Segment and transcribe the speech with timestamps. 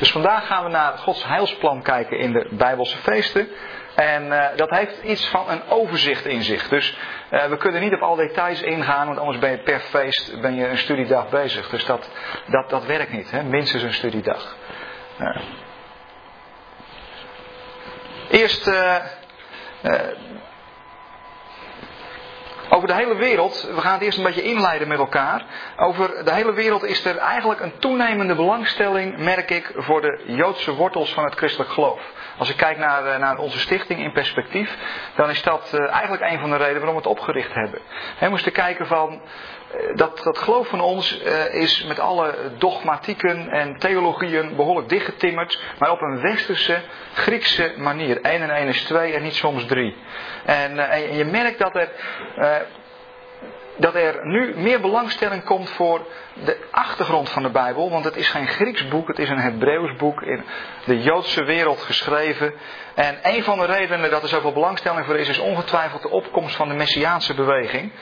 [0.00, 3.48] Dus vandaag gaan we naar Gods heilsplan kijken in de Bijbelse feesten.
[3.94, 6.68] En uh, dat heeft iets van een overzicht in zich.
[6.68, 6.98] Dus
[7.30, 10.54] uh, we kunnen niet op alle details ingaan, want anders ben je per feest ben
[10.54, 11.68] je een studiedag bezig.
[11.68, 12.10] Dus dat,
[12.46, 13.42] dat, dat werkt niet, hè?
[13.42, 14.56] minstens een studiedag.
[15.20, 15.40] Uh.
[18.30, 18.70] Eerst
[22.72, 25.44] over de hele wereld, we gaan het eerst een beetje inleiden met elkaar.
[25.76, 30.74] Over de hele wereld is er eigenlijk een toenemende belangstelling, merk ik, voor de Joodse
[30.74, 32.00] wortels van het christelijk geloof.
[32.38, 34.76] Als ik kijk naar, eh, naar onze stichting in perspectief,
[35.16, 37.80] dan is dat eh, eigenlijk een van de redenen waarom we het opgericht hebben.
[38.20, 39.20] We moesten kijken van,
[39.94, 41.18] dat, dat geloof van ons
[41.52, 46.80] is met alle dogmatieken en theologieën behoorlijk dichtgetimmerd, maar op een westerse,
[47.14, 48.20] Griekse manier.
[48.20, 49.96] 1 en 1 is 2 en niet soms 3.
[50.44, 51.88] En, en je merkt dat er
[53.80, 56.06] dat er nu meer belangstelling komt voor
[56.44, 57.90] de achtergrond van de Bijbel.
[57.90, 60.44] Want het is geen Grieks boek, het is een Hebreeuws boek in
[60.84, 62.54] de Joodse wereld geschreven.
[62.94, 66.56] En een van de redenen dat er zoveel belangstelling voor is, is ongetwijfeld de opkomst
[66.56, 67.92] van de Messiaanse beweging.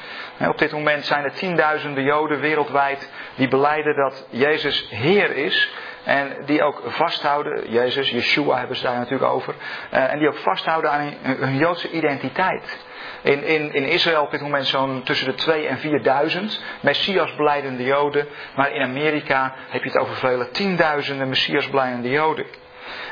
[0.48, 5.70] Op dit moment zijn er tienduizenden Joden wereldwijd die beleiden dat Jezus Heer is.
[6.04, 9.54] En die ook vasthouden, Jezus, Yeshua hebben ze daar natuurlijk over.
[9.90, 12.86] Eh, en die ook vasthouden aan hun Joodse identiteit.
[13.28, 18.28] In, in, Israël op dit moment zo'n tussen de 2 en 4000 Messias blijdende Joden.
[18.54, 22.46] Maar in Amerika heb je het over vele tienduizenden Messias blijdende Joden.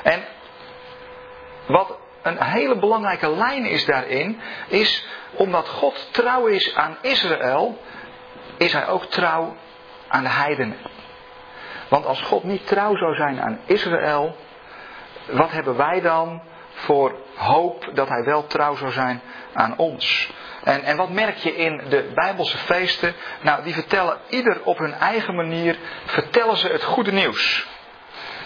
[0.03, 0.25] En
[1.67, 7.78] wat een hele belangrijke lijn is daarin, is omdat God trouw is aan Israël,
[8.58, 9.56] is hij ook trouw
[10.08, 10.78] aan de heidenen.
[11.89, 14.36] Want als God niet trouw zou zijn aan Israël,
[15.30, 19.20] wat hebben wij dan voor hoop dat hij wel trouw zou zijn
[19.53, 20.31] aan ons.
[20.65, 23.15] En, en wat merk je in de Bijbelse feesten?
[23.41, 27.67] Nou, die vertellen ieder op hun eigen manier, vertellen ze het goede nieuws.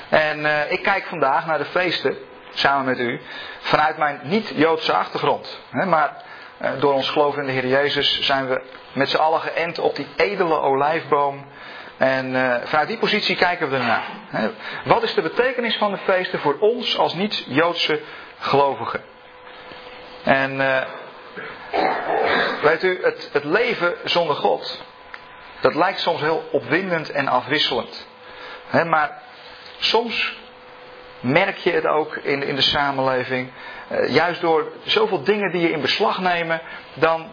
[0.08, 2.16] En uh, ik kijk vandaag naar de feesten,
[2.54, 3.20] samen met u,
[3.58, 5.60] vanuit mijn niet-Joodse achtergrond.
[5.70, 6.22] Maar
[6.62, 8.62] uh, door ons geloof in de Heer Jezus zijn we
[8.92, 11.46] met z'n allen geënt op die edele olijfboom.
[11.96, 14.04] En uh, vanuit die positie kijken we ernaar.
[14.28, 14.50] Hè.
[14.84, 18.00] Wat is de betekenis van de feesten voor ons als niet-Joodse
[18.40, 19.00] gelovigen?
[20.24, 20.82] En uh,
[22.62, 24.82] weet u, het, het leven zonder God,
[25.60, 28.06] dat lijkt soms heel opwindend en afwisselend.
[28.86, 29.22] Maar
[29.78, 30.38] soms
[31.20, 33.50] merk je het ook in, in de samenleving.
[33.92, 36.60] Uh, juist door zoveel dingen die je in beslag nemen,
[36.94, 37.32] dan,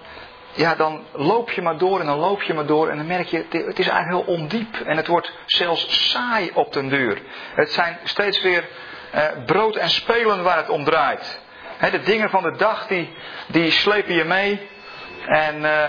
[0.53, 2.89] ja, dan loop je maar door en dan loop je maar door.
[2.89, 4.75] En dan merk je, het is eigenlijk heel ondiep.
[4.75, 7.21] En het wordt zelfs saai op den duur.
[7.55, 8.67] Het zijn steeds weer
[9.45, 11.45] brood en spelen waar het om draait
[11.79, 13.13] de dingen van de dag die,
[13.47, 14.69] die slepen je mee.
[15.25, 15.83] En uh,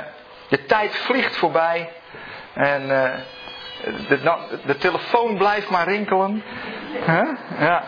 [0.48, 1.92] de tijd vliegt voorbij.
[2.54, 3.10] En uh,
[4.08, 6.42] de, nou, de, telefoon blijft maar rinkelen.
[7.58, 7.84] Ja.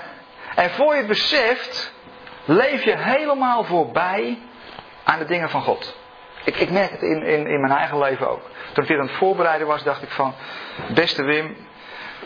[0.54, 1.92] En voor je het beseft,
[2.44, 4.38] leef je helemaal voorbij
[5.04, 5.98] aan de dingen van God.
[6.44, 8.50] Ik, ik merk het in, in, in mijn eigen leven ook.
[8.72, 10.34] Toen ik dit aan het voorbereiden was, dacht ik van...
[10.94, 11.56] Beste Wim,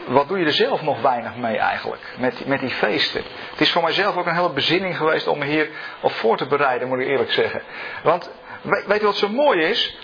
[0.07, 3.23] wat doe je er zelf nog weinig mee eigenlijk, met, met die feesten.
[3.51, 5.69] Het is voor mijzelf ook een hele bezinning geweest om me hier
[6.01, 7.63] op voor te bereiden, moet ik eerlijk zeggen.
[8.03, 8.31] Want
[8.63, 9.99] weet je wat zo mooi is?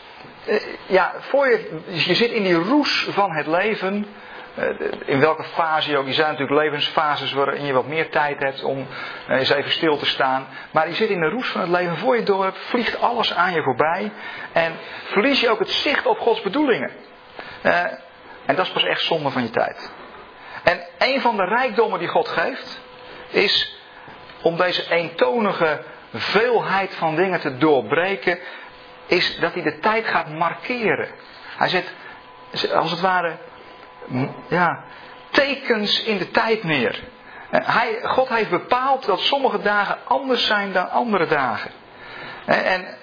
[0.47, 0.57] Eh,
[0.87, 4.07] ja, voor je, je zit in die roes van het leven.
[4.55, 4.67] Eh,
[5.05, 6.07] in welke fase je ook.
[6.07, 8.87] Je zijn natuurlijk levensfases waarin je wat meer tijd hebt om
[9.29, 10.47] eh, eens even stil te staan.
[10.71, 11.97] Maar je zit in de roes van het leven.
[11.97, 14.13] Voor je door vliegt alles aan je voorbij.
[14.53, 14.73] En
[15.05, 16.91] verlies je ook het zicht op Gods bedoelingen.
[18.47, 19.93] En dat is pas echt zonde van je tijd.
[20.63, 22.81] En een van de rijkdommen die God geeft,
[23.29, 23.79] is
[24.43, 28.39] om deze eentonige veelheid van dingen te doorbreken,
[29.07, 31.09] is dat hij de tijd gaat markeren.
[31.57, 31.95] Hij zet,
[32.75, 33.37] als het ware,
[34.49, 34.85] ja,
[35.31, 37.01] tekens in de tijd neer.
[37.51, 41.71] Hij, God heeft bepaald dat sommige dagen anders zijn dan andere dagen.
[42.47, 42.99] En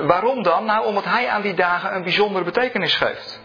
[0.00, 0.64] waarom dan?
[0.64, 3.41] Nou, omdat hij aan die dagen een bijzondere betekenis geeft.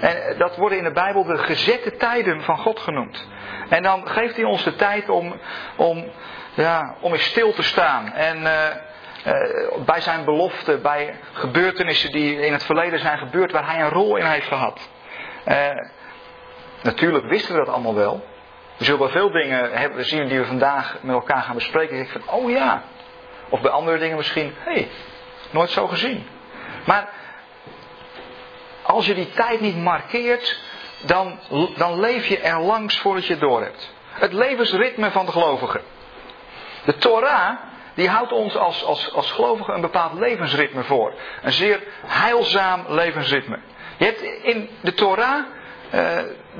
[0.00, 3.28] En dat worden in de Bijbel de gezette tijden van God genoemd.
[3.68, 5.34] En dan geeft hij ons de tijd om,
[5.76, 6.04] om,
[6.54, 8.12] ja, om eens stil te staan.
[8.12, 8.66] En uh,
[9.26, 13.90] uh, bij zijn belofte, bij gebeurtenissen die in het verleden zijn gebeurd, waar hij een
[13.90, 14.88] rol in heeft gehad.
[15.48, 15.68] Uh,
[16.82, 18.24] natuurlijk wisten we dat allemaal wel.
[18.76, 21.96] We zullen wel veel dingen hebben, zien die we vandaag met elkaar gaan bespreken.
[21.96, 22.82] En ik van, oh ja.
[23.48, 24.88] Of bij andere dingen misschien, hé, hey,
[25.50, 26.26] nooit zo gezien.
[26.84, 27.08] Maar
[28.90, 30.60] als je die tijd niet markeert,
[31.00, 31.38] dan,
[31.76, 33.92] dan leef je er langs voordat je het door hebt.
[34.10, 35.80] Het levensritme van de gelovigen.
[36.84, 37.58] De Torah,
[37.94, 41.14] die houdt ons als, als, als gelovigen een bepaald levensritme voor.
[41.42, 43.58] Een zeer heilzaam levensritme.
[43.96, 45.44] Je hebt in de Torah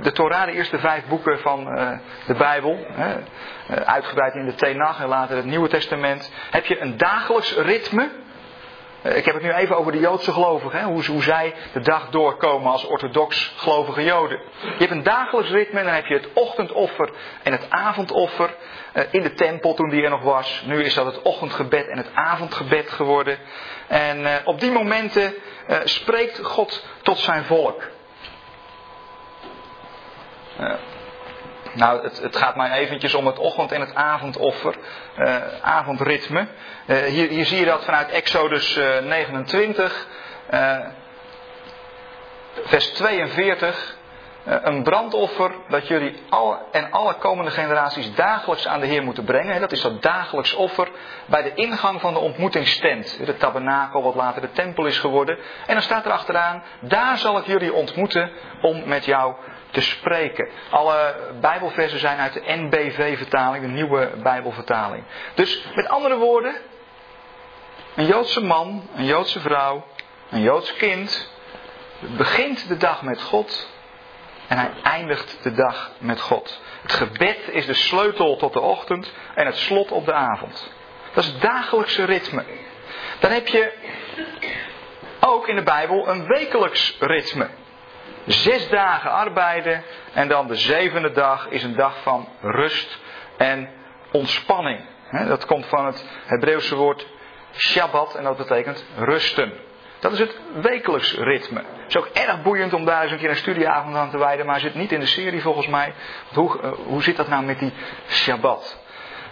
[0.01, 1.65] de Torah, de eerste vijf boeken van
[2.27, 2.87] de Bijbel,
[3.85, 8.09] uitgebreid in de Tenach en later het Nieuwe Testament, heb je een dagelijks ritme eh,
[9.03, 12.71] ik heb het nu even over de Joodse gelovigen, hoe, hoe, zij de dag doorkomen
[12.71, 14.41] als orthodox gelovige Joden.
[14.61, 17.11] Je hebt een dagelijks ritme dan heb je het ochtendoffer
[17.43, 18.55] en het avondoffer
[18.93, 20.63] eh, in de tempel toen die er nog was.
[20.67, 23.39] Nu is dat het ochtendgebed en het avondgebed geworden.
[23.89, 25.35] En eh, op die momenten
[25.85, 27.89] spreekt God tot zijn volk.
[31.73, 34.75] Nou, het, het, gaat maar eventjes om het ochtend- en het avondoffer,
[35.19, 36.47] uh, avondritme.
[36.87, 40.07] Uh, hier, hier, zie je dat vanuit Exodus uh, 29,
[42.65, 43.99] vers 42.
[44.45, 49.61] een brandoffer dat jullie al, en alle komende generaties dagelijks aan de Heer moeten brengen.
[49.61, 50.89] Dat is dat dagelijks offer
[51.27, 53.27] bij de ingang van de ontmoetingstent.
[53.27, 55.39] De tabernakel, wat later de tempel is geworden.
[55.67, 58.31] En dan staat er achteraan, daar zal ik jullie ontmoeten
[58.61, 59.35] om met jou
[59.71, 60.49] te spreken.
[60.71, 65.05] Alle Bijbelversen zijn uit de NBV-vertaling, de nieuwe Bijbelvertaling.
[65.35, 66.55] Dus met andere woorden,
[67.95, 69.85] een Joodse man, een Joodse vrouw,
[70.31, 71.31] een Joods kind
[72.01, 73.69] begint de dag met God
[74.47, 76.61] en hij eindigt de dag met God.
[76.83, 80.73] Het gebed is de sleutel tot de ochtend en het slot op de avond.
[81.13, 82.45] Dat is het dagelijkse ritme.
[83.19, 83.73] Dan heb je
[85.21, 87.49] ook in de Bijbel een wekelijks ritme.
[88.27, 89.85] Zes dagen arbeiden
[90.15, 92.99] en dan de zevende dag is een dag van rust
[93.37, 93.69] en
[94.13, 94.81] ontspanning.
[95.11, 97.07] Dat komt van het Hebreeuwse woord
[97.57, 99.53] Shabbat en dat betekent rusten.
[99.99, 101.59] Dat is het wekelijks ritme.
[101.59, 104.47] Het is ook erg boeiend om daar eens een keer een studieavond aan te wijden,
[104.47, 105.93] maar zit niet in de serie volgens mij.
[106.35, 107.73] Hoe, eh, hoe zit dat nou met die
[108.09, 108.79] Shabbat?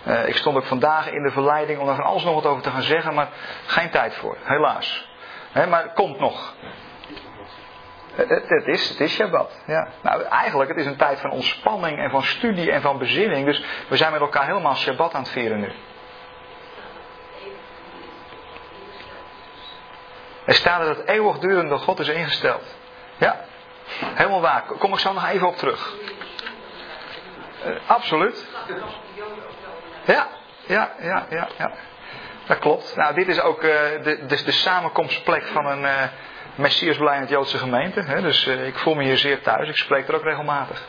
[0.07, 2.63] Uh, ik stond ook vandaag in de verleiding om daar van alles nog wat over
[2.63, 3.29] te gaan zeggen, maar
[3.67, 5.09] geen tijd voor, helaas.
[5.53, 6.55] maar het komt nog.
[8.27, 9.63] Het, is, het is Shabbat.
[9.67, 9.89] Ja.
[10.03, 13.47] Nou, eigenlijk, het is een tijd van ontspanning en van studie en van bezinning.
[13.47, 15.73] Dus we zijn met elkaar helemaal Shabbat aan het vieren nu.
[20.45, 22.77] Er staat dat het eeuwigdurende God is ingesteld.
[23.17, 23.45] Ja,
[24.15, 24.63] helemaal waar.
[24.63, 25.95] Kom ik zo nog even op terug.
[27.67, 28.47] Uh, absoluut.
[30.05, 30.29] Ja,
[30.67, 31.73] ja, ja, ja, ja.
[32.47, 32.97] Dat klopt.
[32.97, 36.11] Nou, dit is ook de, de, de, samenkomstplek van een,
[36.59, 38.01] Messias blij het Joodse gemeente.
[38.01, 38.23] Hè?
[38.23, 39.69] Dus uh, ik voel me hier zeer thuis.
[39.69, 40.89] Ik spreek er ook regelmatig.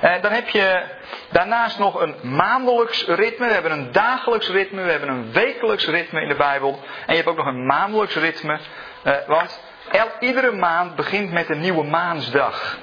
[0.00, 0.82] En dan heb je
[1.30, 3.46] daarnaast nog een maandelijks ritme.
[3.46, 4.82] We hebben een dagelijks ritme.
[4.82, 6.80] We hebben een wekelijks ritme in de Bijbel.
[7.06, 8.58] En je hebt ook nog een maandelijks ritme.
[9.04, 9.60] Uh, want
[9.90, 12.78] el, iedere maand begint met een nieuwe maansdag.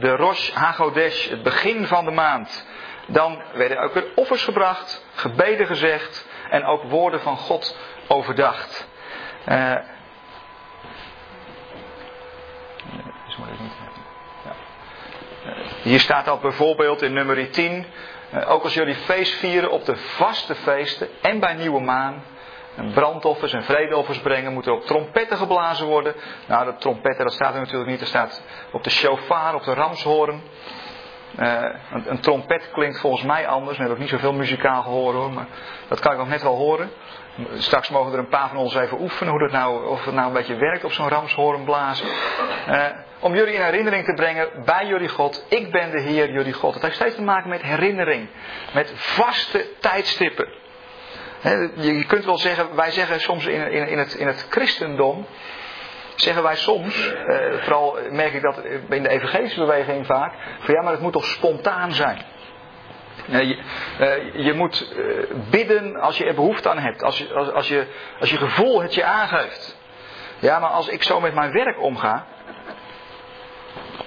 [0.00, 2.66] De Rosh Hagodesh, het begin van de maand.
[3.06, 7.76] Dan werden ook weer offers gebracht, gebeden gezegd en ook woorden van God
[8.08, 8.88] overdacht.
[15.82, 17.86] Hier staat dat bijvoorbeeld in nummer 10.
[18.30, 22.22] Eh, ook als jullie feest vieren op de vaste feesten en bij nieuwe maan.
[22.94, 26.14] Brandoffers en vredeoffers brengen, moeten op trompetten geblazen worden.
[26.46, 27.98] Nou, de trompetten, dat staat er natuurlijk niet.
[27.98, 28.42] Dat staat
[28.72, 30.42] op de shofar, op de ramshoorn.
[31.38, 31.64] Uh,
[32.06, 33.76] een, trompet klinkt volgens mij anders.
[33.76, 35.46] We hebben ook niet zoveel muzikaal gehoord hoor, maar
[35.88, 36.90] dat kan ik nog net wel horen.
[37.54, 40.26] Straks mogen er een paar van ons even oefenen hoe dat nou, of het nou
[40.26, 42.06] een beetje werkt op zo'n ramshoorn blazen.
[42.68, 42.84] Uh,
[43.18, 45.44] om jullie in herinnering te brengen bij jullie God.
[45.48, 46.74] Ik ben de Heer jullie God.
[46.74, 48.28] Het heeft steeds te maken met herinnering.
[48.74, 50.48] Met vaste tijdstippen.
[51.74, 55.26] je kunt wel zeggen, wij zeggen soms in, in, in, het, in het christendom.
[56.14, 60.32] Zeggen wij soms, eh, vooral merk ik dat in de evangelische beweging vaak.
[60.58, 62.22] Van ja, maar het moet toch spontaan zijn.
[63.30, 63.58] Je,
[64.00, 67.02] uh, je, moet uh, bidden als je er behoefte aan hebt.
[67.02, 67.86] Als als, als, je,
[68.20, 69.76] als je gevoel het je aangeeft.
[70.38, 72.26] Ja, maar als ik zo met mijn werk omga.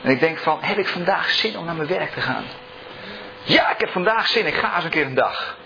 [0.01, 2.43] En ik denk van, heb ik vandaag zin om naar mijn werk te gaan?
[3.43, 5.57] Ja, ik heb vandaag zin, ik ga eens een keer een dag.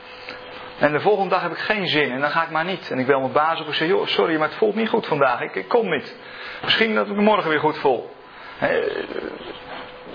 [0.79, 2.91] En de volgende dag heb ik geen zin en dan ga ik maar niet.
[2.91, 5.07] En ik bel mijn baas op en zeg, joh, sorry, maar het voelt niet goed
[5.07, 5.41] vandaag.
[5.41, 6.15] Ik, ik kom niet.
[6.63, 8.13] Misschien dat ik morgen weer goed voel.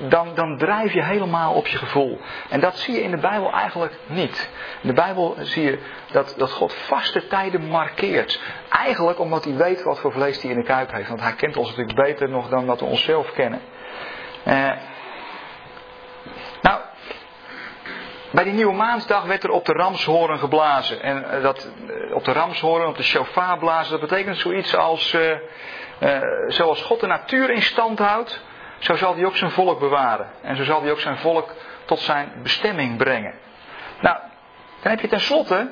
[0.09, 2.21] Dan, dan drijf je helemaal op je gevoel.
[2.49, 4.51] En dat zie je in de Bijbel eigenlijk niet.
[4.83, 5.79] In de Bijbel zie je
[6.13, 8.41] dat, dat God vaste tijden markeert.
[8.69, 11.09] Eigenlijk omdat hij weet wat voor vlees hij in de kuip heeft.
[11.09, 13.61] Want hij kent ons natuurlijk beter nog dan dat we onszelf kennen.
[14.47, 14.71] Uh,
[16.63, 16.81] nou,
[18.31, 21.03] bij die nieuwe maansdag werd er op de ramshoren geblazen.
[21.03, 25.17] En uh, dat, uh, op de ramshoren, op de shofar blazen, dat betekent zoiets als...
[26.47, 28.43] zoals God de natuur in stand houdt,
[28.81, 30.31] zo zal hij ook zijn volk bewaren.
[30.43, 33.35] En zo zal hij ook zijn volk tot zijn bestemming brengen.
[34.01, 34.17] Nou,
[34.83, 35.71] dan heb je tenslotte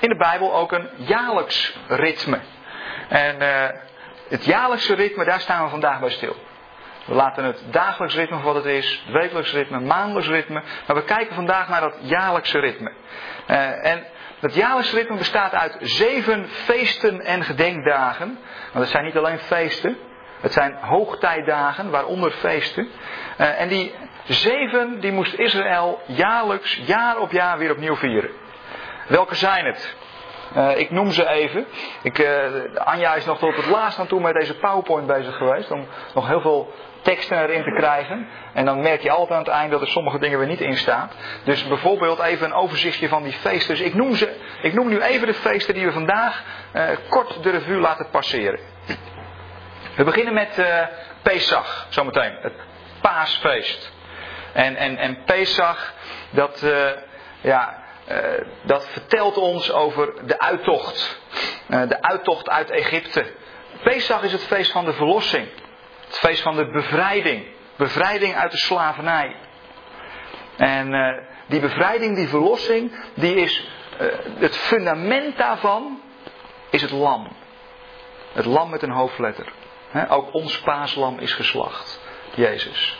[0.00, 2.40] in de Bijbel ook een jaarlijks ritme.
[3.08, 3.36] En
[4.28, 6.36] het jaarlijkse ritme, daar staan we vandaag bij stil.
[7.04, 10.62] We laten het dagelijks ritme wat het is, wekelijks ritme, maandelijks ritme.
[10.86, 12.92] Maar we kijken vandaag naar dat jaarlijkse ritme.
[13.50, 14.06] Uh, en
[14.40, 18.38] dat jaarlijkse ritme bestaat uit zeven feesten en gedenkdagen.
[18.72, 19.96] Want het zijn niet alleen feesten,
[20.40, 22.88] het zijn hoogtijdagen, waaronder feesten.
[23.40, 28.30] Uh, en die zeven, die moest Israël jaarlijks, jaar op jaar weer opnieuw vieren.
[29.06, 29.96] Welke zijn het?
[30.56, 31.66] Uh, ik noem ze even.
[32.02, 32.28] Ik, uh,
[32.74, 35.70] Anja is nog tot het laatst aan toe met deze PowerPoint bezig geweest.
[35.70, 38.28] Om nog heel veel teksten erin te krijgen.
[38.54, 40.76] En dan merk je altijd aan het eind dat er sommige dingen weer niet in
[40.76, 41.10] staan.
[41.44, 43.76] Dus bijvoorbeeld even een overzichtje van die feesten.
[43.76, 46.42] Dus ik noem, ze, ik noem nu even de feesten die we vandaag
[47.08, 48.60] kort de revue laten passeren.
[49.98, 50.66] We beginnen met
[51.22, 52.36] Pesach, zometeen.
[52.40, 52.52] Het
[53.00, 53.92] paasfeest.
[54.52, 55.94] En, en, en Pesach,
[56.30, 56.66] dat,
[57.40, 58.16] ja, uh,
[58.62, 61.20] dat vertelt ons over de uittocht.
[61.68, 63.26] Uh, de uittocht uit Egypte.
[63.82, 65.48] Pesach is het feest van de verlossing.
[66.06, 67.46] Het feest van de bevrijding.
[67.76, 69.36] Bevrijding uit de slavernij.
[70.56, 73.68] En uh, die bevrijding, die verlossing, die is
[74.38, 76.00] het fundament daarvan
[76.70, 77.28] is het lam.
[78.32, 79.52] Het lam met een hoofdletter.
[80.08, 82.00] Ook ons paaslam is geslacht.
[82.34, 82.98] Jezus.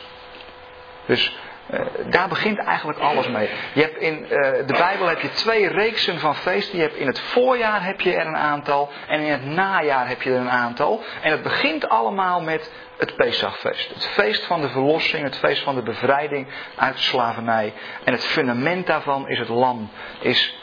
[1.05, 1.37] Dus
[1.73, 1.79] uh,
[2.09, 3.49] daar begint eigenlijk alles mee.
[3.73, 4.27] Je hebt in uh,
[4.67, 6.77] de Bijbel heb je twee reeksen van feesten.
[6.77, 10.21] Je hebt in het voorjaar heb je er een aantal en in het najaar heb
[10.21, 11.03] je er een aantal.
[11.21, 13.89] En het begint allemaal met het Pesachfeest.
[13.93, 17.73] Het feest van de verlossing, het feest van de bevrijding uit de slavernij.
[18.03, 20.55] En het fundament daarvan is het lam, is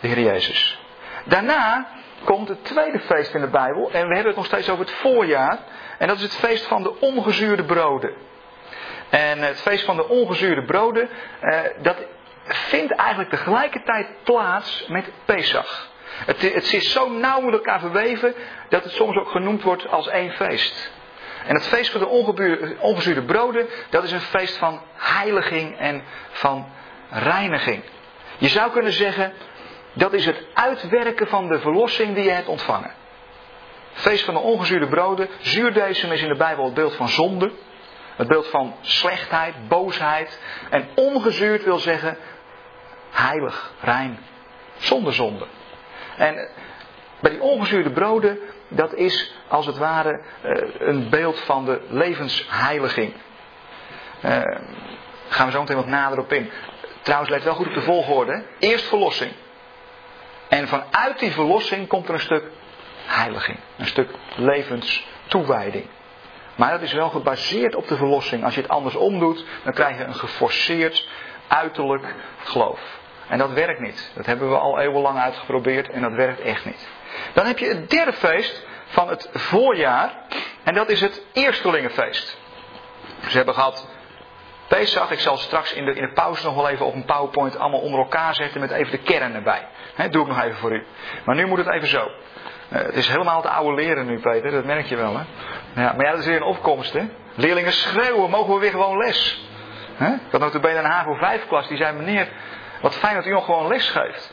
[0.00, 0.78] de Heer Jezus.
[1.24, 1.88] Daarna
[2.24, 4.94] komt het tweede feest in de Bijbel en we hebben het nog steeds over het
[4.94, 5.58] voorjaar.
[5.98, 8.14] En dat is het feest van de ongezuurde broden.
[9.08, 11.08] En het feest van de ongezuurde broden,
[11.40, 11.96] eh, dat
[12.44, 15.88] vindt eigenlijk tegelijkertijd plaats met Pesach.
[16.26, 18.34] Het, het is zo nauw met elkaar verweven
[18.68, 20.92] dat het soms ook genoemd wordt als één feest.
[21.46, 22.08] En het feest van de
[22.80, 26.68] ongezuurde broden, dat is een feest van heiliging en van
[27.10, 27.82] reiniging.
[28.38, 29.32] Je zou kunnen zeggen,
[29.92, 32.92] dat is het uitwerken van de verlossing die je hebt ontvangen.
[33.92, 37.52] Feest van de ongezuurde broden, zuurdesem is in de Bijbel het beeld van zonde.
[38.16, 40.40] Het beeld van slechtheid, boosheid.
[40.70, 42.16] En ongezuurd wil zeggen
[43.10, 44.18] heilig, rein,
[44.78, 45.46] zonder zonde.
[46.16, 46.48] En
[47.20, 53.12] bij die ongezuurde broden, dat is als het ware eh, een beeld van de levensheiliging.
[54.24, 54.42] Uh,
[55.28, 56.50] gaan we zo meteen wat nader op in.
[57.02, 58.44] Trouwens, let wel goed op de volgorde.
[58.58, 59.32] Eerst verlossing.
[60.50, 62.44] En vanuit die verlossing komt er een stuk
[63.06, 63.58] heiliging.
[63.76, 65.86] Een stuk levenstoewijding.
[66.54, 68.44] Maar dat is wel gebaseerd op de verlossing.
[68.44, 71.08] Als je het andersom doet, dan krijg je een geforceerd
[71.48, 72.14] uiterlijk
[72.44, 72.80] geloof.
[73.28, 74.10] En dat werkt niet.
[74.14, 76.88] Dat hebben we al eeuwenlang uitgeprobeerd en dat werkt echt niet.
[77.32, 80.14] Dan heb je het derde feest van het voorjaar.
[80.62, 82.38] En dat is het Eerstelingenfeest.
[83.28, 83.88] Ze hebben gehad
[84.76, 85.10] Pesach.
[85.10, 88.00] Ik zal straks in de, in pauze nog wel even op een PowerPoint allemaal onder
[88.00, 89.68] elkaar zetten met even de kern erbij.
[89.94, 90.84] He, doe ik nog even voor u.
[91.24, 92.10] Maar nu moet het even zo.
[92.68, 94.50] Uh, het is helemaal te oude leren nu, Peter.
[94.50, 95.22] Dat merk je wel, hè?
[95.82, 97.08] Ja, maar ja, dat is weer een opkomst, hè?
[97.34, 99.48] Leerlingen schreeuwen, mogen we weer gewoon les?
[99.94, 100.12] He?
[100.12, 102.28] Ik had bij een HAVO 5 klas, die zei, meneer,
[102.80, 104.32] wat fijn dat u nog gewoon les geeft.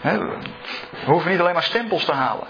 [0.00, 2.46] We hoeven niet alleen maar stempels te halen.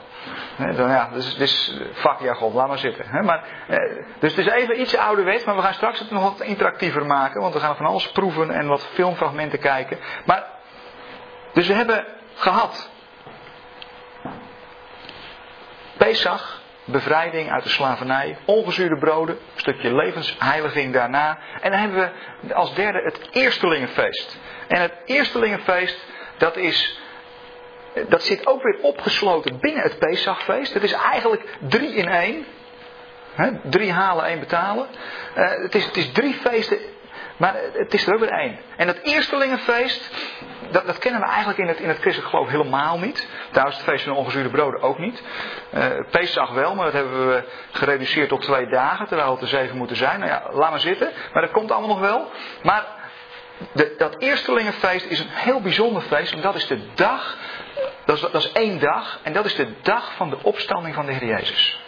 [0.56, 3.24] Dan, ja, dus, dus vakjargon, laat maar zitten.
[3.24, 3.76] Maar, eh,
[4.18, 7.40] dus het is even iets ouderwets, maar we gaan straks het nog wat interactiever maken.
[7.40, 9.98] Want we gaan van alles proeven en wat filmfragmenten kijken.
[10.24, 10.46] Maar,
[11.52, 12.90] dus we hebben gehad
[15.96, 21.38] Pesach, bevrijding uit de slavernij, ongezuurde broden, een stukje levensheiliging daarna.
[21.60, 24.38] En dan hebben we als derde het Eerstelingenfeest.
[24.68, 27.00] En het Eerstelingenfeest, dat is
[28.08, 30.74] dat zit ook weer opgesloten binnen het Pesachfeest.
[30.74, 32.44] Het is eigenlijk drie in één.
[33.62, 34.86] drie halen, één betalen.
[35.36, 36.78] Uh, het, is, het is drie feesten,
[37.36, 38.58] maar het is er ook weer één.
[38.76, 40.10] En dat Eerstelingenfeest,
[40.70, 43.28] dat, dat kennen we eigenlijk in het, in het christelijk geloof helemaal niet.
[43.50, 45.22] Trouwens, het feest van de ongezuurde broden ook niet.
[45.74, 49.76] Uh, Pesach wel, maar dat hebben we gereduceerd tot twee dagen, terwijl het er zeven
[49.76, 50.18] moeten zijn.
[50.20, 51.10] Nou ja, laat maar zitten.
[51.32, 52.30] Maar dat komt allemaal nog wel.
[52.62, 52.98] Maar
[53.72, 57.36] de, dat Eerstelingenfeest is een heel bijzonder feest, want dat is de dag,
[58.04, 61.06] dat is, dat is één dag, en dat is de dag van de opstanding van
[61.06, 61.80] de Heer Jezus.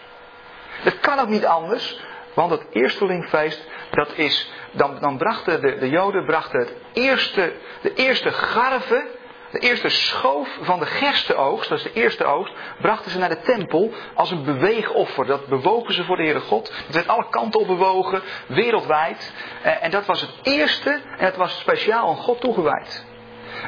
[0.85, 2.01] Dat kan ook niet anders,
[2.35, 7.53] want het Eerstelingfeest, dat is, dan, dan brachten de, de Joden brachten het eerste,
[7.83, 9.05] de eerste garven
[9.53, 13.41] de eerste schoof van de gerstenoogst, dat is de eerste oogst, brachten ze naar de
[13.41, 15.27] tempel als een beweegoffer.
[15.27, 16.73] Dat bewogen ze voor de Heere God.
[16.87, 19.33] Het werd alle kanten op bewogen, wereldwijd.
[19.63, 23.07] Eh, en dat was het eerste en het was speciaal aan God toegewijd.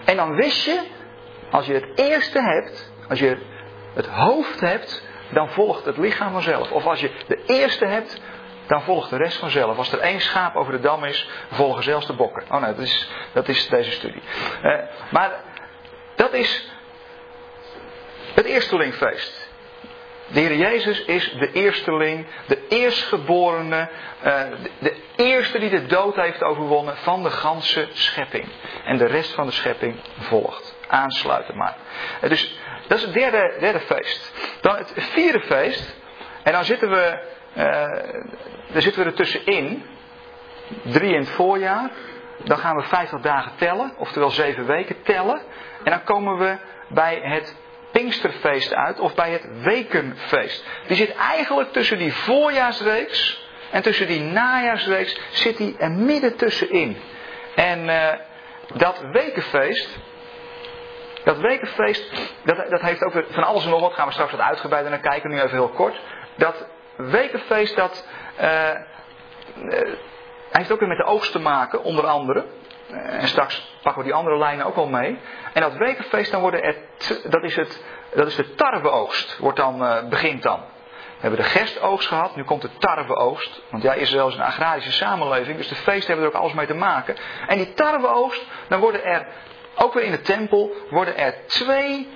[0.05, 0.81] En dan wist je,
[1.51, 3.39] als je het eerste hebt, als je
[3.95, 6.71] het hoofd hebt, dan volgt het lichaam vanzelf.
[6.71, 8.21] Of als je de eerste hebt,
[8.67, 9.79] dan volgt de rest vanzelf.
[9.79, 12.45] Als er één schaap over de dam is, volgen zelfs de bokken.
[12.51, 14.23] Oh nee, dat is, dat is deze studie.
[14.63, 14.79] Uh,
[15.11, 15.31] maar
[16.15, 16.71] dat is
[18.35, 19.45] het eerstelingfeest.
[20.27, 23.89] De Heer Jezus is de eersteling, de eerstgeborene,
[24.25, 24.43] uh,
[24.79, 28.49] de eerste die de dood heeft overwonnen van de ganse schepping.
[28.85, 30.77] En de rest van de schepping volgt.
[30.87, 31.77] Aansluiten maar.
[32.23, 34.33] Uh, dus dat is het derde, derde feest.
[34.61, 35.97] Dan het vierde feest.
[36.43, 37.19] En dan zitten we,
[37.57, 37.65] uh,
[38.73, 39.85] daar zitten we er tussenin.
[40.83, 41.91] Drie in het voorjaar.
[42.39, 45.41] Dan gaan we 50 dagen tellen, oftewel zeven weken tellen.
[45.85, 46.57] En dan komen we
[46.89, 47.57] bij het
[47.93, 50.65] Pinksterfeest uit of bij het Wekenfeest.
[50.87, 56.97] Die zit eigenlijk tussen die voorjaarsreeks en tussen die najaarsreeks zit die er midden tussenin.
[57.55, 58.13] En uh,
[58.75, 59.99] dat Wekenfeest,
[61.25, 64.41] dat Wekenfeest, dat, dat heeft ook van alles en nog wat, gaan we straks wat
[64.41, 66.01] uitgebreider naar kijken, nu even heel kort.
[66.37, 68.07] Dat Wekenfeest, dat
[68.41, 68.71] uh,
[69.57, 69.95] uh,
[70.61, 72.45] heeft ook weer met de oogst te maken, onder andere.
[72.91, 75.19] Eh, en straks pakken we die andere lijnen ook al mee.
[75.53, 76.77] En dat wekenfeest, dan worden er,
[77.29, 77.85] dat is, het,
[78.15, 80.61] dat is de tarweoogst, wordt dan, uh, begint dan.
[81.15, 83.63] We hebben de gerstoogst gehad, nu komt de tarweoogst.
[83.71, 86.67] Want ja, Israël is een agrarische samenleving, dus de feesten hebben er ook alles mee
[86.67, 87.17] te maken.
[87.47, 89.27] En die tarweoogst, dan worden er,
[89.75, 92.09] ook weer in de tempel, worden er twee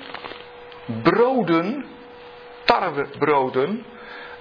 [1.02, 1.86] broden,
[2.64, 3.86] tarwebroden,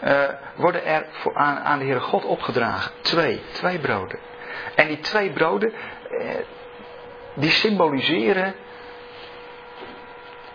[0.04, 2.92] uh, worden er voor, aan, de Heere God opgedragen.
[3.02, 4.20] Twee, twee broden.
[4.76, 5.74] En die twee broden,
[6.10, 6.36] eh,
[7.36, 8.56] die symboliseren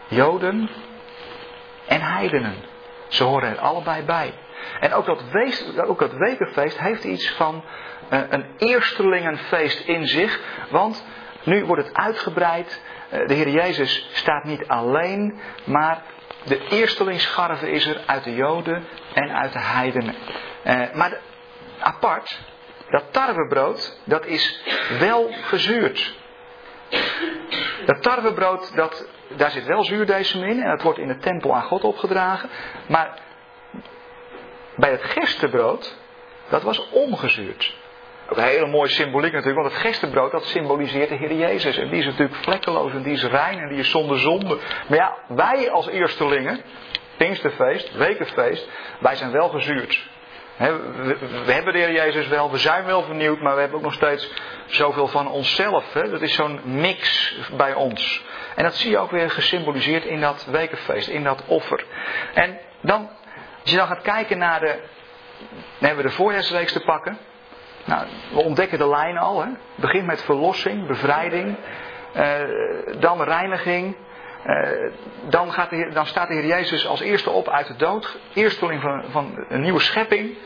[0.08, 0.70] Joden
[1.86, 2.54] en heidenen.
[3.08, 4.34] Ze horen er allebei bij.
[4.80, 5.22] En ook dat,
[5.86, 7.64] ook wekenfeest heeft iets van
[8.10, 10.40] uh, een eerstelingenfeest in zich.
[10.70, 11.04] Want
[11.44, 12.82] nu wordt het uitgebreid.
[13.26, 16.02] De Heer Jezus staat niet alleen, maar
[16.44, 18.84] de eerstelingsscharve is er uit de Joden
[19.14, 20.14] en uit de heidenen.
[20.64, 21.20] Uh, maar
[21.78, 22.40] apart,
[22.88, 24.62] dat tarwebrood, dat is
[24.98, 26.14] wel gezuurd.
[27.86, 31.62] Dat tarwebrood, dat, daar zit wel zuurdesem in en dat wordt in de tempel aan
[31.62, 32.48] God opgedragen.
[32.88, 33.18] Maar
[34.76, 35.96] bij het gerstebrood,
[36.48, 37.74] dat was ongezuurd.
[38.32, 41.76] Ook een hele mooie symboliek natuurlijk, want het gerstebrood dat symboliseert de Heer Jezus.
[41.76, 44.58] En die is natuurlijk vlekkeloos en die is rein en die is zonder zonde.
[44.88, 46.60] Maar ja, wij als eerstelingen,
[47.16, 48.68] Pinksterfeest, Wekenfeest,
[49.00, 50.10] wij zijn wel gezuurd
[50.56, 53.94] we, hebben de Heer Jezus wel, we zijn wel vernieuwd, maar we hebben ook nog
[53.94, 54.32] steeds
[54.66, 55.92] zoveel van onszelf.
[55.92, 56.10] He.
[56.10, 58.24] Dat is zo'n mix bij ons.
[58.56, 61.84] En dat zie je ook weer gesymboliseerd in dat wekenfeest, in dat offer.
[62.34, 63.10] En dan,
[63.62, 64.80] als je dan gaat kijken naar de.
[65.78, 67.18] Dan hebben we de voorjaarsreeks te pakken.
[67.84, 69.42] Nou, we ontdekken de lijnen al.
[69.42, 69.48] Hè.
[69.74, 71.56] Begint met verlossing, bevrijding,
[72.12, 72.40] eh,
[72.98, 73.96] dan reiniging,
[74.46, 74.90] uh,
[75.28, 78.18] dan, gaat dan, staat de Heer Jezus als eerste op uit de dood.
[78.34, 80.36] Eersteling van, van een nieuwe schepping.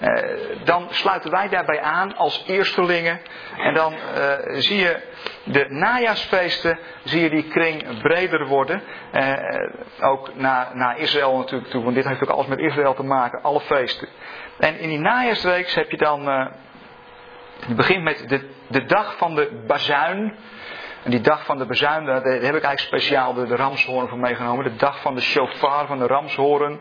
[0.00, 0.24] Uh,
[0.64, 3.20] dan sluiten wij daarbij aan als eerstelingen.
[3.56, 5.02] En dan uh, zie je
[5.44, 8.82] de najaarsfeesten, zie je die kring breder worden.
[10.00, 13.42] ook naar, naar Israël natuurlijk toe, want dit heeft ook alles met Israël te maken,
[13.42, 14.08] alle feesten.
[14.58, 16.50] En in die najaarsreeks heb je dan,
[17.66, 20.36] je begint met de, de dag van de bazuin.
[21.02, 24.18] En die dag van de bezuin, daar heb ik eigenlijk speciaal de, de ramshoorn voor
[24.18, 24.64] meegenomen.
[24.64, 26.80] De dag van de shofar, van de ramshoorn.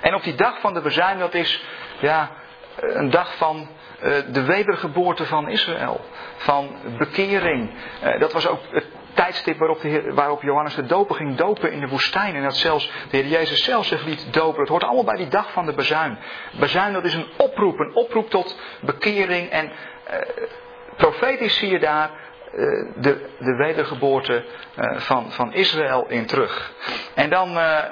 [0.00, 1.64] En op die dag van de bezuin, dat is
[2.00, 2.30] ja,
[2.76, 3.68] een dag van
[4.02, 6.04] uh, de wedergeboorte van Israël.
[6.36, 7.70] Van bekering.
[8.04, 11.80] Uh, dat was ook het tijdstip waarop, de waarop Johannes de doper ging dopen in
[11.80, 12.34] de woestijn.
[12.34, 14.60] En dat zelfs de Heer Jezus zelf zich liet dopen.
[14.60, 16.18] Het hoort allemaal bij die dag van de bezuin.
[16.52, 19.50] Bezuin dat is een oproep, een oproep tot bekering.
[19.50, 20.16] En uh,
[20.96, 22.10] profetisch zie je daar
[22.54, 26.72] eh, de, de wedergeboorte eh, van, van Israël in terug.
[27.14, 27.84] En dan eh,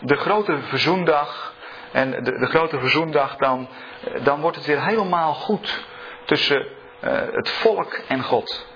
[0.00, 1.54] de grote verzoendag.
[1.92, 3.68] En de, de grote verzoendag, dan,
[4.22, 5.84] dan wordt het weer helemaal goed
[6.24, 6.66] tussen
[7.30, 8.71] het volk en God.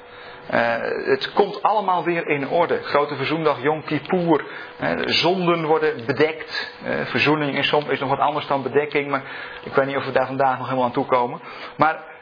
[0.55, 2.83] Uh, het komt allemaal weer in orde.
[2.83, 4.45] Grote verzoendag, Yom Kippur.
[4.81, 6.73] Uh, zonden worden bedekt.
[6.85, 9.11] Uh, verzoening is, soms, is nog wat anders dan bedekking.
[9.11, 9.23] Maar
[9.65, 11.41] ik weet niet of we daar vandaag nog helemaal aan toe komen.
[11.77, 12.15] Maar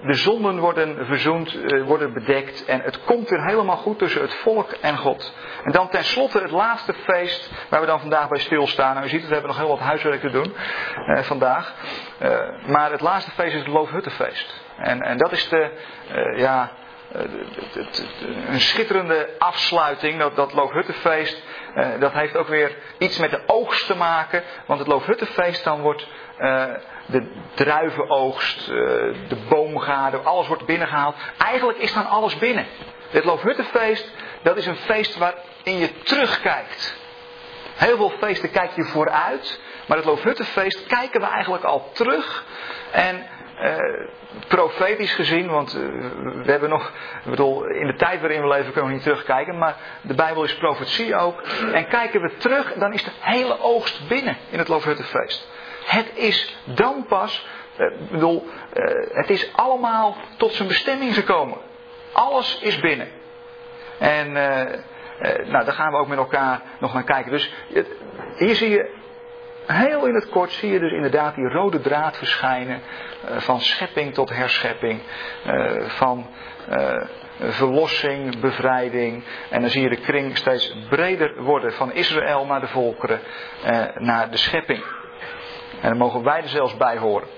[0.00, 4.70] de zonden worden verzoend, worden bedekt en het komt weer helemaal goed tussen het volk
[4.70, 5.34] en God.
[5.64, 8.94] En dan tenslotte het laatste feest waar we dan vandaag bij stilstaan.
[8.94, 10.54] Nou, u ziet we hebben nog heel wat huiswerk te doen
[11.22, 11.74] vandaag.
[12.66, 14.62] maar het laatste feest is het Loofhuttenfeest.
[14.76, 15.70] En, en dat is de,
[16.36, 16.70] ja,
[18.48, 21.42] een schitterende afsluiting, dat, dat Loofhuttenfeest.
[21.98, 24.42] dat heeft ook weer iets met de oogst te maken.
[24.66, 26.06] Want het Loofhuttenfeest dan wordt
[27.06, 28.74] de druivenoogst, eh,
[29.28, 31.16] de boomgaarden, alles wordt binnengehaald.
[31.38, 32.66] Eigenlijk is dan alles binnen.
[33.10, 34.10] Dit Loofhuttenfeest,
[34.42, 36.96] dat is een feest waarin je terugkijkt.
[37.74, 42.44] Heel veel feesten kijk je vooruit, Maar het Loofhuttenfeest kijken we eigenlijk al terug.
[42.90, 43.26] En
[43.60, 43.76] uh,
[44.48, 45.82] profetisch gezien, want uh,
[46.44, 46.92] we hebben nog,
[47.24, 50.44] ik bedoel, in de tijd waarin we leven kunnen we niet terugkijken, maar de Bijbel
[50.44, 51.42] is profetie ook.
[51.72, 55.48] En kijken we terug, dan is de hele oogst binnen in het Loofhuttenfeest.
[55.84, 57.46] Het is dan pas,
[57.78, 58.46] uh, ik bedoel,
[59.12, 61.58] het is allemaal tot zijn bestemming gekomen.
[62.12, 63.08] Alles is binnen.
[63.98, 64.32] En
[65.46, 67.30] nou, daar gaan we ook met elkaar nog naar kijken.
[67.30, 67.54] Dus
[68.36, 69.02] hier zie je
[69.66, 72.80] Heel in het kort zie je dus inderdaad die rode draad verschijnen
[73.30, 75.00] uh, van schepping tot herschepping,
[75.46, 76.26] uh, van
[76.70, 77.04] uh,
[77.38, 79.24] verlossing, bevrijding.
[79.50, 83.20] En dan zie je de kring steeds breder worden van Israël naar de volkeren,
[83.94, 84.84] naar de schepping.
[85.80, 87.28] En dan mogen wij er zelfs bij horen.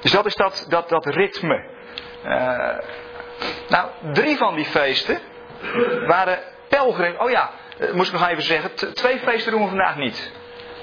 [0.00, 1.64] dus dat is dat, dat, dat ritme.
[3.68, 5.18] nou, drie van die feesten
[6.06, 7.14] waren pelgrim.
[7.18, 7.50] Oh ja,
[7.92, 10.32] moest ik nog even zeggen, twee feesten doen we vandaag niet.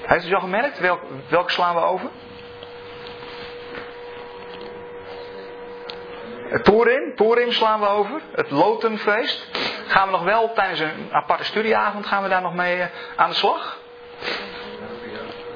[0.02, 0.78] Heeft u al gemerkt?
[0.78, 2.10] Welk, welke slaan we over?
[6.48, 8.20] Het Purim, Purim slaan we over.
[8.32, 9.48] Het Lotenfeest.
[9.86, 12.84] Gaan we nog wel tijdens een aparte studieavond gaan we daar nog mee uh,
[13.16, 13.78] aan de slag?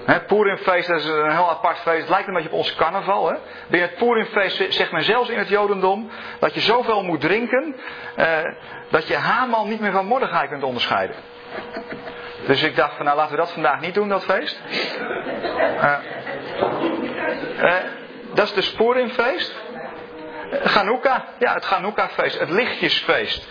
[0.08, 2.00] Het Purimfeest dat is een heel apart feest.
[2.00, 3.28] Het lijkt een beetje op ons carnaval.
[3.28, 3.36] Hè?
[3.68, 7.76] Binnen het Purimfeest zegt men zelfs in het Jodendom dat je zoveel moet drinken
[8.16, 8.38] uh,
[8.90, 11.16] dat je Haman niet meer van Mordechai kunt onderscheiden.
[12.46, 14.60] Dus ik dacht van nou laten we dat vandaag niet doen, dat feest.
[15.58, 15.98] Uh,
[17.62, 17.74] uh,
[18.34, 19.54] dat is de Purimfeest.
[20.50, 23.48] Chanukka, ja het Chanukka-feest, het lichtjesfeest.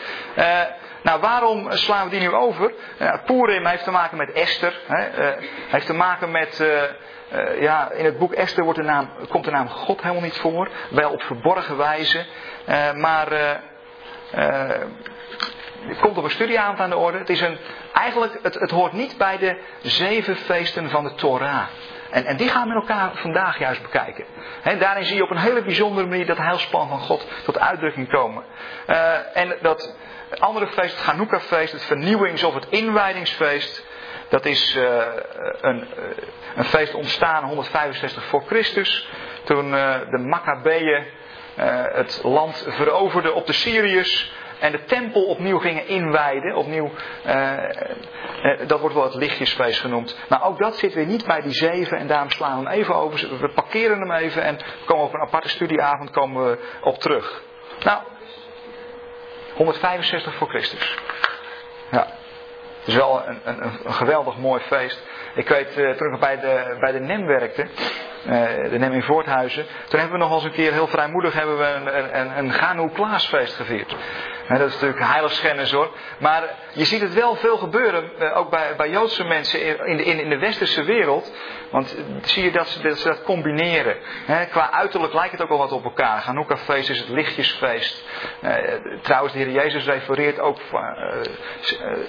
[1.07, 2.73] Nou, waarom slaan we die nu over?
[3.25, 4.79] Purim heeft te maken met Esther.
[4.87, 6.59] Hè, uh, heeft te maken met.
[6.59, 10.37] Uh, ja, in het boek Esther wordt de naam, komt de naam God helemaal niet
[10.37, 10.69] voor.
[10.89, 12.25] Wel op verborgen wijze.
[12.95, 13.31] maar.
[15.87, 17.17] het komt op een studieavond aan de orde.
[17.17, 17.57] Het, is een,
[17.93, 21.67] eigenlijk, het, het hoort niet bij de zeven feesten van de Torah.
[22.11, 24.25] En, en, die gaan we met elkaar vandaag juist bekijken.
[24.61, 28.09] He, daarin zie je op een hele bijzondere manier dat heilsplan van God tot uitdrukking
[28.09, 28.43] komen.
[29.33, 29.95] En dat
[30.29, 33.85] het andere feest, het Hanukkah-feest, het vernieuwings- of het inwijdingsfeest.
[34.29, 35.05] Dat is uh,
[35.61, 36.03] een, uh,
[36.55, 39.09] een, feest ontstaan 165 voor Christus.
[39.43, 41.05] Toen uh, de Maccabeeën
[41.93, 44.31] het land veroverden op de Syriërs.
[44.59, 46.55] En de tempel opnieuw gingen inwijden.
[46.55, 46.91] Opnieuw,
[48.67, 50.17] dat wordt wel het lichtjesfeest genoemd.
[50.29, 51.97] Maar ook dat zit weer niet bij die zeven.
[51.97, 53.39] En daarom slaan we hem even over.
[53.39, 54.41] We parkeren hem even.
[54.41, 57.41] En komen op een aparte studieavond komen we op terug.
[57.83, 58.01] Nou,
[59.57, 60.97] 165 voor Christus.
[61.91, 62.07] Ja.
[62.79, 65.01] Het is wel een, een, een geweldig mooi feest.
[65.35, 67.67] Ik weet, uh, toen ik bij de, bij de NEM werkte,
[68.25, 71.57] uh, de NEM in Voorthuizen, toen hebben we nog eens een keer heel vrijmoedig hebben
[71.57, 73.95] we een, een, een Klaasfeest gevierd.
[74.47, 75.91] Dat is natuurlijk heiligschennis hoor.
[76.19, 80.03] Maar je ziet het wel veel gebeuren, uh, ook bij, bij Joodse mensen in de,
[80.03, 81.31] in, in de westerse wereld.
[81.71, 83.95] Want zie je dat ze, dat, combineren.
[84.25, 86.21] He, qua uiterlijk lijkt het ook al wat op elkaar.
[86.21, 88.03] Hanukkah-feest is het lichtjesfeest.
[88.41, 88.53] Uh,
[89.01, 90.77] trouwens, de Heer Jezus refereert ook uh,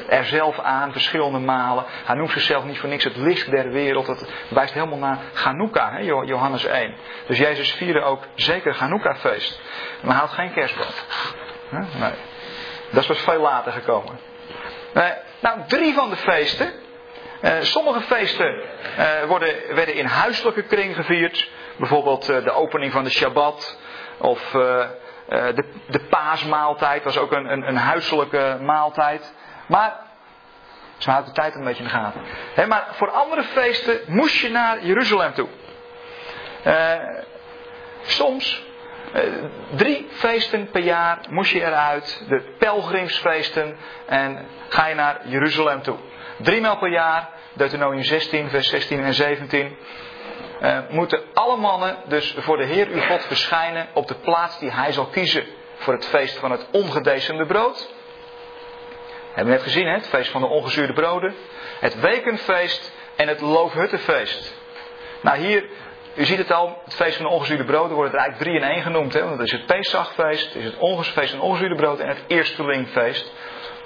[0.08, 1.84] er zelf aan, verschillende malen.
[2.04, 4.06] Hij noemt zichzelf niet voor niks het licht der wereld.
[4.06, 6.94] Dat wijst helemaal naar Hanukkah, Johannes 1.
[7.26, 9.60] Dus Jezus vierde ook zeker Hanukkah-feest.
[10.02, 10.86] Maar hij had geen kerstboom.
[11.70, 12.12] Nee.
[12.90, 14.18] Dat is pas veel later gekomen.
[15.40, 16.72] nou, drie van de feesten
[17.42, 18.62] uh, sommige feesten
[18.98, 21.50] uh, worden, werden in huiselijke kring gevierd.
[21.76, 23.78] Bijvoorbeeld de opening van de Shabbat.
[24.18, 29.34] Of de, de paasmaaltijd was ook een, een, een huiselijke maaltijd.
[29.66, 29.96] Maar
[30.96, 32.68] ze houdt de tijd een beetje in de gaten.
[32.68, 35.48] Maar voor andere feesten moest je naar Jeruzalem toe.
[38.02, 38.66] soms
[39.76, 42.24] drie feesten per jaar moest je eruit.
[42.28, 43.76] De pelgrimsfeesten.
[44.06, 45.96] En ga je naar Jeruzalem toe.
[46.38, 49.76] Driemaal per jaar, Deuteronomium 16, vers 16 en 17.
[50.62, 54.70] Uh, moeten alle mannen dus voor de Heer uw God verschijnen op de plaats die
[54.70, 55.44] hij zal kiezen
[55.76, 57.88] voor het feest van het ongedecemde brood.
[59.26, 59.92] Hebben we net gezien, hè?
[59.92, 61.34] het feest van de ongezuurde broden.
[61.80, 64.54] Het wekenfeest en het loofhuttenfeest.
[65.20, 65.68] Nou hier,
[66.18, 68.74] u ziet het al, het feest van de ongezuurde broden wordt er eigenlijk drie in
[68.74, 69.12] één genoemd.
[69.12, 69.24] Hè?
[69.24, 72.24] Want dat is het Pesachfeest, het is het feest van de ongezuurde brood en het
[72.26, 73.32] eerstelingfeest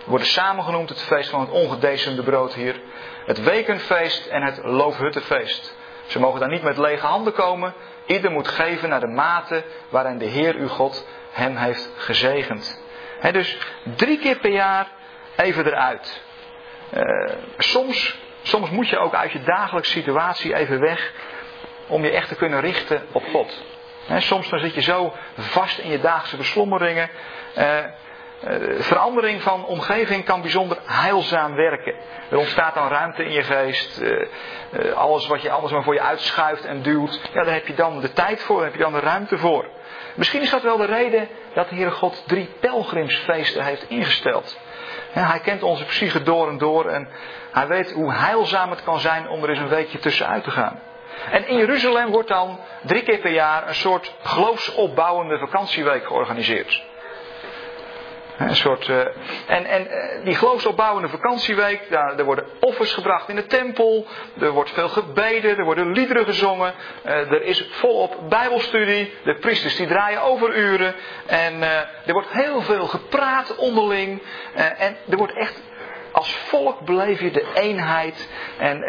[0.05, 2.81] worden samengenoemd het feest van het ongedecemde brood hier.
[3.27, 5.77] Het wekenfeest en het loofhuttenfeest.
[6.07, 7.75] Ze mogen daar niet met lege handen komen.
[8.07, 12.83] Ieder moet geven naar de mate waarin de Heer uw God hem heeft gezegend.
[13.33, 13.59] dus
[13.97, 14.89] drie keer per jaar
[15.37, 16.23] even eruit.
[16.95, 21.13] Uh, soms, soms moet je ook uit je dagelijkse situatie even weg
[21.87, 23.63] om je echt te kunnen richten op God.
[24.17, 27.11] soms dan zit je zo vast in je dagelijkse beslommeringen.
[27.59, 27.79] Uh,
[28.79, 31.95] verandering van omgeving kan bijzonder heilzaam werken.
[32.31, 34.03] Er ontstaat dan ruimte in je geest.
[34.95, 37.21] alles wat je anders maar voor je uitschuift en duwt.
[37.33, 39.67] Ja, daar heb je dan de tijd voor, daar heb je dan de ruimte voor.
[40.15, 44.59] Misschien is dat wel de reden dat de Heere God drie pelgrimsfeesten heeft ingesteld.
[45.13, 47.09] Hij kent onze psyche door en door en
[47.53, 50.81] hij weet hoe heilzaam het kan zijn om er eens een weekje tussenuit te gaan.
[51.31, 56.83] En in Jeruzalem wordt dan drie keer per jaar een soort geloofsopbouwende vakantieweek georganiseerd.
[58.39, 58.99] Een soort, uh,
[59.47, 64.07] en en uh, die geloofsopbouwende vakantieweek, daar, er worden offers gebracht in de tempel,
[64.41, 69.77] er wordt veel gebeden, er worden liederen gezongen, uh, er is volop bijbelstudie, de priesters
[69.77, 70.95] die draaien overuren
[71.27, 71.63] en
[72.07, 74.23] er wordt heel veel gepraat onderling
[74.55, 75.63] en er wordt echt
[76.13, 78.81] als volk beleef je de eenheid en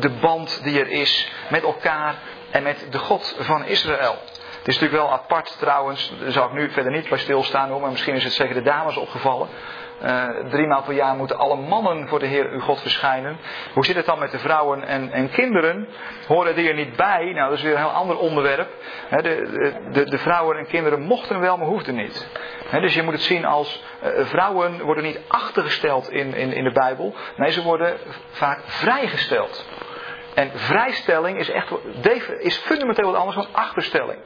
[0.00, 2.14] de band die er is met elkaar
[2.50, 4.18] en met de God van Israël.
[4.58, 7.80] Het is natuurlijk wel apart trouwens, daar zal ik nu verder niet bij stilstaan hoor,
[7.80, 9.48] maar misschien is het zeker de dames opgevallen.
[10.02, 13.36] Uh, driemaal per jaar moeten alle mannen voor de Heer uw God verschijnen.
[13.74, 15.88] Hoe zit het dan met de vrouwen en, en kinderen?
[16.26, 17.32] Horen die er niet bij?
[17.32, 18.68] Nou, dat is weer een heel ander onderwerp.
[19.10, 19.20] de,
[19.92, 22.28] de, de, vrouwen en kinderen mochten wel, maar hoefden niet.
[22.70, 26.72] dus je moet het zien als uh, vrouwen worden niet achtergesteld in, in, in de
[26.72, 27.14] Bijbel.
[27.36, 27.96] Nee, ze worden
[28.30, 29.66] vaak vrijgesteld.
[30.34, 31.72] En vrijstelling is, echt,
[32.38, 34.18] is fundamenteel wat anders dan achterstelling.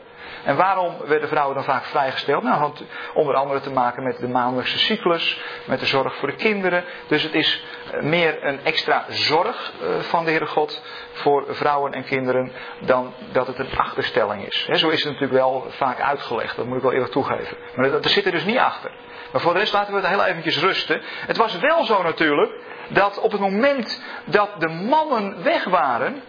[0.45, 2.43] En waarom werden vrouwen dan vaak vrijgesteld?
[2.43, 2.83] Nou, had
[3.15, 6.85] onder andere te maken met de maandelijkse cyclus, met de zorg voor de kinderen.
[7.07, 11.93] Dus het is eh, meer een extra zorg eh, van de Heere God voor vrouwen
[11.93, 14.65] en kinderen dan dat het een achterstelling is.
[14.65, 17.57] Zo is het natuurlijk wel vaak uitgelegd, dat moet ik wel eerlijk toegeven.
[17.75, 18.91] Maar dat, zit er dus niet achter.
[19.33, 21.03] Maar voor de rest laten we het heel eventjes rusten.
[21.27, 22.53] Het was wel zo natuurlijk
[22.89, 26.23] dat op het moment dat de mannen weg waren,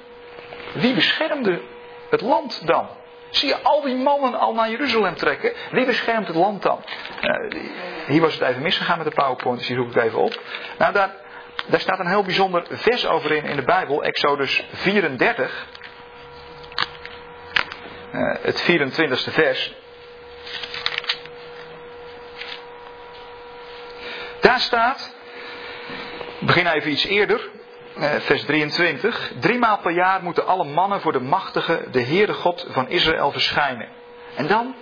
[0.74, 1.62] wie beschermde
[2.10, 2.90] het land dan?
[3.30, 5.54] Zie je al die mannen al naar Jeruzalem trekken?
[5.72, 6.84] Wie beschermt het land dan?
[7.22, 7.62] Uh,
[8.08, 10.42] hier was het even misgegaan met de PowerPoint, dus die zoek ik even op.
[10.78, 11.16] Nou, daar,
[11.68, 15.68] daar staat een heel bijzonder vers over in in de Bijbel, Exodus 34.
[18.14, 19.74] Uh, het 24ste vers.
[24.40, 25.16] Daar staat,
[26.40, 27.50] ik begin even iets eerder.
[27.96, 29.32] Eh, vers 23.
[29.40, 33.88] Driemaal per jaar moeten alle mannen voor de machtige, de Heere God van Israël verschijnen.
[34.36, 34.76] En dan?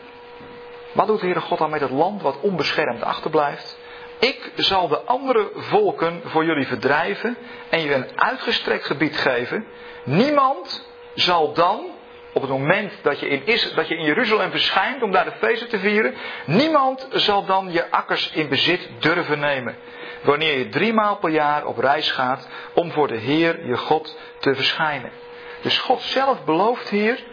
[0.92, 3.78] Wat doet de Heere God dan met het land wat onbeschermd achterblijft?
[4.20, 7.38] Ik zal de andere volken voor jullie verdrijven
[7.70, 9.66] en je een uitgestrekt gebied geven.
[10.04, 11.86] Niemand zal dan,
[12.34, 15.70] op het moment dat je in, dat je in Jeruzalem verschijnt om daar de feesten
[15.70, 16.14] te vieren,
[16.46, 19.78] niemand zal dan je akkers in bezit durven nemen
[20.22, 24.56] wanneer je driemaal per jaar op reis gaat om voor de Heer je God te
[24.56, 25.12] verschijnen.
[25.62, 27.24] Dus God zelf belooft hier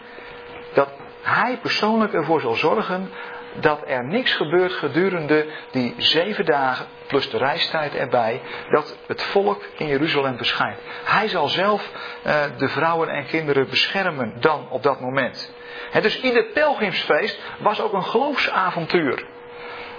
[0.73, 0.89] dat
[1.21, 3.11] Hij persoonlijk ervoor zal zorgen
[3.59, 9.63] dat er niks gebeurt gedurende die zeven dagen plus de reistijd erbij, dat het volk
[9.77, 10.79] in Jeruzalem verschijnt.
[11.03, 11.91] Hij zal zelf
[12.25, 15.53] uh, de vrouwen en kinderen beschermen dan op dat moment.
[15.91, 19.25] En dus ieder pelgrimsfeest was ook een geloofsavontuur.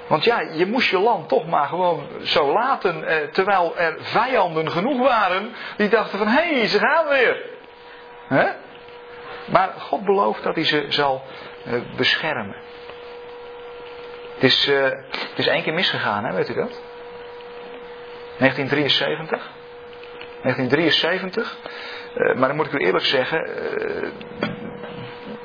[0.07, 4.71] Want ja, je moest je land toch maar gewoon zo laten, eh, terwijl er vijanden
[4.71, 7.55] genoeg waren die dachten van, hé, hey, ze gaan weer.
[9.47, 11.23] Maar God belooft dat hij ze zal
[11.65, 12.57] eh, beschermen.
[14.35, 16.81] Het is, uh, het is één keer misgegaan, hè, weet u dat?
[18.39, 19.51] 1973.
[20.43, 21.57] 1973.
[22.17, 24.09] Uh, maar dan moet ik u eerlijk zeggen, uh,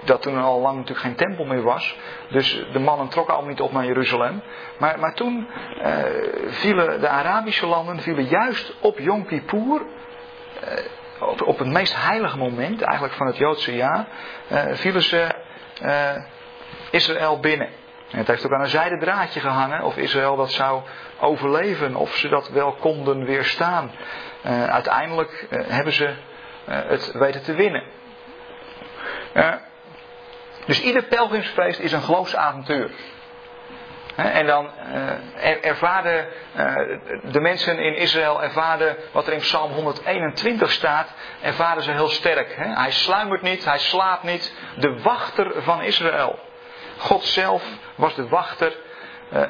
[0.03, 1.97] dat toen al lang natuurlijk geen tempel meer was.
[2.29, 4.41] Dus de mannen trokken al niet op naar Jeruzalem.
[4.77, 5.47] Maar, maar toen
[5.81, 6.03] eh,
[6.47, 9.81] vielen de Arabische landen vielen juist op Yom Kippur.
[10.59, 14.07] Eh, op, het meest heilige moment eigenlijk van het Joodse jaar.
[14.47, 15.29] Eh, vielen ze
[16.91, 17.69] Israël binnen.
[18.11, 20.81] En het heeft ook aan een zijden draadje gehangen of Israël dat zou
[21.19, 21.95] overleven.
[21.95, 23.91] Of ze dat wel konden weerstaan.
[24.69, 26.13] Uiteindelijk hebben ze
[26.65, 27.83] het weten te winnen.
[30.65, 32.91] Dus ieder pelgrimsfeest is een geloofsavontuur.
[34.15, 36.75] En dan uh, ervaarden uh,
[37.31, 41.07] de mensen in Israël, ervaarden wat er in Psalm 121 staat,
[41.41, 42.55] ervaren ze heel sterk.
[42.57, 44.53] Hij sluimert niet, hij slaapt niet.
[44.75, 46.39] De wachter van Israël.
[46.97, 47.63] God zelf
[47.95, 48.75] was de wachter.
[49.33, 49.41] Uh,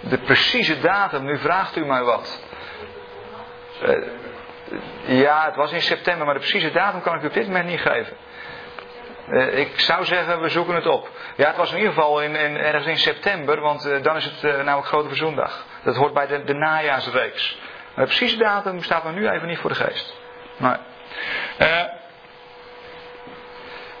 [0.00, 2.47] de precieze datum, nu vraagt u mij wat.
[3.82, 7.46] Uh, ja, het was in september, maar de precieze datum kan ik u op dit
[7.46, 8.16] moment niet geven.
[9.28, 11.10] Uh, ik zou zeggen, we zoeken het op.
[11.36, 14.24] Ja, het was in ieder geval in, in ergens in september, want uh, dan is
[14.24, 15.66] het namelijk Grote Verzoendag.
[15.82, 17.58] Dat hoort bij de, de najaarsreeks.
[17.94, 20.14] Maar de precieze datum staat me nu even niet voor de geest.
[20.56, 20.80] Maar,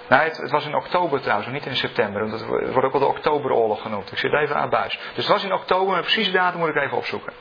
[0.08, 2.20] Nou, het, het, was in oktober trouwens, niet in september.
[2.20, 4.12] Want het wordt ook wel de oktoberoorlog genoemd.
[4.12, 4.98] Ik zit even aan buis.
[5.14, 7.32] Dus het was in oktober, een precieze datum moet ik even opzoeken.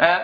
[0.00, 0.16] Uh,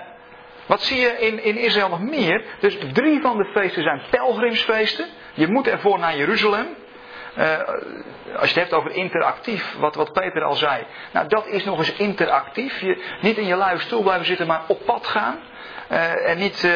[0.73, 2.45] wat zie je in, in Israël nog meer?
[2.61, 5.07] Dus drie van de feesten zijn pelgrimsfeesten.
[5.35, 6.67] Je moet ervoor naar Jeruzalem.
[7.39, 7.59] Uh,
[8.37, 10.85] als je het hebt over interactief, wat, wat Peter al zei.
[11.13, 12.81] Nou, dat is nog eens interactief.
[12.81, 15.39] Je, niet in je luie stoel blijven zitten, maar op pad gaan.
[15.91, 16.73] Uh, en niet uh,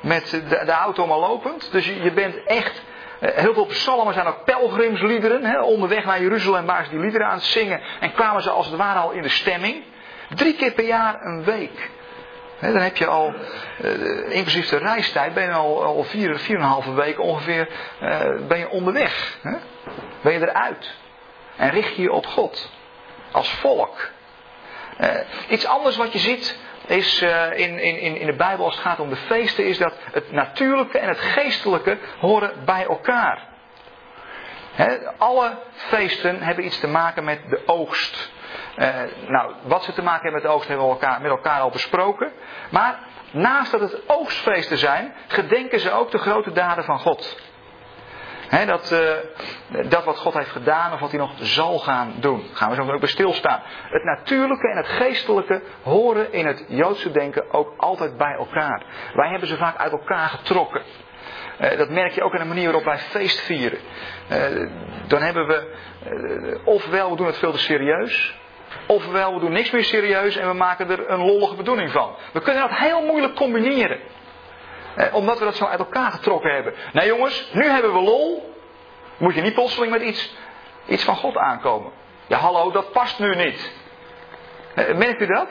[0.00, 1.72] met de, de, auto maar lopend.
[1.72, 2.82] Dus je, je bent echt.
[3.20, 5.44] heel veel psalmen zijn ook pelgrimsliederen.
[5.44, 7.80] Hè, onderweg naar Jeruzalem waren ze die liederen aan het zingen.
[8.00, 9.82] En kwamen ze als het ware al in de stemming.
[10.34, 11.96] Drie keer per jaar een week
[12.60, 13.34] dan heb je al,
[13.82, 17.68] uh, inclusief de reistijd, ben je al, al vier, vier en een halve week ongeveer
[18.02, 19.38] uh, ben je onderweg.
[20.20, 20.94] Ben je eruit.
[21.56, 22.70] En richt je je op God.
[23.32, 24.10] Als volk.
[25.00, 25.10] Uh,
[25.48, 27.22] iets anders wat je ziet is
[27.54, 30.98] in, in, in de Bijbel als het gaat om de feesten, is dat het natuurlijke
[30.98, 33.46] en het geestelijke horen bij elkaar.
[35.18, 38.30] alle feesten hebben iets te maken met de oogst.
[38.76, 38.88] Uh,
[39.28, 41.70] nou, wat ze te maken hebben met de oogst hebben we elkaar, met elkaar al
[41.70, 42.32] besproken.
[42.70, 42.98] Maar
[43.30, 47.40] naast dat het oogstfeesten zijn, gedenken ze ook de grote daden van God.
[48.66, 52.44] dat, uh, dat wat God heeft gedaan of wat hij nog zal gaan doen.
[52.52, 53.62] Gaan we zo ook bij stilstaan.
[53.88, 58.82] Het natuurlijke en het geestelijke horen in het Joodse denken ook altijd bij elkaar.
[59.14, 60.82] Wij hebben ze vaak uit elkaar getrokken.
[61.60, 63.78] Uh, dat merk je ook aan de manier waarop wij feest vieren.
[64.32, 64.68] Uh,
[65.06, 68.36] dan hebben we, ofwel we doen het veel te serieus.
[68.86, 72.14] Ofwel, we doen niks meer serieus en we maken er een lollige bedoeling van.
[72.32, 74.00] We kunnen dat heel moeilijk combineren.
[74.98, 76.74] Eh, omdat we dat zo uit elkaar getrokken hebben.
[76.92, 78.54] Nou jongens, nu hebben we lol.
[79.16, 80.36] Moet je niet plotseling met iets,
[80.86, 81.92] iets van God aankomen.
[82.26, 83.72] Ja hallo, dat past nu niet.
[84.74, 85.48] Eh, merkt u dat?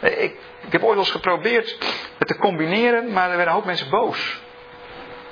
[0.00, 1.78] Eh, ik, ik heb ooit wel eens geprobeerd
[2.18, 4.40] het te combineren, maar er werden een hoop mensen boos.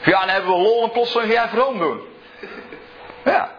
[0.05, 2.01] Ja, dan hebben we lol en plotseling ga jij vroom doen.
[3.25, 3.53] Ja,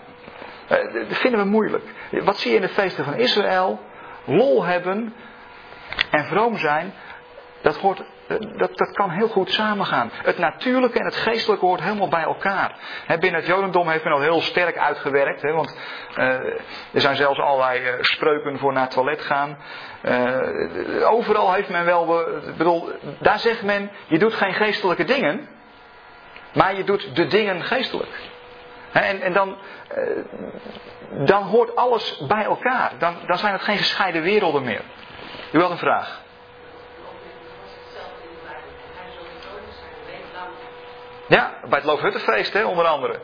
[0.68, 1.84] eh, dat vinden we moeilijk.
[2.12, 3.80] Wat zie je in de feesten van Israël?
[4.26, 5.14] Lol hebben
[6.12, 6.94] en vroom zijn,
[7.62, 10.12] dat, hoort, eh, dat, dat kan heel goed samengaan.
[10.14, 12.76] Het natuurlijke en het geestelijke hoort helemaal bij elkaar.
[13.08, 15.42] binnen het Jodendom heeft men al heel sterk uitgewerkt.
[15.42, 15.78] want
[16.18, 16.26] uh,
[16.92, 19.58] er zijn zelfs allerlei spreuken voor naar het toilet gaan.
[21.04, 22.26] overal heeft men wel.
[22.58, 25.55] Bedoel, daar zegt men: je doet geen geestelijke dingen,
[26.56, 28.12] maar je doet de dingen geestelijk.
[28.92, 30.04] En, en dan, eh,
[31.26, 32.92] dan hoort alles bij elkaar.
[33.00, 34.82] Dan, dan zijn het geen gescheiden werelden meer.
[35.52, 36.24] U had een vraag.
[41.28, 43.20] Ja, bij het Loofhuttenfeest, hè, onder andere.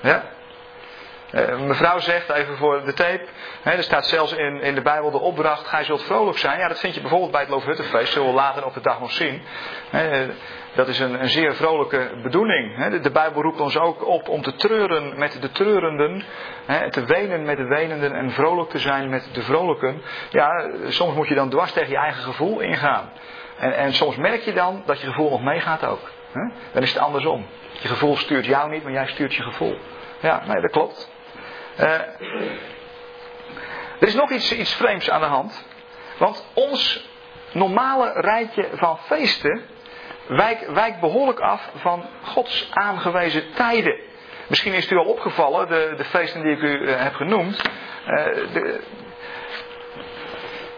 [0.00, 0.33] Ja.
[1.34, 3.24] Uh, mevrouw zegt, even voor de tape,
[3.62, 6.58] hè, er staat zelfs in, in de Bijbel de opdracht, gij zult vrolijk zijn.
[6.58, 9.12] Ja, dat vind je bijvoorbeeld bij het Loofhuttenfeest, zullen we later op de dag nog
[9.12, 9.42] zien.
[9.90, 10.26] Hè,
[10.74, 12.76] dat is een, een zeer vrolijke bedoeling.
[12.76, 13.00] Hè.
[13.00, 16.24] De, Bijbel roept ons ook op om te treuren met de treurenden,
[16.90, 20.02] te wenen met de wenenden en vrolijk te zijn met de vrolijken.
[20.30, 23.10] Ja, soms moet je dan dwars tegen je eigen gevoel ingaan.
[23.58, 26.10] En, en soms merk je dan dat je gevoel nog meegaat ook.
[26.72, 27.46] Dan is het andersom.
[27.72, 29.78] Je gevoel stuurt jou niet, maar jij stuurt je gevoel.
[30.20, 31.12] Ja, nee, dat klopt.
[31.80, 31.90] Uh,
[34.00, 35.66] er is nog iets, iets vreemds aan de hand.
[36.18, 37.08] Want ons
[37.52, 39.62] normale rijtje van feesten
[40.26, 44.00] wijkt wijk behoorlijk af van Gods aangewezen tijden.
[44.46, 47.62] Misschien is het u al opgevallen, de, de feesten die ik u uh, heb genoemd.
[48.06, 48.80] Uh, de,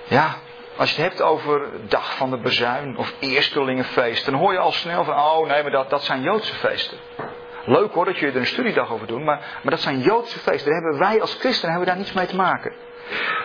[0.05, 0.35] ja,
[0.77, 4.73] als je het hebt over dag van de bezuin of eerstelingenfeest, dan hoor je al
[4.73, 6.99] snel van, oh nee, maar dat, dat zijn Joodse feesten.
[7.67, 10.73] Leuk hoor dat je er een studiedag over doet, maar, maar dat zijn Joodse feesten.
[10.73, 12.73] Daar hebben wij als christenen hebben daar niets mee te maken.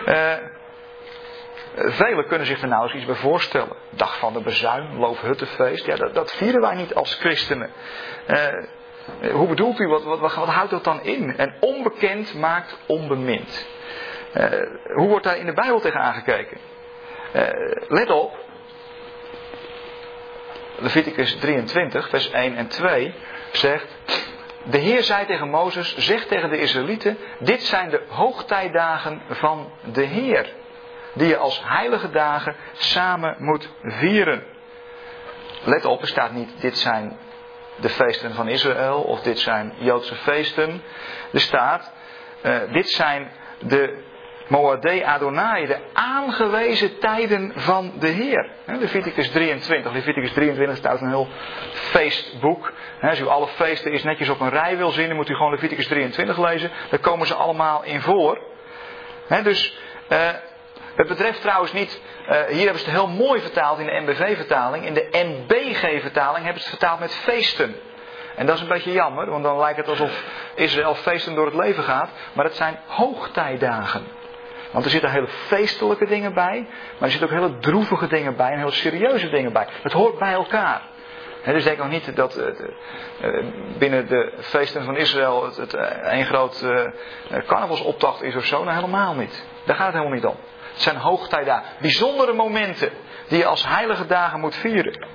[0.06, 0.34] Uh,
[1.74, 3.76] velen kunnen zich er nou eens iets bij voorstellen.
[3.90, 5.86] Dag van de bezuin, loofhuttenfeest.
[5.86, 7.70] Ja, dat, dat vieren wij niet als christenen.
[8.26, 11.36] Uh, hoe bedoelt u, wat, wat, wat, houdt dat dan in?
[11.36, 13.66] En onbekend maakt onbemind.
[14.34, 14.46] Uh,
[14.94, 16.58] hoe wordt daar in de Bijbel tegen aangekeken?
[17.88, 18.40] Let op.
[20.78, 23.14] Leviticus 23, vers 1 en 2
[23.52, 23.86] zegt.
[24.64, 30.02] De Heer zei tegen Mozes, zeg tegen de Israëlieten, dit zijn de hoogtijdagen van de
[30.02, 30.52] Heer.
[31.14, 34.44] Die je als heilige dagen samen moet vieren.
[35.64, 37.18] Let op, er staat niet, dit zijn
[37.76, 40.82] de feesten van Israël of dit zijn Joodse feesten.
[41.32, 41.92] Er staat,
[42.42, 44.10] uh, dit zijn de
[44.52, 48.50] Moade Adonai, de aangewezen tijden van de Heer.
[48.66, 49.92] Leviticus 23.
[49.92, 51.28] Leviticus 23 staat een heel
[51.72, 52.72] feestboek.
[53.00, 55.86] Als u alle feesten eens netjes op een rij wil zien, moet u gewoon Leviticus
[55.86, 56.70] 23 lezen.
[56.90, 58.40] Daar komen ze allemaal in voor.
[59.42, 59.78] Dus
[60.08, 60.18] uh,
[60.94, 64.84] Het betreft trouwens niet, uh, hier hebben ze het heel mooi vertaald in de MBV-vertaling.
[64.84, 67.74] In de NBG-vertaling hebben ze het vertaald met feesten.
[68.36, 70.24] En dat is een beetje jammer, want dan lijkt het alsof
[70.54, 72.10] Israël feesten door het leven gaat.
[72.32, 74.20] Maar het zijn hoogtijdagen.
[74.72, 78.50] Want er zitten hele feestelijke dingen bij, maar er zitten ook hele droevige dingen bij
[78.50, 79.66] en hele serieuze dingen bij.
[79.82, 80.82] Het hoort bij elkaar.
[81.42, 83.44] He, dus denk nog niet dat uh,
[83.78, 86.66] binnen de feesten van Israël het, het een groot
[87.46, 88.64] carnavalsoptocht is of zo.
[88.64, 89.44] Nou, helemaal niet.
[89.64, 90.36] Daar gaat het helemaal niet om.
[90.72, 91.64] Het zijn hoogtijdagen.
[91.80, 92.90] Bijzondere momenten
[93.28, 95.06] die je als heilige dagen moet vieren.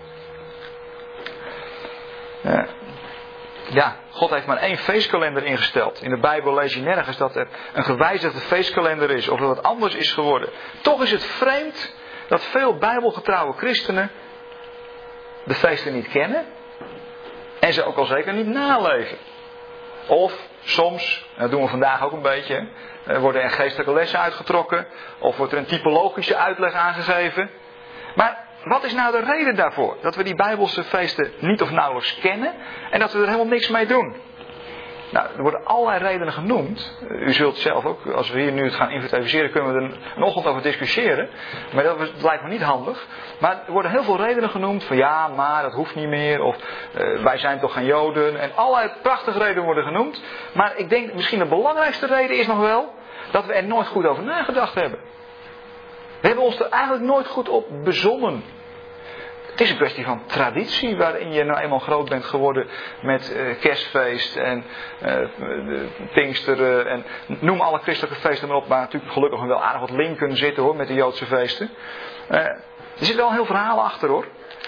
[3.69, 6.01] Ja, God heeft maar één feestkalender ingesteld.
[6.01, 9.65] In de Bijbel lees je nergens dat er een gewijzigde feestkalender is of dat het
[9.65, 10.49] anders is geworden.
[10.81, 11.95] Toch is het vreemd
[12.27, 14.11] dat veel Bijbelgetrouwe christenen
[15.43, 16.45] de feesten niet kennen
[17.59, 19.17] en ze ook al zeker niet naleven.
[20.07, 22.67] Of soms, dat doen we vandaag ook een beetje,
[23.19, 24.87] worden er geestelijke lessen uitgetrokken
[25.19, 27.49] of wordt er een typologische uitleg aangegeven.
[28.15, 29.97] Maar wat is nou de reden daarvoor?
[30.01, 32.53] Dat we die Bijbelse feesten niet of nauwelijks kennen
[32.91, 34.15] en dat we er helemaal niks mee doen.
[35.11, 36.97] Nou, er worden allerlei redenen genoemd.
[37.09, 40.33] U zult zelf ook, als we hier nu het gaan inventariseren, kunnen we er nog
[40.33, 41.29] wat over discussiëren.
[41.73, 43.07] Maar dat lijkt me niet handig.
[43.39, 46.41] Maar er worden heel veel redenen genoemd van ja, maar dat hoeft niet meer.
[46.41, 48.39] Of uh, wij zijn toch geen Joden.
[48.39, 50.23] En allerlei prachtige redenen worden genoemd.
[50.53, 52.93] Maar ik denk misschien de belangrijkste reden is nog wel
[53.31, 54.99] dat we er nooit goed over nagedacht hebben.
[56.21, 58.43] We hebben ons er eigenlijk nooit goed op bezonnen.
[59.57, 62.67] Het is een kwestie van traditie waarin je nou eenmaal groot bent geworden
[63.01, 64.63] met uh, kerstfeest en
[65.05, 65.27] uh,
[66.13, 67.05] Pinksteren en
[67.39, 68.67] noem alle christelijke feesten maar op.
[68.67, 71.69] Maar natuurlijk gelukkig wel aardig wat linken zitten hoor met de Joodse feesten.
[72.31, 72.59] Uh, er
[72.95, 74.27] zit wel heel verhaal achter hoor.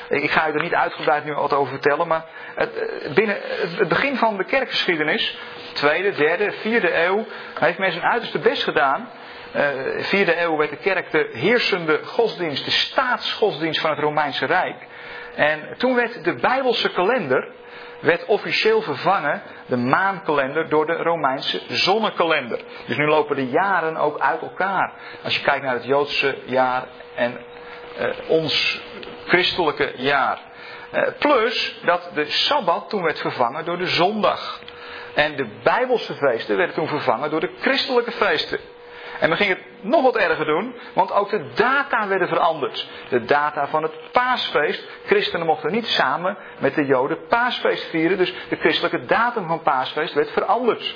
[0.10, 2.26] Ik ga je er niet uitgebreid nu wat over vertellen, maar
[2.56, 2.72] het,
[3.14, 3.38] binnen
[3.78, 5.38] het begin van de kerkgeschiedenis,
[5.74, 7.26] tweede, derde, vierde eeuw,
[7.60, 9.10] heeft men zijn uiterste best gedaan
[10.00, 14.88] vierde eeuw werd de kerk de heersende godsdienst, de staatsgodsdienst van het Romeinse Rijk.
[15.36, 17.48] En toen werd de Bijbelse kalender
[18.00, 22.60] werd officieel vervangen, de maankalender, door de Romeinse zonnekalender.
[22.86, 24.94] Dus nu lopen de jaren ook uit elkaar.
[25.24, 27.38] Als je kijkt naar het Joodse jaar en
[28.00, 28.82] uh, ons
[29.26, 30.40] christelijke jaar.
[30.94, 34.62] Uh, plus dat de Sabbat toen werd vervangen door de zondag.
[35.14, 38.60] En de Bijbelse feesten werden toen vervangen door de christelijke feesten.
[39.20, 42.90] En men ging het nog wat erger doen, want ook de data werden veranderd.
[43.10, 44.88] De data van het paasfeest.
[45.06, 50.14] Christenen mochten niet samen met de Joden paasfeest vieren, dus de christelijke datum van paasfeest
[50.14, 50.96] werd veranderd.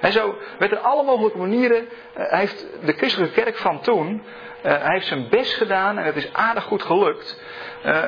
[0.00, 4.22] En zo werd er alle mogelijke manieren, uh, heeft de christelijke kerk van toen,
[4.62, 7.42] uh, heeft zijn best gedaan, en het is aardig goed gelukt,
[7.84, 8.04] uh,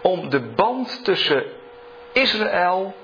[0.00, 1.44] om de band tussen
[2.12, 2.94] Israël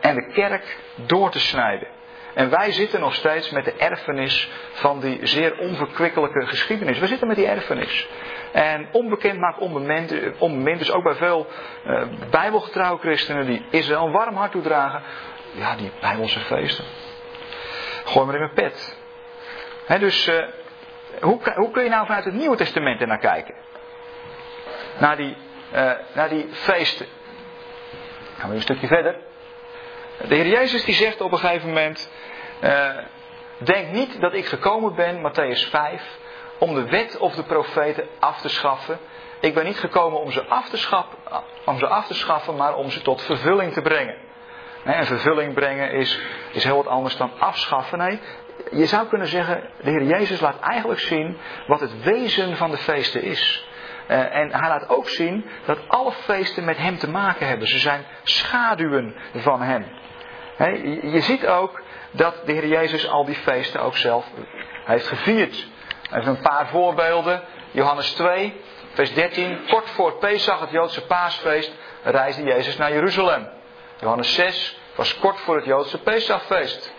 [0.00, 1.97] en de kerk door te snijden.
[2.34, 6.98] En wij zitten nog steeds met de erfenis van die zeer onverkwikkelijke geschiedenis.
[6.98, 8.08] We zitten met die erfenis.
[8.52, 9.58] En onbekend maakt
[10.38, 11.46] onbemind, dus ook bij veel
[11.86, 15.02] uh, bijbelgetrouwe christenen die Israël een warm hart toedragen.
[15.52, 16.84] Ja, die bijbelse feesten.
[18.04, 18.96] Gooi maar in mijn pet.
[20.00, 20.44] Dus uh,
[21.20, 23.54] hoe, hoe, kun je nou vanuit het Nieuwe Testament er naar kijken?
[24.98, 25.36] Naar die,
[25.74, 27.06] uh, naar die feesten.
[28.38, 29.16] Gaan we een stukje verder.
[30.26, 32.10] De Heer Jezus die zegt op een gegeven moment:
[32.64, 32.90] uh,
[33.58, 36.18] Denk niet dat ik gekomen ben, Matthäus 5,
[36.58, 38.98] om de wet of de profeten af te schaffen.
[39.40, 41.18] Ik ben niet gekomen om ze af te, schaffen,
[41.64, 44.16] om ze af te schaffen, maar om ze tot vervulling te brengen.
[44.84, 46.20] En vervulling brengen is,
[46.52, 47.98] is heel wat anders dan afschaffen.
[47.98, 48.20] Nee,
[48.70, 52.76] je zou kunnen zeggen, de Heer Jezus laat eigenlijk zien wat het wezen van de
[52.76, 53.66] feesten is.
[54.08, 57.68] Uh, en hij laat ook zien dat alle feesten met hem te maken hebben.
[57.68, 59.86] Ze zijn schaduwen van hem.
[60.58, 64.26] Je ziet ook dat de Heer Jezus al die feesten ook zelf
[64.84, 65.66] heeft gevierd.
[66.12, 67.42] Even een paar voorbeelden.
[67.70, 68.60] Johannes 2,
[68.92, 69.58] vers 13.
[69.68, 73.48] Kort voor Pesach, het Joodse paasfeest, reisde Jezus naar Jeruzalem.
[74.00, 76.92] Johannes 6 was kort voor het Joodse Pesachfeest.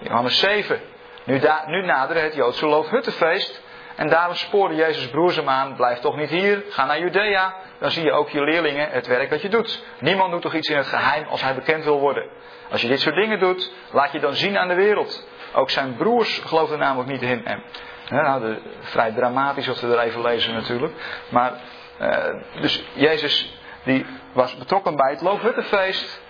[0.00, 0.80] Johannes 7.
[1.24, 3.62] Nu, da, nu het Joodse Loofhuttenfeest.
[3.96, 7.54] En daarom spoorde Jezus broers hem aan: blijf toch niet hier, ga naar Judea.
[7.78, 9.84] Dan zie je ook je leerlingen het werk dat je doet.
[9.98, 12.30] Niemand doet toch iets in het geheim als hij bekend wil worden.
[12.72, 15.26] Als je dit soort dingen doet, laat je dan zien aan de wereld.
[15.54, 17.62] Ook zijn broers geloofden namelijk niet in hem.
[18.08, 20.92] Nou, vrij dramatisch wat we er even lezen natuurlijk.
[21.28, 21.52] Maar,
[22.00, 22.16] uh,
[22.60, 26.22] dus Jezus die was betrokken bij het Loofhuttenfeest.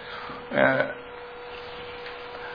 [0.53, 0.75] Uh,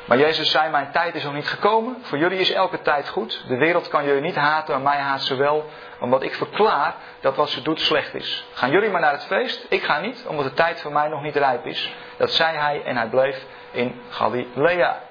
[0.06, 1.98] maar Jezus zei, mijn tijd is nog niet gekomen.
[2.02, 3.44] Voor jullie is elke tijd goed.
[3.48, 5.66] De wereld kan jullie niet haten, maar mij haat ze wel.
[6.00, 8.48] Omdat ik verklaar dat wat ze doet slecht is.
[8.54, 9.66] Gaan jullie maar naar het feest?
[9.70, 11.96] Ik ga niet, omdat de tijd voor mij nog niet rijp is.
[12.18, 13.46] Dat zei hij en hij bleef
[13.78, 15.02] in Galilea.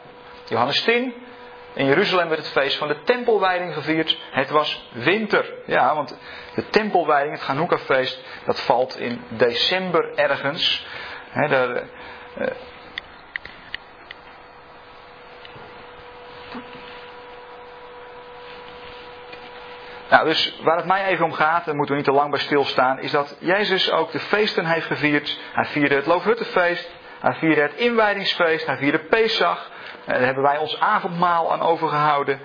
[0.49, 1.15] Johannes 10.
[1.75, 4.19] In Jeruzalem werd het feest van de tempelwijding gevierd.
[4.31, 5.55] Het was winter.
[5.67, 6.19] Ja, want
[6.55, 10.87] de tempelwijding, het Hanukkah-feest, dat valt in december ergens.
[11.49, 11.83] Daar,
[12.39, 12.47] uh,
[20.11, 22.41] Nou, dus waar het mij even om gaat, daar moeten we niet te lang bij
[22.41, 25.39] stilstaan, is dat Jezus ook de feesten heeft gevierd.
[25.53, 29.71] Hij vierde het Loofhuttenfeest, hij vierde het inwijdingsfeest, hij vierde Pesach.
[30.05, 32.41] Eh, daar hebben wij ons avondmaal aan overgehouden.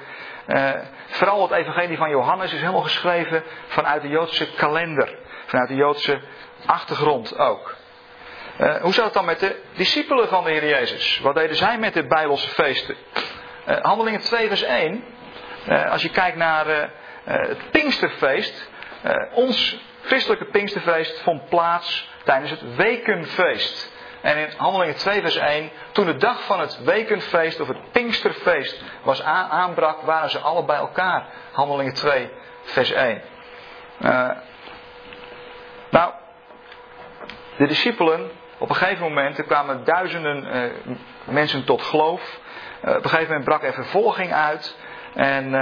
[0.47, 0.71] Uh,
[1.07, 5.15] vooral het evangelie van Johannes is helemaal geschreven vanuit de Joodse kalender.
[5.45, 6.19] Vanuit de Joodse
[6.65, 7.75] achtergrond ook.
[8.59, 11.19] Uh, hoe zat het dan met de discipelen van de Heer Jezus?
[11.19, 12.95] Wat deden zij met de Bijbelse feesten?
[13.65, 15.03] Handelingen 2 vers 1.
[15.89, 16.89] als je kijkt naar
[17.23, 18.69] het Pinksterfeest.
[19.33, 23.90] ons christelijke Pinksterfeest vond plaats tijdens het Wekenfeest.
[24.21, 28.83] En in Handelingen 2 vers 1, toen de dag van het wekenfeest of het Pinksterfeest
[29.03, 31.25] was aanbrak, waren ze alle bij elkaar.
[31.51, 32.29] Handelingen 2
[32.63, 33.21] vers 1.
[34.01, 34.37] Uh, eh,
[35.89, 36.11] nou,
[37.57, 42.39] de discipelen, op een gegeven moment, er kwamen duizenden uh, mensen tot geloof.
[42.85, 44.77] Uh, op een gegeven moment brak er vervolging uit.
[45.13, 45.53] En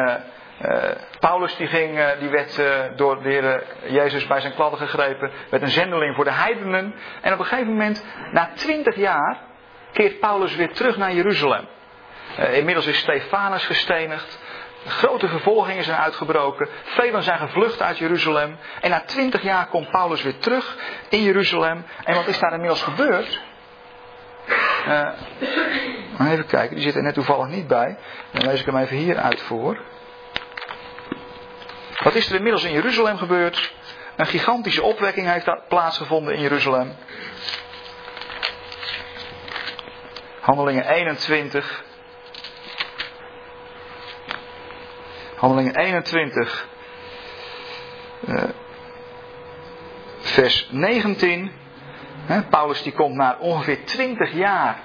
[0.65, 4.79] uh, Paulus die ging, uh, die werd uh, door de Heer Jezus bij zijn kladden
[4.79, 6.95] gegrepen, werd een zendeling voor de heidenen.
[7.21, 9.37] En op een gegeven moment, na twintig jaar,
[9.91, 11.67] keert Paulus weer terug naar Jeruzalem.
[12.51, 14.39] inmiddels is Stefanus gestenigd.
[14.87, 16.67] Grote vervolgingen zijn uitgebroken.
[16.83, 18.57] Velen zijn gevlucht uit Jeruzalem.
[18.81, 20.77] En na twintig jaar komt Paulus weer terug
[21.09, 21.85] in Jeruzalem.
[22.03, 23.41] En wat is daar inmiddels gebeurd?
[26.27, 27.97] even kijken, die zit er net toevallig niet bij.
[28.31, 29.79] Dan lees ik hem even hier uit voor.
[32.03, 33.73] Wat is er inmiddels in Jeruzalem gebeurd?
[34.15, 36.95] Een gigantische opwekking heeft plaatsgevonden in Jeruzalem.
[40.39, 41.83] Handelingen 21.
[45.35, 46.67] Handelingen 21.
[48.27, 48.43] Uh,
[50.19, 51.51] vers 19.
[52.49, 54.79] Paulus die komt na ongeveer 20 jaar.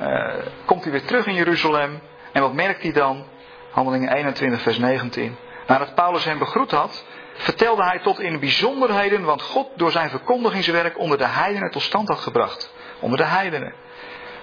[0.00, 0.34] Uh,
[0.64, 2.02] komt hij weer terug in Jeruzalem.
[2.32, 3.26] En wat merkt hij dan?
[3.70, 5.36] Handelingen 21, vers 19.
[5.66, 7.04] Nadat Paulus hem begroet had,
[7.34, 12.08] vertelde hij tot in bijzonderheden want God door zijn verkondigingswerk onder de heidenen tot stand
[12.08, 12.74] had gebracht.
[13.00, 13.74] Onder de heidenen.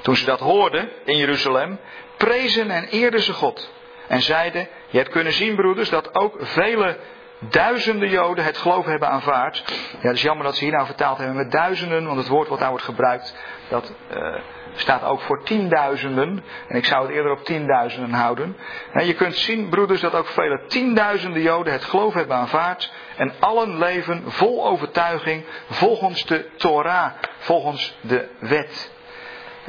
[0.02, 1.80] Toen ze dat hoorden in Jeruzalem,
[2.18, 3.72] prezen en eerden ze God.
[4.08, 6.98] En zeiden, je hebt kunnen zien broeders dat ook vele
[7.40, 9.64] duizenden Joden het geloof hebben aanvaard.
[10.02, 12.48] Ja, het is jammer dat ze hier nou vertaald hebben met duizenden, want het woord
[12.48, 13.36] wat daar wordt gebruikt,
[13.70, 14.36] dat uh,
[14.76, 16.44] staat ook voor tienduizenden.
[16.68, 18.58] En ik zou het eerder op tienduizenden houden.
[18.94, 22.92] En je kunt zien, broeders, dat ook vele tienduizenden Joden het geloof hebben aanvaard.
[23.18, 28.92] En allen leven vol overtuiging volgens de Torah, volgens de wet.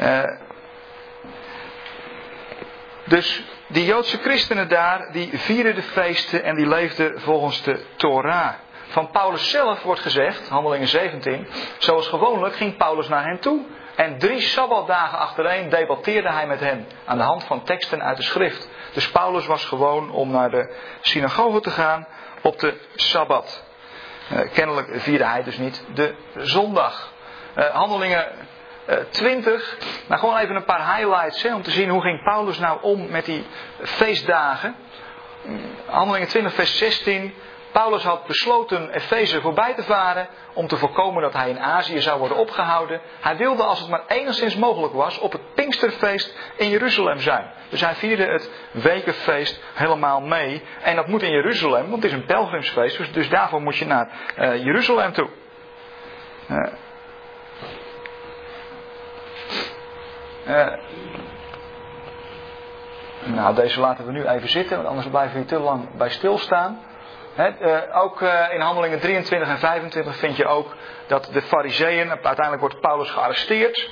[0.00, 0.22] Uh,
[3.04, 8.52] dus die Joodse christenen daar, die vierden de feesten en die leefden volgens de Torah.
[8.88, 11.46] Van Paulus zelf wordt gezegd, handelingen 17,
[11.78, 13.64] zoals gewoonlijk ging Paulus naar hen toe.
[14.00, 18.22] En drie sabbatdagen achtereen debatteerde hij met hen aan de hand van teksten uit de
[18.22, 18.68] schrift.
[18.92, 22.06] Dus Paulus was gewoon om naar de synagoge te gaan
[22.42, 23.64] op de sabbat.
[24.32, 27.12] Uh, kennelijk vierde hij dus niet de zondag.
[27.56, 28.26] Uh, handelingen
[29.10, 29.76] 20.
[29.78, 32.82] Eh, nou, gewoon even een paar highlights hè, om te zien hoe ging Paulus nou
[32.82, 33.46] om met die
[33.82, 34.74] feestdagen.
[35.86, 37.34] Handelingen 20, vers 16.
[37.72, 40.28] Paulus had besloten Efeze voorbij te varen
[40.60, 43.00] om te voorkomen dat hij in Azië zou worden opgehouden.
[43.20, 47.50] Hij wilde, als het maar enigszins mogelijk was, op het Pinksterfeest in Jeruzalem zijn.
[47.68, 50.62] Dus hij vierde het wekenfeest helemaal mee.
[50.82, 53.86] En dat moet in Jeruzalem, want het is een pelgrimsfeest, dus, dus daarvoor moet je
[53.86, 54.08] naar
[54.38, 55.28] uh, Jeruzalem toe.
[56.50, 56.72] Uh,
[60.46, 60.66] Uh,
[63.24, 66.08] nou, deze laten we nu even zitten, want anders blijven we hier te lang bij
[66.08, 66.80] stilstaan.
[67.38, 70.74] Uh, ook uh, in handelingen 23 en 25 vind je ook
[71.06, 73.90] dat de fariseeën, uiteindelijk wordt Paulus gearresteerd,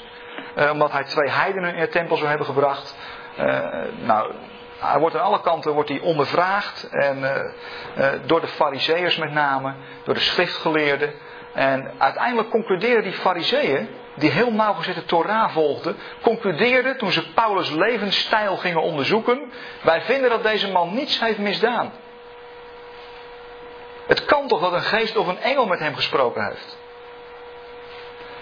[0.72, 2.97] omdat hij twee heidenen in de tempel zou hebben gebracht.
[4.05, 4.32] nou,
[4.78, 7.53] hij wordt aan alle kanten wordt hij ondervraagd, en,
[8.26, 9.74] door de fariseeërs met name,
[10.05, 11.12] door de schriftgeleerden.
[11.55, 17.70] En uiteindelijk concluderen die fariseeën die heel nauwgezet de Torah volgden, concludeerden toen ze Paulus'
[17.70, 21.93] levensstijl gingen onderzoeken: wij vinden dat deze man niets heeft misdaan.
[24.09, 26.78] Het kan toch dat een geest of een engel met hem gesproken heeft.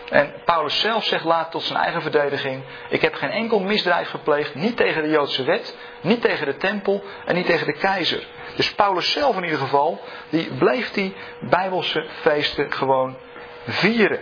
[0.08, 4.54] En Paulus zelf zegt laat tot zijn eigen verdediging: Ik heb geen enkel misdrijf gepleegd,
[4.54, 8.26] niet tegen de Joodse wet, niet tegen de tempel en niet tegen de keizer.
[8.56, 13.18] Dus Paulus zelf in ieder geval, die bleef die Bijbelse feesten gewoon
[13.66, 14.20] vieren.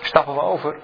[0.00, 0.82] Stappen we over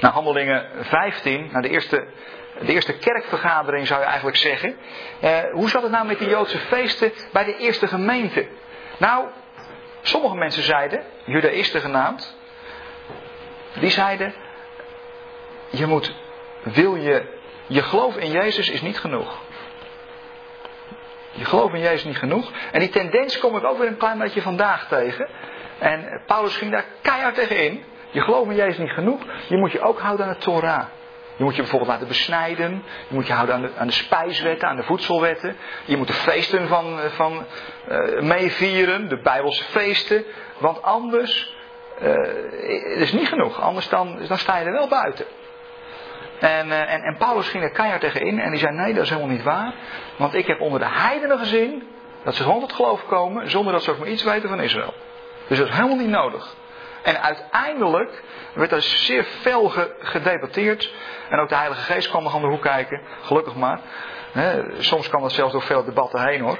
[0.00, 2.06] Naar handelingen 15, naar de eerste,
[2.60, 4.76] de eerste kerkvergadering zou je eigenlijk zeggen.
[5.20, 8.48] Eh, hoe zat het nou met die Joodse feesten bij de eerste gemeente?
[8.98, 9.26] Nou,
[10.02, 12.36] sommige mensen zeiden, Judaïsten genaamd,
[13.80, 14.34] die zeiden,
[15.70, 16.14] je moet,
[16.62, 19.38] wil je, je geloof in Jezus is niet genoeg.
[21.30, 22.52] Je geloof in Jezus niet genoeg.
[22.72, 25.28] En die tendens kom ik ook weer een klein beetje vandaag tegen.
[25.78, 27.84] En Paulus ging daar keihard tegen in.
[28.10, 29.20] Je geloof in Jezus niet genoeg.
[29.48, 30.84] Je moet je ook houden aan de Torah.
[31.36, 32.82] Je moet je bijvoorbeeld laten besnijden.
[33.08, 35.56] Je moet je houden aan de, aan de spijswetten, aan de voedselwetten.
[35.84, 37.44] Je moet de feesten van, van
[37.88, 40.24] uh, meevieren, de Bijbelse feesten.
[40.58, 41.56] Want anders
[42.02, 42.12] uh,
[42.92, 43.60] het is niet genoeg.
[43.60, 45.24] Anders dan, dan sta je er wel buiten.
[46.38, 49.10] En, en, en Paulus ging er keihard tegen in en die zei: Nee, dat is
[49.10, 49.74] helemaal niet waar.
[50.16, 51.88] Want ik heb onder de heidenen gezien
[52.24, 54.94] dat ze gewoon tot geloof komen zonder dat ze ook maar iets weten van Israël.
[55.48, 56.56] Dus dat is helemaal niet nodig.
[57.08, 58.22] En uiteindelijk
[58.54, 60.92] werd er zeer fel gedebatteerd.
[61.28, 63.00] En ook de Heilige Geest kwam nog aan de hoek kijken.
[63.22, 63.80] Gelukkig maar.
[64.78, 66.58] soms kan dat zelfs door veel debatten heen hoor.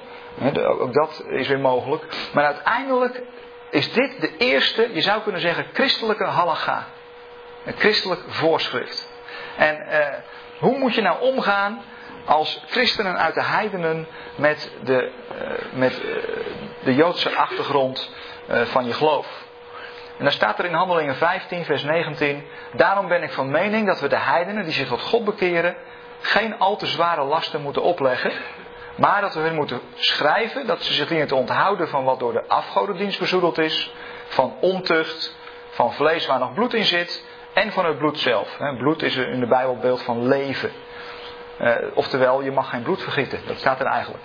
[0.81, 2.05] ook dat is weer mogelijk.
[2.33, 3.23] Maar uiteindelijk
[3.71, 6.87] is dit de eerste, je zou kunnen zeggen, christelijke halacha.
[7.65, 9.09] Een christelijk voorschrift.
[9.57, 10.19] En eh,
[10.59, 11.83] hoe moet je nou omgaan
[12.25, 16.17] als christenen uit de heidenen met de, uh, met, uh,
[16.85, 18.15] de Joodse achtergrond
[18.51, 19.47] uh, van je geloof?
[20.19, 22.45] En dan staat er in Handelingen 15, vers 19.
[22.73, 25.77] Daarom ben ik van mening dat we de heidenen die zich tot God bekeren.
[26.21, 28.33] geen al te zware lasten moeten opleggen.
[28.97, 32.33] Maar dat we hen moeten schrijven dat ze zich dienen te onthouden van wat door
[32.33, 33.93] de afgodendienst bezoedeld is.
[34.29, 35.37] Van ontucht,
[35.71, 37.25] van vlees waar nog bloed in zit.
[37.53, 38.57] En van het bloed zelf.
[38.79, 40.71] Bloed is in de Bijbel beeld van leven.
[41.61, 43.41] Uh, oftewel, je mag geen bloed vergieten.
[43.47, 44.25] Dat staat er eigenlijk.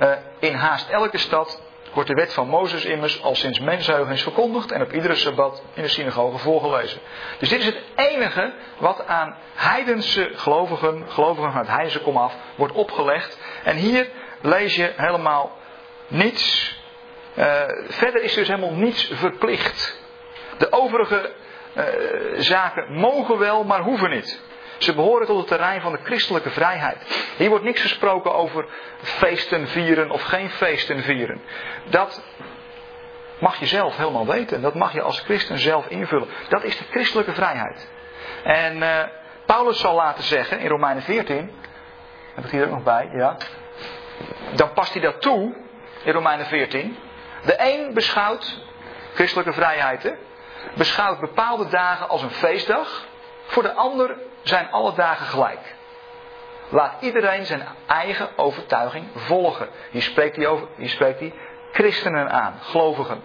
[0.00, 1.62] Uh, in haast elke stad
[1.96, 5.82] wordt de wet van Mozes immers al sinds mensheugen verkondigd en op iedere sabbat in
[5.82, 7.00] de synagoge voorgelezen.
[7.38, 13.38] Dus dit is het enige wat aan heidense gelovigen, gelovigen het heidense komaf, wordt opgelegd.
[13.64, 14.08] En hier
[14.40, 15.58] lees je helemaal
[16.06, 16.74] niets.
[17.38, 20.00] Uh, verder is dus helemaal niets verplicht.
[20.58, 21.32] De overige
[21.76, 21.84] uh,
[22.36, 24.40] zaken mogen wel, maar hoeven niet.
[24.78, 27.24] Ze behoren tot het terrein van de christelijke vrijheid.
[27.36, 28.66] Hier wordt niks gesproken over
[29.02, 31.40] feesten vieren of geen feesten vieren.
[31.84, 32.22] Dat
[33.38, 34.62] mag je zelf helemaal weten.
[34.62, 36.28] Dat mag je als christen zelf invullen.
[36.48, 37.88] Dat is de christelijke vrijheid.
[38.44, 39.02] En uh,
[39.46, 41.50] Paulus zal laten zeggen in Romeinen 14.
[42.34, 43.36] Heb ik hier ook nog bij, ja.
[44.54, 45.54] Dan past hij dat toe
[46.02, 46.96] in Romeinen 14.
[47.44, 48.60] De een beschouwt
[49.14, 50.18] christelijke vrijheden,
[50.74, 53.04] beschouwt bepaalde dagen als een feestdag.
[53.46, 54.16] Voor de ander
[54.48, 55.74] zijn alle dagen gelijk.
[56.68, 59.68] Laat iedereen zijn eigen overtuiging volgen.
[59.90, 61.34] Hier spreekt hij, over, spreekt
[61.72, 63.22] christenen aan, gelovigen.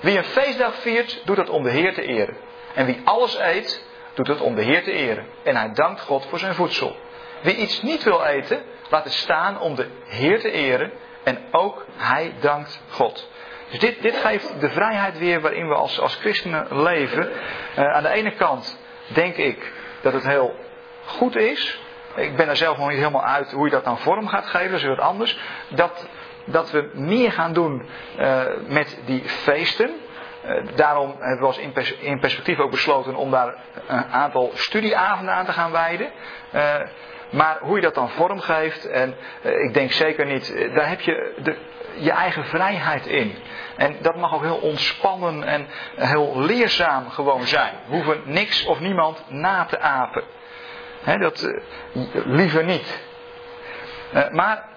[0.00, 2.36] Wie een feestdag viert, doet dat om de Heer te eren.
[2.74, 3.84] En wie alles eet,
[4.14, 5.26] doet het om de Heer te eren.
[5.42, 6.96] En hij dankt God voor zijn voedsel.
[7.40, 10.92] Wie iets niet wil eten, laat het staan om de Heer te eren.
[11.22, 13.28] En ook hij dankt God.
[13.70, 17.30] Dus dit, dit geeft de vrijheid weer waarin we als, als christenen leven.
[17.78, 20.54] Uh, aan de ene kant denk ik dat het heel
[21.04, 21.80] goed is.
[22.14, 24.70] Ik ben er zelf nog niet helemaal uit hoe je dat dan vorm gaat geven,
[24.70, 25.38] dat is wat anders.
[25.68, 26.06] Dat,
[26.44, 27.82] dat we meer gaan doen
[28.18, 29.90] uh, met die feesten.
[30.44, 33.54] Uh, daarom hebben we als in, pers in, perspectief ook besloten om daar
[33.86, 36.10] een aantal studieavonden aan te gaan wijden.
[36.54, 36.74] Uh,
[37.30, 41.56] maar hoe je dat dan vormgeeft, en ik denk zeker niet, daar heb je de,
[41.96, 43.34] je eigen vrijheid in.
[43.76, 45.66] En dat mag ook heel ontspannen en
[45.96, 47.74] heel leerzaam gewoon zijn.
[47.86, 50.22] We hoeven niks of niemand na te apen.
[51.02, 53.02] He, dat uh, liever niet.
[54.14, 54.68] Uh, maar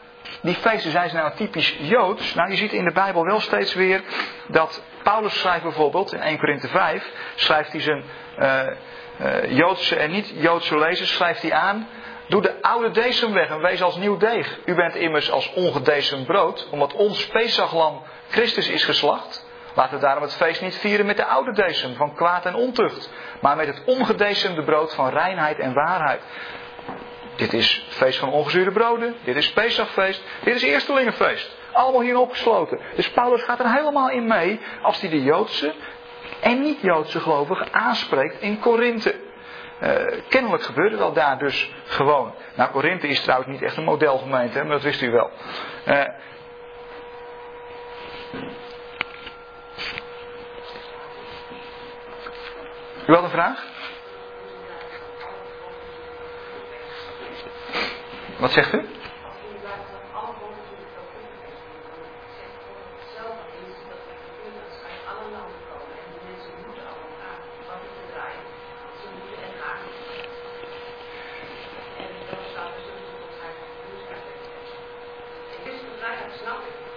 [0.42, 2.34] die feesten zijn ze nou typisch Joods.
[2.34, 4.02] Nou, je ziet in de Bijbel wel steeds weer
[4.48, 8.04] dat Paulus schrijft bijvoorbeeld in 1 Korinthe 5, schrijft hij zijn
[8.40, 11.88] uh, Joodse en niet-Joodse lezers, schrijft hij aan
[12.34, 14.60] Doe de oude decem weg en wees als nieuw deeg.
[14.66, 19.46] U bent immers als ongedecemd brood, omdat ons Pesachlam Christus is geslacht.
[19.76, 23.10] Laten we daarom het feest niet vieren met de oude decem van kwaad en ontucht,
[23.42, 26.22] maar met het ongedecemde brood van reinheid en waarheid.
[27.36, 31.58] Dit is feest van ongezuurde broden, dit is Pesachfeest, dit is Eerstelingenfeest.
[31.72, 32.80] Allemaal hierin opgesloten.
[32.96, 35.74] Dus Paulus gaat er helemaal in mee als hij de Joodse
[36.42, 39.32] en niet-Joodse gelovigen aanspreekt in Korinthe.
[39.82, 42.34] Uh, kennelijk gebeurde dat daar dus gewoon.
[42.56, 45.32] Nou, Korinthe is trouwens niet echt een modelgemeente, maar dat wist u wel.
[45.88, 46.08] Uh,
[53.08, 53.64] u had een vraag?
[58.38, 58.86] Wat zegt u?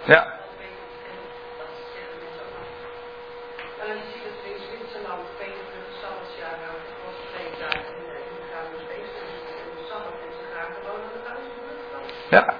[0.07, 0.35] Ja.
[12.29, 12.53] Ja.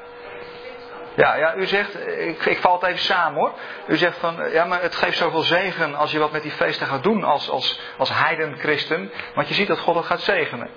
[1.15, 3.53] Ja, ja, u zegt, ik, ik val het even samen hoor.
[3.87, 6.87] U zegt van, ja, maar het geeft zoveel zegen als je wat met die feesten
[6.87, 9.11] gaat doen als, als, als heidenchristen.
[9.35, 10.69] Want je ziet dat God het gaat zegenen.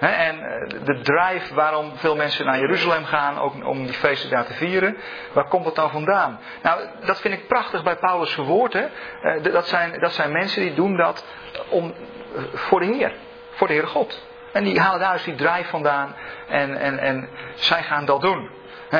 [0.00, 4.46] En eh, de drive waarom veel mensen naar Jeruzalem gaan, ook om die feesten daar
[4.46, 4.96] te vieren,
[5.32, 6.40] waar komt het dan vandaan?
[6.62, 8.72] Nou, dat vind ik prachtig bij Paulus' verwoord.
[8.72, 8.86] Hè?
[9.22, 11.24] Eh, dat, zijn, dat zijn mensen die doen dat
[11.68, 11.94] om,
[12.36, 13.12] eh, voor de Heer,
[13.50, 14.24] voor de Heere God.
[14.52, 16.14] En die halen daar dus die drive vandaan
[16.48, 18.50] en, en, en zij gaan dat doen.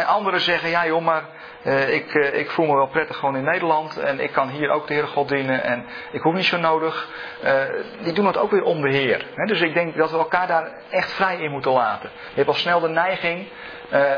[0.06, 1.24] anderen zeggen, ja joh, maar
[1.66, 4.70] uh, ik, uh, ik voel me wel prettig gewoon in Nederland en ik kan hier
[4.70, 7.08] ook de Heere God dienen en ik hoef niet zo nodig.
[7.44, 7.62] Uh,
[8.02, 9.26] die doen het ook weer om de Heer.
[9.46, 12.10] dus ik denk dat we elkaar daar echt vrij in moeten laten.
[12.28, 13.48] Je hebt al snel de neiging,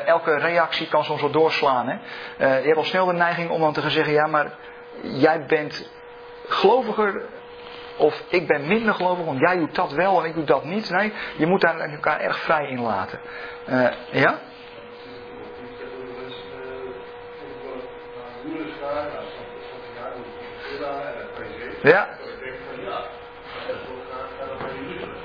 [0.04, 1.88] elke reactie kan soms wel doorslaan.
[1.88, 1.94] Hè?
[2.58, 4.52] je hebt al snel de neiging om dan te gaan zeggen, ja maar
[5.02, 5.90] jij bent
[6.48, 7.22] geloviger
[7.96, 10.90] of ik ben minder gelovig, want jij doet dat wel en ik doe dat niet.
[10.90, 13.20] Nee, je moet daar elkaar erg vrij in laten.
[14.10, 14.38] Ja?
[21.82, 22.08] Ja.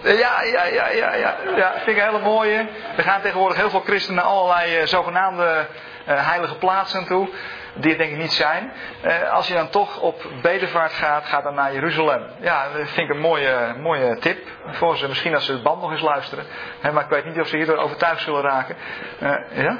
[0.03, 1.35] Ja, ja, ja, ja, ja.
[1.55, 2.67] ja vind ik een hele mooie.
[2.97, 5.65] Er gaan tegenwoordig heel veel christenen naar allerlei uh, zogenaamde
[6.09, 7.29] uh, heilige plaatsen toe
[7.73, 8.71] die het denk ik niet zijn.
[9.05, 12.23] Uh, als je dan toch op bedevaart gaat, ga dan naar Jeruzalem.
[12.39, 15.07] Ja, dat vind ik een mooie, mooie tip voor ze.
[15.07, 16.45] Misschien als ze het band nog eens luisteren.
[16.79, 18.75] Hè, maar ik weet niet of ze hierdoor overtuigd zullen raken.
[19.21, 19.77] Uh, ja?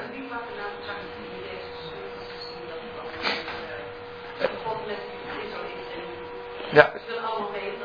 [6.74, 6.92] Ja.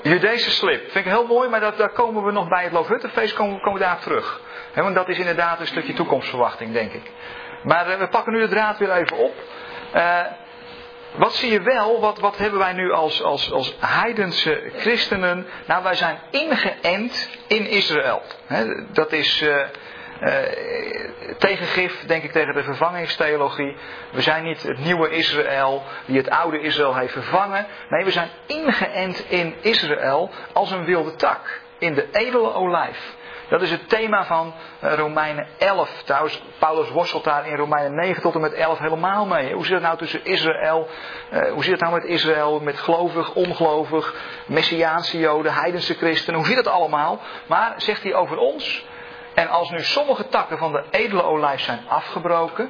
[0.04, 0.92] Judese slip.
[0.92, 3.80] Vind ik heel mooi, maar dat, daar komen we nog bij het Loofhuttenfeest komen, komen
[3.80, 4.42] we daar terug.
[4.72, 7.12] He, want dat is inderdaad een stukje toekomstverwachting, denk ik.
[7.64, 9.34] Maar uh, we pakken nu de draad weer even op.
[9.96, 10.22] Uh,
[11.16, 15.48] wat zie je wel, wat, wat hebben wij nu als, als, als heidense christenen?
[15.66, 18.22] Nou, wij zijn ingeënt in Israël.
[18.92, 19.56] dat is uh,
[21.38, 23.76] tegengif, denk ik, tegen de vervangingstheologie.
[24.12, 27.66] We zijn niet het nieuwe Israël die het oude Israël heeft vervangen.
[27.90, 31.62] Nee, we zijn ingeënt in Israël als een wilde tak.
[31.78, 33.18] In de edele olijf.
[33.50, 36.02] Dat is het thema van eh, Romeinen 11.
[36.06, 39.54] Trouwens, Paulus worstelt daar in Romeinen 9 tot en met 11 helemaal mee.
[39.54, 40.88] Hoe zit het nou tussen Israël,
[41.34, 44.16] uh, hoe zit het nou met Israël, met gelovig, ongelovig,
[44.46, 47.20] Messiaanse Joden, heidense christenen, hoe zit het allemaal?
[47.48, 48.86] Maar zegt hij over ons,
[49.40, 52.70] en als nu sommige takken van de edele olijf zijn afgebroken,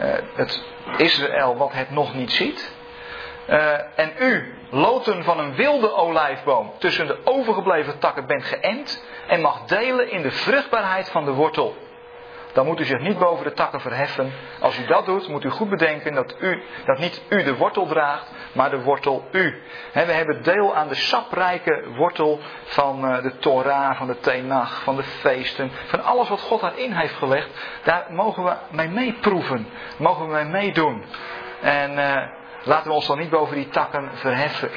[0.00, 0.62] uh, het
[0.96, 2.72] Israël wat het nog niet ziet,
[3.48, 9.40] uh, en u, loten van een wilde olijfboom, tussen de overgebleven takken bent geënt en
[9.40, 11.76] mag delen in de vruchtbaarheid van de wortel.
[12.58, 14.32] Dan moet u zich niet boven de takken verheffen.
[14.60, 17.86] Als u dat doet, moet u goed bedenken dat, u, dat niet u de wortel
[17.86, 19.62] draagt, maar de wortel u.
[19.92, 24.96] we hebben deel aan de saprijke wortel van uh, de Torah, van de Tenach, van
[24.96, 27.48] de feesten, van alles wat God daarin heeft gelegd.
[27.82, 31.04] Daar mogen we mee meeproeven, mogen we mee meedoen.
[31.60, 32.14] En uh,
[32.62, 34.70] laten we ons dan niet boven die takken verheffen.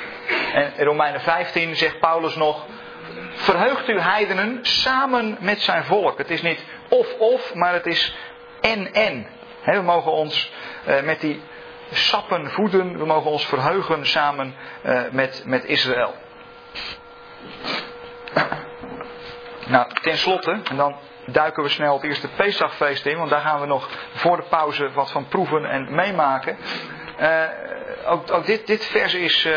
[0.53, 2.65] En in Romeinen 15 zegt Paulus nog,
[3.33, 6.17] verheugt u heidenen samen met zijn volk.
[6.17, 8.15] Het is niet of-of, maar het is
[8.61, 9.27] en-en.
[9.65, 10.51] We mogen ons
[10.87, 11.41] uh, met die
[11.91, 16.13] sappen voeden, we mogen ons verheugen samen uh, met, met Israël.
[19.67, 23.65] Nou, tenslotte, en dan duiken we snel het eerste Pesachfeest in, want daar gaan we
[23.65, 26.57] nog voor de pauze wat van proeven en meemaken.
[27.19, 27.43] Uh,
[28.05, 29.47] ook, ook dit, dit vers is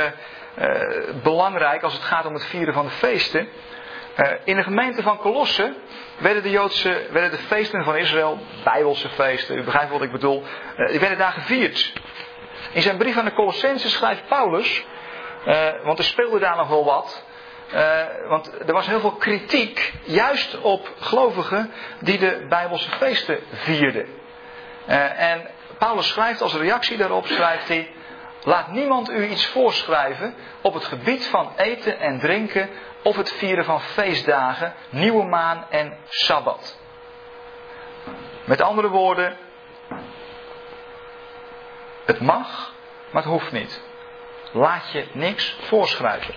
[1.22, 3.48] belangrijk als het gaat om het vieren van de feesten.
[4.16, 5.74] Uh, in de gemeente van Colosse
[6.18, 10.42] werden de Joodse, werden de feesten van Israël, Bijbelse feesten, u begrijpt wat ik bedoel,
[10.76, 11.92] uh, die werden daar gevierd.
[12.72, 14.84] In zijn brief aan de Colossense schrijft Paulus,
[15.46, 17.24] uh, want er speelde daar nog wel wat,
[18.28, 24.06] want er was heel veel kritiek, juist op gelovigen die de Bijbelse feesten vierden.
[25.16, 27.90] en Paulus schrijft als reactie daarop, schrijft hij,
[28.44, 32.68] Laat niemand u iets voorschrijven op het gebied van eten en drinken
[33.04, 36.78] of het vieren van feestdagen, nieuwe maan en sabbat.
[38.44, 39.36] Met andere woorden,
[42.04, 42.72] het mag,
[43.10, 43.82] maar het hoeft niet.
[44.52, 46.34] Laat je niks voorschrijven.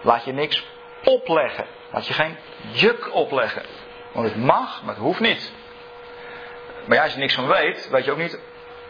[0.00, 0.66] Laat je niks
[1.04, 1.66] opleggen.
[1.92, 2.36] Laat je geen
[2.70, 3.62] juk opleggen.
[4.12, 5.52] Want het mag, maar het hoeft niet.
[6.86, 8.40] Maar ja, als je niks van weet, weet je ook niet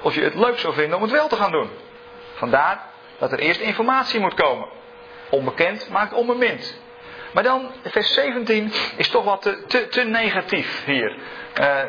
[0.02, 1.70] of je het leuk zou vinden om het wel te gaan doen.
[2.34, 2.86] Vandaar
[3.18, 4.68] dat er eerst informatie moet komen.
[5.30, 6.80] Onbekend maakt onbemind.
[7.32, 11.16] Maar dan, vers 17 is toch wat te, te, negatief hier.
[11.60, 11.82] Uh,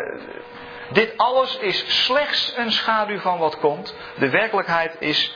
[0.92, 3.96] Dit alles is slechts een schaduw van wat komt.
[4.18, 5.36] De werkelijkheid is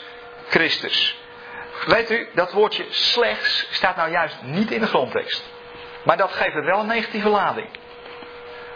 [0.50, 1.18] Christus.
[1.86, 5.44] Weet u, dat woordje slechts staat nou juist niet in de grondtekst.
[6.04, 7.68] Maar dat geeft het wel een negatieve lading.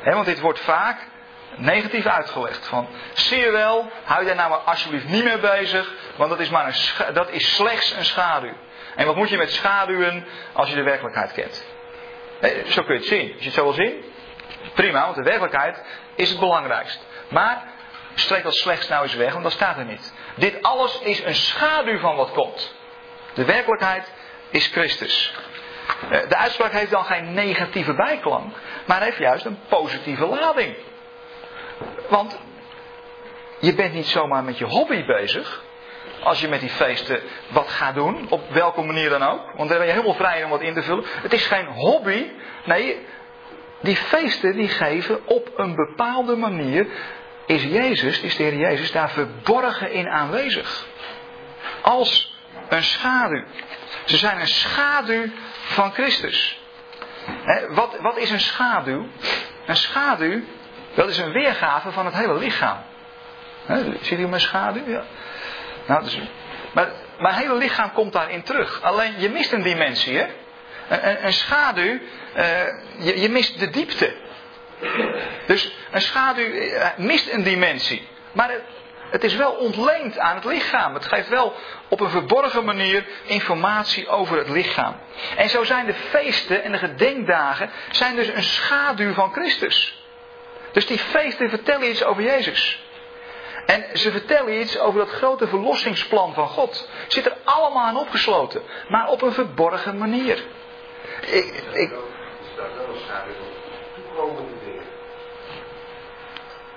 [0.03, 1.07] want dit wordt vaak
[1.55, 2.67] negatief uitgelegd.
[2.67, 6.39] Van, zie je wel, hou je daar nou maar alsjeblieft niet mee bezig, want dat
[6.39, 8.53] is, maar een, dat is slechts een schaduw.
[8.98, 11.66] En wat moet je met schaduwen als je de werkelijkheid kent?
[12.68, 13.32] zo kun je het zien.
[13.34, 14.04] Als je het zo wil zien,
[14.74, 15.84] prima, want de werkelijkheid
[16.16, 17.06] is het belangrijkst.
[17.28, 17.64] Maar
[18.16, 20.14] streek dat slechts nou eens weg, want dat staat er niet.
[20.36, 22.76] Dit alles is een schaduw van wat komt.
[23.34, 24.14] De werkelijkheid
[24.50, 25.34] is Christus.
[26.10, 30.76] Eh, de uitspraak heeft dan geen negatieve bijklank, maar heeft juist een positieve lading.
[32.10, 32.39] Want
[33.60, 35.66] je bent niet zomaar met je hobby bezig.
[36.28, 39.51] Als je met die feesten wat gaat doen, op welke manier dan ook.
[39.55, 41.03] Want daar ben je helemaal vrij om wat in te vullen.
[41.07, 42.32] Het is geen hobby.
[42.63, 43.05] Nee,
[43.82, 46.88] die feesten die geven op een bepaalde manier.
[47.45, 50.86] Is Jezus, is de Heer Jezus, daar verborgen in aanwezig.
[51.82, 52.38] Als
[52.69, 53.43] een schaduw.
[54.05, 55.25] Ze zijn een schaduw
[55.63, 56.61] van Christus.
[57.69, 59.07] Wat, wat is een schaduw?
[59.65, 60.41] Een schaduw,
[60.93, 62.78] dat is een weergave van het hele lichaam.
[64.01, 64.84] Ziet u mijn schaduw?
[64.88, 65.03] Ja.
[65.88, 66.19] Nou, dus,
[66.73, 68.81] maar mijn hele lichaam komt daarin terug.
[68.81, 70.27] Alleen je mist een dimensie, hè?
[71.23, 71.99] Een, schaduw, uh,
[72.97, 74.13] je, je, mist de diepte.
[75.45, 78.07] Dus een schaduw uh, mist een dimensie.
[78.31, 78.61] Maar het,
[79.09, 80.93] het is wel ontleend aan het lichaam.
[80.93, 81.55] Het geeft wel
[81.88, 84.95] op een verborgen manier informatie over het lichaam.
[85.38, 90.05] En zo zijn de feesten en de gedenkdagen zijn dus een schaduw van Christus.
[90.71, 92.86] Dus die feesten vertellen iets over Jezus.
[93.68, 96.89] En ze vertellen iets over dat grote verlossingsplan van God.
[97.07, 100.43] Zit er allemaal aan opgesloten, maar op een verborgen manier.
[101.22, 101.93] Ik, ik...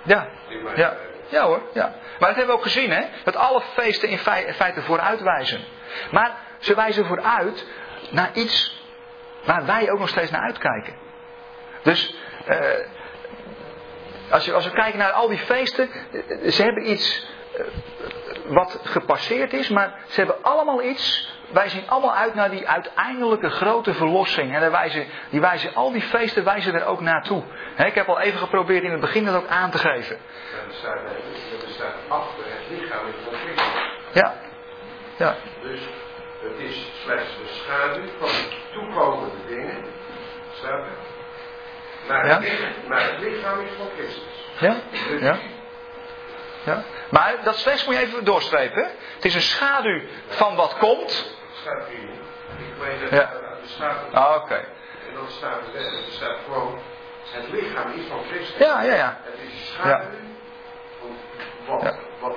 [0.03, 0.28] Ja,
[0.74, 0.97] ja,
[1.28, 1.95] ja hoor, ja.
[2.18, 3.05] Maar dat hebben we ook gezien, hè?
[3.24, 4.18] Dat alle feesten in
[4.55, 5.61] feite vooruit wijzen.
[6.11, 7.66] Maar ze wijzen vooruit
[8.11, 8.84] naar iets
[9.45, 10.95] waar wij ook nog steeds naar uitkijken.
[11.82, 12.14] Dus
[12.49, 12.57] uh,
[14.31, 15.91] als, je, als we kijken naar al die feesten,
[16.47, 17.26] ze hebben iets
[17.59, 17.66] uh,
[18.47, 21.39] wat gepasseerd is, maar ze hebben allemaal iets.
[21.53, 24.55] Wij zien allemaal uit naar die uiteindelijke grote verlossing.
[24.55, 27.43] En wijzen, die wijzen, al die feesten wijzen er ook naartoe.
[27.76, 30.16] Ik heb al even geprobeerd in het begin dat ook aan te geven.
[30.16, 33.07] Er staat, er staat achter het lichaam
[33.45, 33.83] Christus.
[34.12, 34.35] Ja.
[35.16, 35.35] ja.
[35.62, 35.81] Dus
[36.41, 38.28] het is slechts een schaduw van
[38.72, 39.85] toekomende dingen.
[40.53, 41.09] Staat er.
[42.11, 42.32] Maar, Ja.
[42.34, 44.22] het lichaam, maar het lichaam is van Christus.
[44.58, 44.76] Ja?
[45.20, 45.38] Ja.
[46.64, 46.82] ja.
[47.11, 48.82] Maar dat slechts moet je even doorstrepen.
[48.82, 48.88] hè.
[49.14, 51.11] Het is een schaduw van wat komt.
[51.11, 52.08] het staat hier.
[52.68, 53.32] Ik weet het, Ja.
[53.61, 54.12] het staat.
[54.12, 54.54] Ah, oké.
[54.54, 56.78] En dat staat er, er staat gewoon,
[57.30, 58.58] het lichaam is van Christus.
[58.58, 59.20] Ja, ja, ja.
[59.22, 60.06] Het is een schaduw
[61.00, 61.16] van
[61.66, 62.36] wat, wat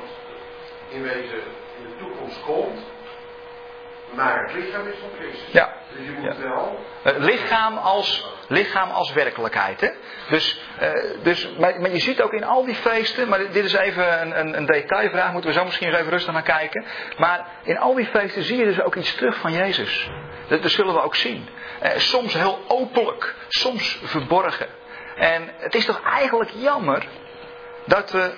[0.90, 1.42] in wezen
[1.78, 2.80] in de toekomst komt.
[4.16, 5.52] Maar het lichaam is van Christus.
[5.52, 5.74] Ja.
[5.98, 6.80] Dus je moet wel.
[7.04, 9.82] Het lichaam als, lichaam als werkelijkheid.
[9.82, 9.90] Hè?
[10.30, 10.92] Dus, eh,
[11.24, 14.40] dus, maar, maar je ziet ook in al die feesten, maar dit is even een,
[14.40, 16.86] een, een detailvraag, moeten we zo misschien eens even rustig naar kijken.
[17.18, 20.10] Maar in al die feesten zie je dus ook iets terug van Jezus.
[20.48, 21.50] Dat, dat zullen we ook zien.
[21.80, 24.68] Eh, soms heel openlijk, soms verborgen.
[25.16, 27.08] En het is toch eigenlijk jammer
[27.86, 28.34] dat we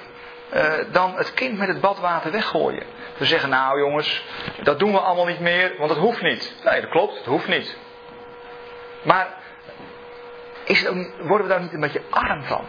[0.50, 2.84] eh, dan het kind met het badwater weggooien.
[3.18, 4.24] We zeggen, nou jongens,
[4.64, 6.56] dat doen we allemaal niet meer, want dat hoeft niet.
[6.64, 7.78] Nee, dat klopt, het hoeft niet.
[9.02, 9.28] Maar
[10.64, 12.66] is het worden we daar niet een beetje arm van?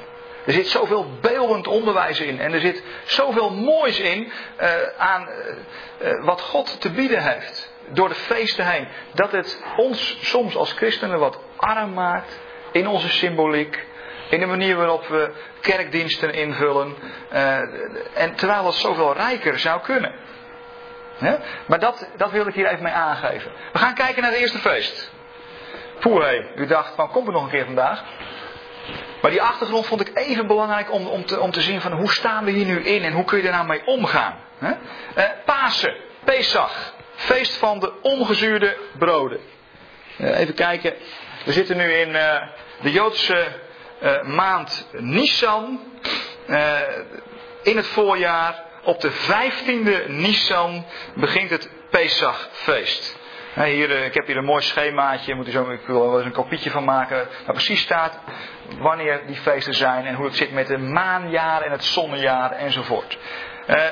[0.47, 6.25] Er zit zoveel beeldend onderwijs in en er zit zoveel moois in eh, aan eh,
[6.25, 7.73] wat God te bieden heeft.
[7.89, 8.89] Door de feesten heen.
[9.13, 12.41] Dat het ons soms als christenen wat arm maakt
[12.73, 13.87] in onze symboliek.
[14.29, 16.95] In de manier waarop we kerkdiensten invullen.
[17.31, 17.59] eh,
[18.15, 20.13] en terwijl het zoveel rijker zou kunnen.
[21.67, 23.53] Maar dat, dat wil ik hier even mee aangeven.
[23.73, 25.11] We gaan kijken naar het eerste feest.
[26.01, 26.45] Poeh.
[26.57, 28.03] U dacht van, komt er nog een keer vandaag?
[29.23, 32.13] Maar die achtergrond vond ik even belangrijk om, om, te, om te zien van hoe
[32.13, 34.39] staan we hier nu in en hoe kun je er nou mee omgaan.
[35.15, 39.41] Eh, Pasen, Pesach, feest van de ongezuurde broden.
[40.19, 40.95] Eh, even kijken,
[41.45, 42.13] we zitten nu in
[42.83, 43.47] de Joodse
[43.99, 45.81] eh, maand Nisan,
[46.47, 46.81] eh,
[47.63, 48.65] in het voorjaar.
[48.83, 50.85] Op de 15e Nisan
[51.15, 53.17] begint het Pesachfeest.
[53.65, 56.27] Hier, eh, ik heb hier een mooi schemaatje, moet zo, ik wil er wel eens
[56.27, 57.17] een kopietje van maken.
[57.17, 58.19] Waar precies staat
[58.79, 63.19] wanneer die feesten zijn en hoe het zit met de maanjaar en het zonnejaar enzovoort.
[63.67, 63.85] Eh,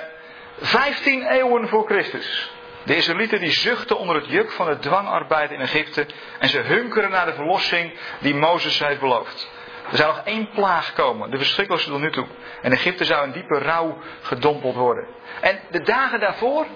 [0.60, 2.52] 15 eeuwen voor Christus.
[2.84, 6.06] De Israëlieten die zuchten onder het juk van de dwangarbeid in Egypte
[6.38, 9.50] en ze hunkeren naar de verlossing die Mozes heeft beloofd.
[9.90, 12.26] Er zou nog één plaag komen, de verschrikkelijkste tot nu toe.
[12.62, 15.06] En Egypte zou in diepe rouw gedompeld worden.
[15.40, 16.66] En de dagen daarvoor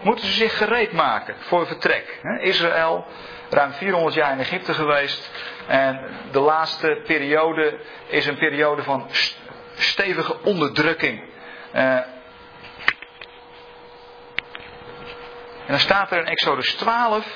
[0.00, 2.20] moeten ze zich gereed maken voor vertrek.
[2.40, 3.06] Israël,
[3.50, 5.30] ruim 400 jaar in Egypte geweest.
[5.66, 6.00] En
[6.30, 9.08] de laatste periode is een periode van
[9.74, 11.22] stevige onderdrukking.
[11.74, 11.94] Uh,
[15.66, 17.26] en dan staat er in Exodus 12,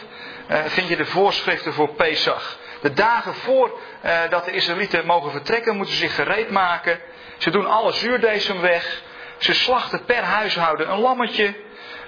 [0.50, 2.58] uh, vind je de voorschriften voor Pesach.
[2.80, 7.00] De dagen voor uh, dat de Israëlieten mogen vertrekken, moeten ze zich gereed maken.
[7.36, 9.02] Ze doen alle zuurdesem weg.
[9.38, 11.54] Ze slachten per huishouden een lammetje.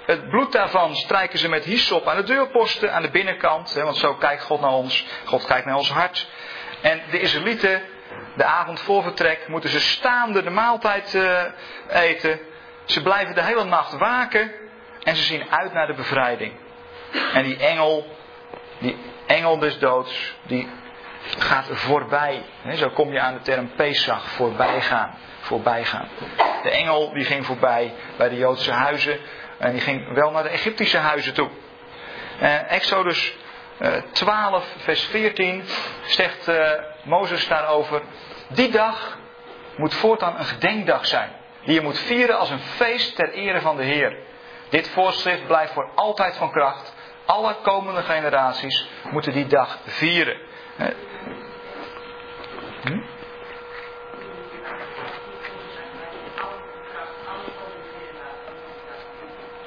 [0.05, 3.73] Het bloed daarvan strijken ze met hyssop aan de deurposten, aan de binnenkant.
[3.73, 5.05] Hè, want zo kijkt God naar ons.
[5.25, 6.29] God kijkt naar ons hart.
[6.81, 7.81] En de Israëlieten,
[8.35, 11.41] de avond voor vertrek, moeten ze staande de maaltijd uh,
[11.89, 12.39] eten.
[12.85, 14.51] Ze blijven de hele nacht waken.
[15.03, 16.53] En ze zien uit naar de bevrijding.
[17.33, 18.17] En die engel,
[18.79, 18.97] die
[19.33, 20.69] engel des doods, die
[21.37, 22.43] gaat voorbij.
[22.75, 25.17] Zo kom je aan de term Pesach, voorbijgaan.
[25.41, 26.07] Voorbijgaan.
[26.63, 29.19] De engel die ging voorbij bij de Joodse huizen.
[29.57, 31.49] En die ging wel naar de Egyptische huizen toe.
[32.41, 33.33] Uh, Exodus
[33.79, 35.63] uh, eh, 12, vers 14
[36.05, 36.71] zegt uh,
[37.03, 38.01] Mozes daarover.
[38.47, 39.17] Die dag
[39.77, 41.29] moet voortaan een gedenkdag zijn.
[41.63, 44.17] Die je moet vieren als een feest ter ere van de Heer.
[44.69, 46.93] Dit voorschrift blijft voor altijd van kracht.
[47.31, 50.37] Alle komende generaties moeten die dag vieren.
[52.81, 52.99] Hm?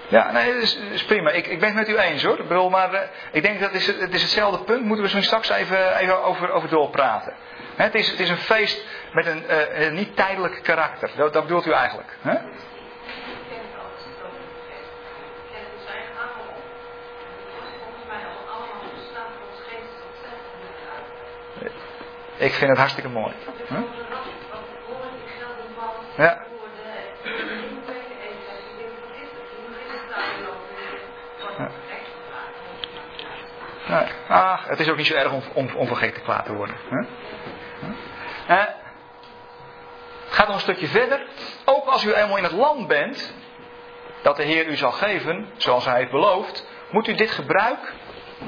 [0.08, 1.30] Ja, nee, dat is, prima.
[1.30, 2.38] Ik, ik ben het met u eens hoor.
[2.38, 3.00] Ik bedoel, maar uh,
[3.32, 4.84] ik denk dat is, het is hetzelfde punt.
[4.84, 7.34] Moeten we zo straks even, even over, doorpraten.
[7.76, 11.10] het, is, het is een feest met een, uh, een niet tijdelijk karakter.
[11.16, 12.16] Dat, dat bedoelt u eigenlijk.
[12.20, 12.38] Hè?
[22.36, 23.32] Ik vind het hartstikke mooi.
[23.68, 23.78] Huh?
[26.16, 26.46] Ja.
[33.86, 34.06] Ja.
[34.28, 35.88] Ach, het is ook niet zo erg om, om, om
[36.24, 36.76] klaar te worden.
[36.90, 37.06] Huh?
[38.46, 38.66] Huh?
[40.24, 41.26] het gaat nog een stukje verder.
[41.64, 43.34] Ook als u eenmaal in het land bent,
[44.22, 47.92] dat de Heer u zal geven, zoals Hij heeft beloofd, moet u dit gebruik,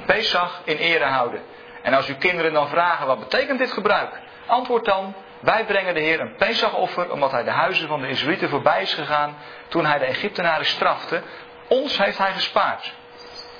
[0.07, 1.43] Pesach, in ere houden.
[1.87, 4.20] En als uw kinderen dan vragen, wat betekent dit gebruik?
[4.47, 8.49] Antwoord dan, wij brengen de Heer een Pesachoffer, omdat Hij de huizen van de Israëlieten
[8.49, 9.37] voorbij is gegaan
[9.68, 11.22] toen Hij de Egyptenaren strafte.
[11.68, 12.93] Ons heeft Hij gespaard.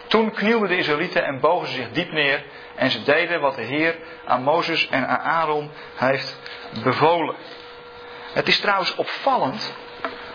[0.07, 3.63] Toen knielden de Israëlieten en bogen ze zich diep neer en ze deden wat de
[3.63, 6.41] Heer aan Mozes en aan Aaron heeft
[6.83, 7.35] bevolen.
[8.33, 9.75] Het is trouwens opvallend.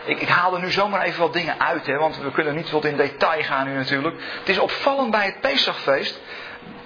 [0.05, 2.69] Ik, ik haal er nu zomaar even wat dingen uit, hè, want we kunnen niet
[2.69, 4.15] tot in detail gaan nu natuurlijk.
[4.39, 6.21] Het is opvallend bij het Pesachfeest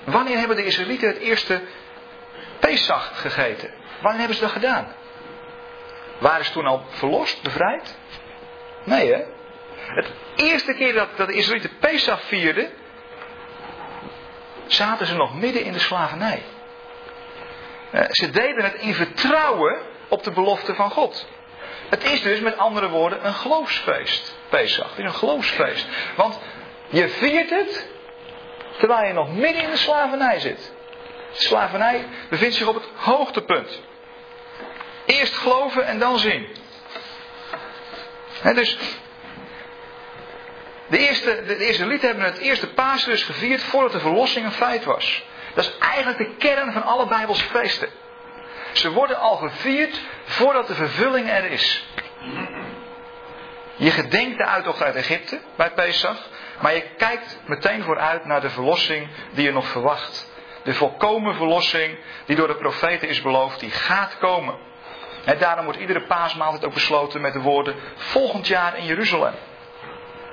[0.06, 1.62] Wanneer hebben de Israëlieten het eerste
[2.60, 3.70] Pesach gegeten?
[4.02, 4.96] Wanneer hebben ze dat gedaan?
[6.18, 7.98] Waren ze toen al verlost, bevrijd?
[8.84, 9.24] Nee hè?
[9.76, 12.70] Het eerste keer dat, de Israëlieten Pesach vierden,
[14.68, 16.44] zaten ze nog midden in de slavernij.
[17.92, 19.78] Eh, ze deden het in vertrouwen
[20.08, 21.28] op de belofte van God.
[21.90, 24.36] Het is dus met andere woorden een geloofsfeest.
[24.50, 24.90] Pesach.
[24.90, 25.88] Het is een geloofsfeest.
[26.16, 26.40] Want
[26.90, 27.88] je viert het
[28.78, 30.74] Terwijl je nog midden in de slavernij zit.
[31.34, 33.82] De slavernij bevindt zich op het hoogtepunt.
[35.06, 36.48] Eerst geloven en dan zien.
[38.54, 38.78] dus
[40.88, 44.84] de eerste, de, lieden hebben het eerste paas dus gevierd voordat de verlossing een feit
[44.84, 45.24] was.
[45.54, 47.90] Dat is eigenlijk de kern van alle Bijbelse feesten.
[48.72, 51.86] Ze worden al gevierd voordat de vervulling er is.
[53.76, 56.30] Je gedenkt de uittocht uit Egypte bij Pesach.
[56.60, 60.34] Maar je kijkt meteen vooruit naar de verlossing die je nog verwacht.
[60.64, 64.56] De volkomen verlossing die door de profeten is beloofd, die gaat komen.
[65.26, 69.34] En daarom wordt iedere paasmaaltijd ook besloten met de woorden volgend jaar in Jeruzalem.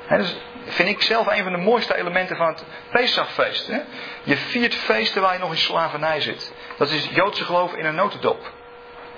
[0.06, 3.66] En dat vind ik zelf een van de mooiste elementen van het Pesachfeest.
[3.66, 3.80] Hè?
[4.22, 6.52] Je viert feesten waar je nog in slavernij zit.
[6.76, 8.52] Dat is het Joodse geloof in een notendop.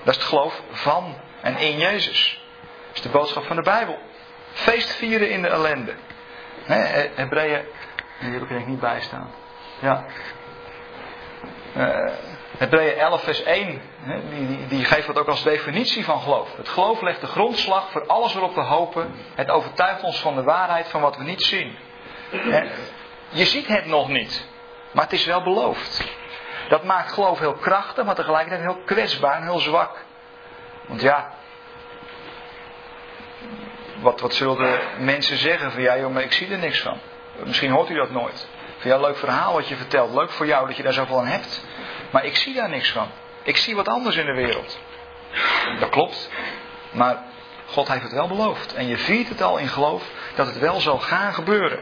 [0.02, 2.40] Dat is het geloof van en in Jezus.
[2.86, 3.98] Dat is de boodschap van de Bijbel.
[4.52, 5.94] Feest vieren in de ellende.
[6.64, 7.64] He, Hebreeën,
[8.20, 9.30] die heb ik er niet bij staan.
[9.78, 10.04] Ja.
[11.76, 12.10] Uh,
[12.58, 13.80] Hebreeën 11 vers 1,
[14.30, 16.56] die, die, die, geeft dat ook als definitie van geloof.
[16.56, 19.14] Het geloof legt de grondslag voor alles waarop we hopen.
[19.34, 21.76] Het overtuigt ons van de waarheid van wat we niet zien.
[23.28, 24.48] je ziet het nog niet,
[24.92, 26.04] maar het is wel beloofd.
[26.68, 30.04] Dat maakt geloof heel krachtig, maar tegelijkertijd heel kwetsbaar en heel zwak.
[30.86, 31.32] Want ja,
[34.00, 36.98] wat, wat zullen mensen zeggen van ja jongen, ik zie er niks van.
[37.44, 38.46] Misschien hoort u dat nooit.
[38.78, 40.14] Van ja, leuk verhaal wat je vertelt.
[40.14, 41.64] Leuk voor jou dat je daar zoveel aan hebt.
[42.10, 43.08] Maar ik zie daar niks van.
[43.42, 44.78] Ik zie wat anders in de wereld.
[45.80, 46.30] Dat klopt.
[46.90, 47.22] Maar
[47.66, 48.74] God heeft het wel beloofd.
[48.74, 51.80] En je viert het al in geloof dat het wel zal gaan gebeuren.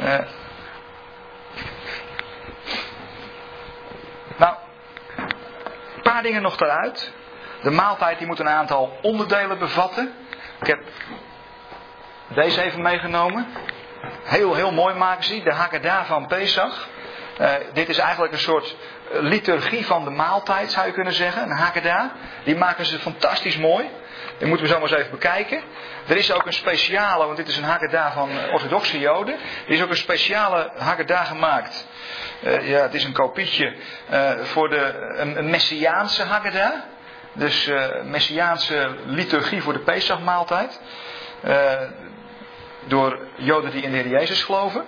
[0.00, 0.18] Uh,
[4.36, 4.54] nou,
[5.94, 7.12] een paar dingen nog eruit.
[7.62, 10.14] De maaltijd die moet een aantal onderdelen bevatten.
[10.64, 10.82] Ik heb
[12.28, 13.46] deze even meegenomen.
[14.22, 16.88] Heel, heel mooi maken ze, de Haggadah van Pesach.
[17.40, 18.76] Uh, dit is eigenlijk een soort
[19.12, 21.42] liturgie van de maaltijd, zou je kunnen zeggen.
[21.42, 22.10] Een Haggadah.
[22.44, 23.90] Die maken ze fantastisch mooi.
[24.38, 25.62] Die moeten we zo maar eens even bekijken.
[26.06, 29.34] Er is ook een speciale, want dit is een Haggadah van orthodoxe Joden.
[29.66, 31.86] Er is ook een speciale Haggadah gemaakt.
[32.40, 33.76] Ja, het is een kopietje
[34.42, 36.72] voor de, een, een Messiaanse Haggadah.
[37.34, 40.80] Dus uh, Messiaanse liturgie voor de Pesachmaaltijd.
[42.84, 44.84] door Joden die in de Heer Jezus geloven.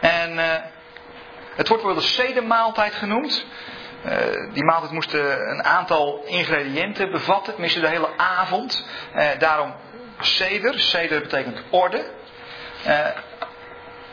[0.00, 0.38] En
[1.56, 3.46] het wordt wel de sedemaaltijd genoemd.
[4.52, 8.86] Die maaltijd moest een aantal ingrediënten bevatten, tenminste de hele avond.
[9.38, 9.74] Daarom
[10.20, 10.80] ceder.
[10.80, 12.10] Ceder betekent orde.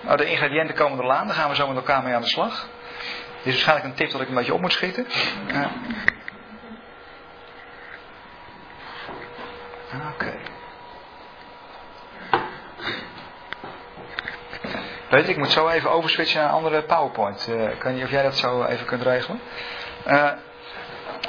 [0.02, 2.28] Nou, de ingrediënten komen er aan, daar gaan we zo met elkaar mee aan de
[2.28, 2.68] slag.
[3.44, 5.08] Dit is waarschijnlijk een tip dat ik een beetje op moet schieten.
[9.96, 10.40] Okay.
[15.10, 17.48] Weet je, ik moet zo even overswitchen naar een andere PowerPoint.
[17.50, 19.40] Uh, ik weet niet of jij dat zo even kunt regelen.
[20.08, 20.14] Uh,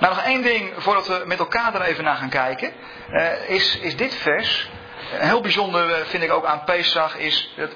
[0.01, 2.73] nou, nog één ding voordat we met elkaar er even naar gaan kijken.
[3.11, 4.71] Uh, is, is dit vers.
[5.11, 7.71] Heel bijzonder vind ik ook aan Pesach is dat,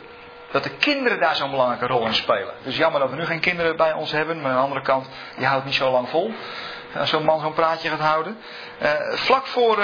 [0.50, 2.54] dat de kinderen daar zo'n belangrijke rol in spelen.
[2.62, 4.40] Dus jammer dat we nu geen kinderen bij ons hebben.
[4.40, 6.32] Maar aan de andere kant, die houdt niet zo lang vol.
[6.98, 8.38] Als zo'n man zo'n praatje gaat houden.
[9.14, 9.78] vlak voor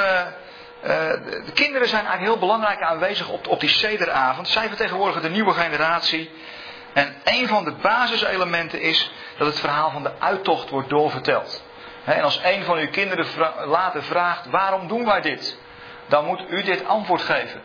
[0.86, 4.48] de kinderen zijn eigenlijk heel belangrijk aanwezig op, op die sederavond.
[4.48, 6.30] Zij vertegenwoordigen de nieuwe generatie.
[6.92, 11.64] En een van de basiselementen is dat het verhaal van de uittocht wordt doorverteld.
[12.04, 13.26] en als een van uw kinderen
[13.66, 15.58] later vraagt: waarom doen wij dit?
[16.06, 17.62] Dan moet u dit antwoord geven.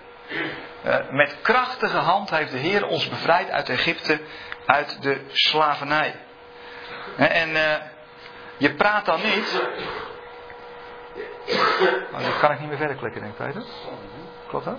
[0.86, 4.20] Uh, met krachtige hand heeft de Heer ons bevrijd uit Egypte,
[4.66, 6.16] uit de slavernij.
[7.18, 7.74] en uh,
[8.58, 9.62] je praat dan niet
[12.12, 13.64] dan kan ik niet meer verder klikken, denk ik, Peter.
[14.48, 14.78] Klopt dat?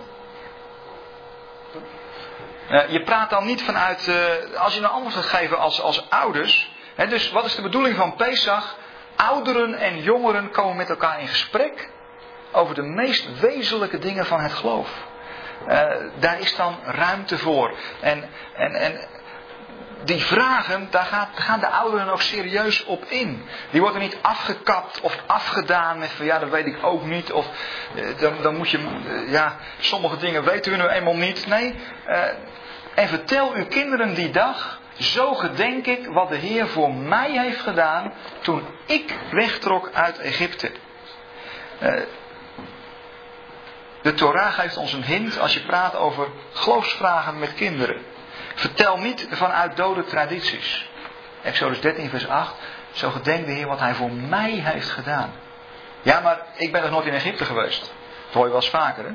[2.71, 6.11] Uh, je praat dan niet vanuit, uh, als je een antwoord gaat geven als, als
[6.11, 6.71] ouders.
[6.95, 8.77] Hè, dus wat is de bedoeling van Pesach?
[9.17, 11.91] Ouderen en jongeren komen met elkaar in gesprek
[12.53, 14.89] over de meest wezenlijke dingen van het geloof.
[15.69, 17.75] Uh, daar is dan ruimte voor.
[18.01, 19.09] En, en, en
[20.05, 23.43] die vragen, daar gaan de ouderen ook serieus op in.
[23.71, 27.33] Die worden niet afgekapt of afgedaan met van ja, dat weet ik ook niet.
[27.33, 27.47] Of
[27.95, 31.47] eh, dan, dan moet je, eh, ja, sommige dingen weten we nu eenmaal niet.
[31.47, 31.75] Nee,
[32.05, 32.23] eh,
[32.95, 37.61] en vertel uw kinderen die dag, zo gedenk ik wat de Heer voor mij heeft
[37.61, 40.71] gedaan toen ik wegtrok uit Egypte.
[44.03, 48.12] De Torah geeft ons een hint als je praat over geloofsvragen met kinderen.
[48.55, 50.91] Vertel niet vanuit dode tradities.
[51.43, 52.55] Exodus 13, vers 8.
[52.93, 55.33] Zo gedenk de Heer wat Hij voor mij heeft gedaan.
[56.03, 57.81] Ja, maar ik ben nog nooit in Egypte geweest.
[57.81, 59.11] Dat hoor je wel eens vaker, hè?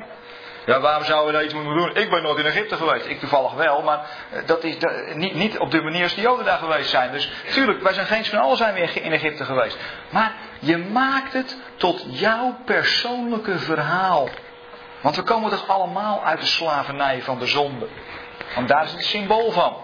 [0.68, 1.96] Ja, waarom zouden we daar iets moeten doen?
[1.96, 3.06] Ik ben nooit in Egypte geweest.
[3.06, 4.76] Ik toevallig wel, maar eh, dat is
[5.14, 7.12] niet, niet op de manier als de Joden daar geweest zijn.
[7.12, 9.78] Dus tuurlijk, wij zijn geen van allen zijn weer in Egypte geweest.
[10.10, 14.28] Maar je maakt het tot jouw persoonlijke verhaal.
[15.00, 17.88] Want we komen toch allemaal uit de slavernij van de zonde.
[18.54, 19.76] Want daar is het symbool van.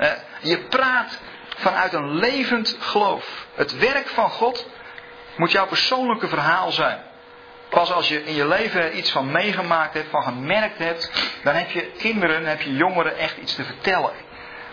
[0.00, 0.08] Uh,
[0.40, 1.20] je praat
[1.56, 3.46] vanuit een levend geloof.
[3.54, 4.66] Het werk van God
[5.36, 6.98] moet jouw persoonlijke verhaal zijn.
[7.68, 11.10] Pas als je in je leven iets van meegemaakt hebt, van gemerkt hebt,
[11.42, 14.12] dan heb je kinderen, heb je jongeren echt iets te vertellen.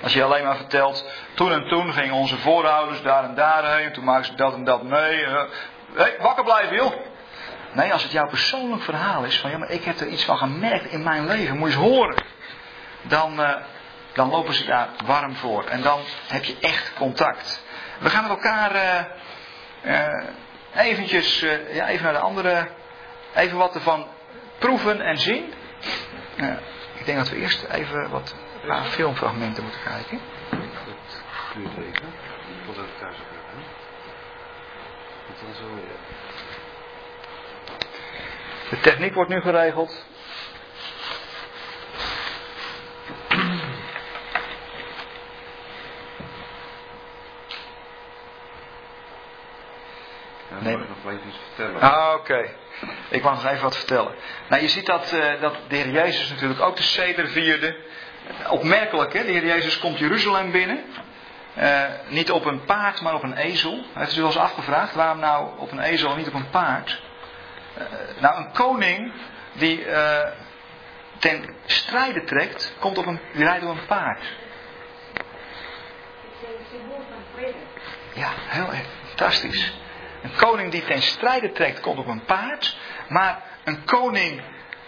[0.03, 4.03] Als je alleen maar vertelt, toen en toen gingen onze voorouders daar en daarheen, toen
[4.03, 5.26] maakten ze dat en dat mee.
[5.26, 5.45] Hé,
[5.93, 6.93] hey, wakker blijven joh!
[7.73, 10.38] Nee, als het jouw persoonlijk verhaal is, van ja, maar ik heb er iets van
[10.38, 12.15] gemerkt in mijn leven, moet je eens horen
[13.01, 13.55] dan, uh,
[14.13, 15.63] dan lopen ze daar warm voor.
[15.63, 17.63] En dan heb je echt contact.
[17.99, 19.03] We gaan met elkaar uh,
[19.85, 20.23] uh,
[20.76, 21.39] eventjes,
[21.71, 22.67] ja, even naar de andere,
[23.35, 24.07] even wat ervan
[24.59, 25.53] proeven en zien.
[26.93, 28.35] ik denk dat we eerst even wat
[28.67, 30.19] paar filmfragmenten moeten kijken.
[32.65, 33.39] Voordat ik thuis heb.
[38.69, 40.05] De techniek wordt nu geregeld.
[50.59, 50.73] Nee.
[50.73, 51.81] Ik nog even iets vertellen.
[51.81, 52.49] Ah, oké.
[53.09, 54.15] Ik wou nog even wat vertellen.
[54.49, 57.76] Nou, je ziet dat, uh, dat de Heer Jezus natuurlijk ook de ceder vierde.
[58.49, 59.23] Opmerkelijk, hè?
[59.26, 60.84] De Heer Jezus komt Jeruzalem binnen.
[61.53, 63.84] eh, niet op een paard, maar op een ezel.
[63.93, 66.49] Heeft u zich wel eens afgevraagd waarom nou op een ezel en niet op een
[66.49, 67.01] paard?
[67.73, 67.84] Eh,
[68.19, 69.11] nou, een koning
[69.53, 70.31] die eh,
[71.17, 74.21] ten strijde trekt, komt op een, die rijdt op een paard.
[78.13, 79.73] Ja, heel erg fantastisch.
[80.21, 82.77] Een koning die ten strijde trekt, komt op een paard.
[83.07, 84.41] Maar een koning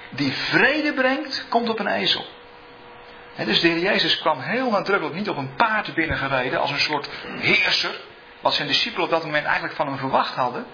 [0.09, 2.25] die vrede brengt, komt op een ezel.
[3.45, 7.09] dus de Heer Jezus kwam heel nadrukkelijk niet op een paard binnengereden als een soort
[7.39, 7.99] heerser.
[8.41, 10.65] Wat zijn discipelen op dat moment eigenlijk van hem verwacht hadden.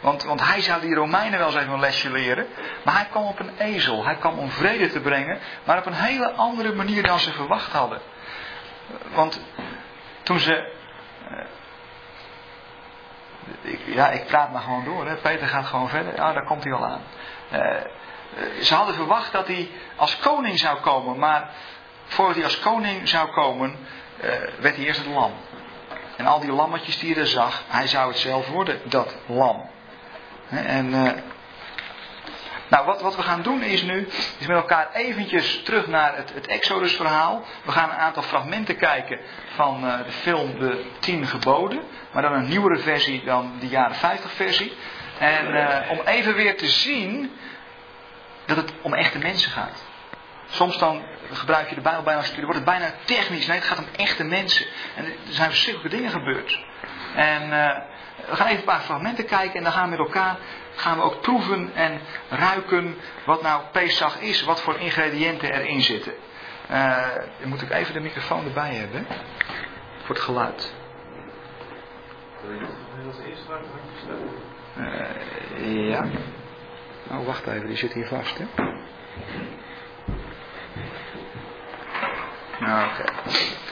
[0.00, 2.46] Want, want hij zou die Romeinen wel eens even een lesje leren.
[2.84, 4.04] Maar hij kwam op een ezel.
[4.04, 5.38] Hij kwam om vrede te brengen.
[5.64, 8.00] Maar op een hele andere manier dan ze verwacht hadden.
[9.14, 9.40] Want
[10.22, 10.72] toen ze.
[13.64, 15.06] Eh, ja, ik praat maar gewoon door.
[15.06, 15.16] Hè.
[15.16, 16.14] Peter gaat gewoon verder.
[16.14, 17.00] Ja, daar komt hij al aan.
[17.52, 21.18] Uh, ze hadden verwacht dat hij als koning zou komen.
[21.18, 21.50] Maar
[22.04, 23.76] voordat hij als koning zou komen,
[24.16, 24.30] uh,
[24.60, 25.32] werd hij eerst het lam.
[26.16, 29.70] En al die lammetjes die hij er zag, hij zou het zelf worden, dat lam.
[30.48, 30.94] En
[32.68, 34.08] nou, wat, wat we gaan doen is nu,
[34.38, 37.44] is met elkaar eventjes terug naar het, het Exodus verhaal.
[37.64, 39.20] We gaan een aantal fragmenten kijken
[39.54, 41.80] van uh, de film De Tien Geboden.
[42.12, 44.72] Maar dan een nieuwere versie dan de jaren 50 versie.
[45.18, 47.32] En uh, om even weer te zien
[48.46, 49.82] dat het om echte mensen gaat.
[50.50, 53.46] Soms dan gebruik je de Bijbel bijna als studie, wordt het bijna technisch.
[53.46, 54.66] Nee, het gaat om echte mensen.
[54.96, 56.58] En er zijn verschillende dingen gebeurd.
[57.14, 57.76] En uh,
[58.16, 60.36] we gaan even een paar fragmenten kijken en dan gaan we met elkaar
[60.74, 66.12] gaan we ook proeven en ruiken wat nou Pesach is, wat voor ingrediënten erin zitten.
[66.70, 67.06] Uh,
[67.40, 69.06] dan moet ik even de microfoon erbij hebben
[70.04, 70.74] voor het geluid.
[74.78, 76.04] Uh, ja.
[77.10, 78.44] Oh, wacht even, die zit hier vast, hè?
[82.60, 83.04] Oké.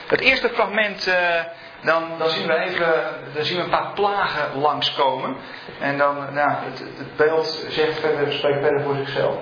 [0.07, 1.39] Het eerste fragment, uh,
[1.83, 2.93] dan, dan, zien we even,
[3.33, 5.35] dan zien we een paar plagen langskomen.
[5.79, 9.35] En dan, nou, het, het beeld zegt verder, spreekt verder voor zichzelf.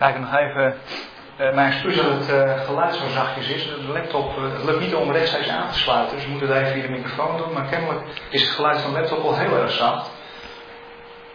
[0.00, 0.74] Kijk nog even.
[1.40, 3.64] Uh, mijn excuus dat het uh, geluid zo zachtjes is.
[3.64, 6.16] De laptop uh, lukt niet om rechtstreeks aan te sluiten.
[6.16, 7.52] Dus we moeten het even via de microfoon doen.
[7.52, 8.00] Maar kennelijk
[8.30, 10.10] is het geluid van de laptop al heel erg zacht.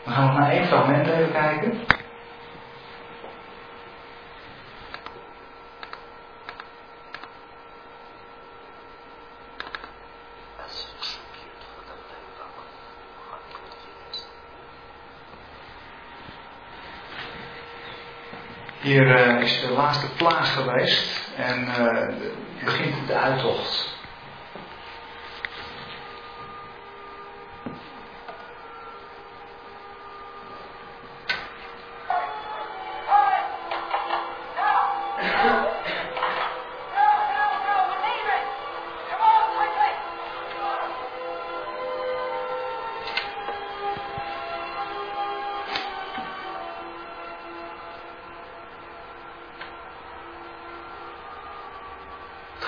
[0.04, 1.80] We gaan nog naar één fragment even kijken.
[18.96, 22.08] Hier uh, is de laatste plaats geweest en uh,
[22.64, 23.95] begint de uittocht.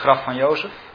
[0.07, 0.86] Graf van Jozef.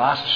[0.00, 0.28] Laatste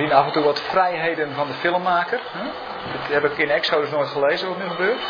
[0.00, 2.20] zien af en toe wat vrijheden van de filmmaker.
[2.92, 5.00] Dat heb ik in Exodus nooit gelezen wat nu gebeurt.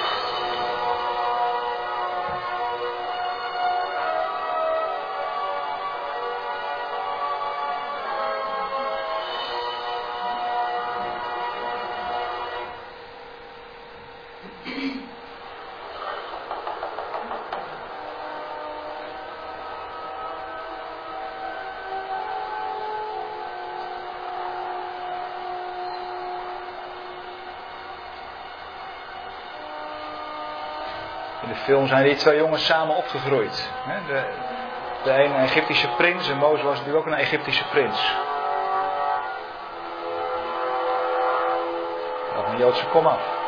[31.70, 33.70] Film zijn die twee jongens samen opgegroeid.
[34.06, 34.22] De,
[35.04, 38.14] de een Egyptische prins en Mozes was natuurlijk ook een Egyptische prins.
[42.34, 43.39] Dat een Joodse komaf.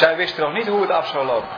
[0.00, 1.48] Zij wisten nog niet hoe het af zou lopen.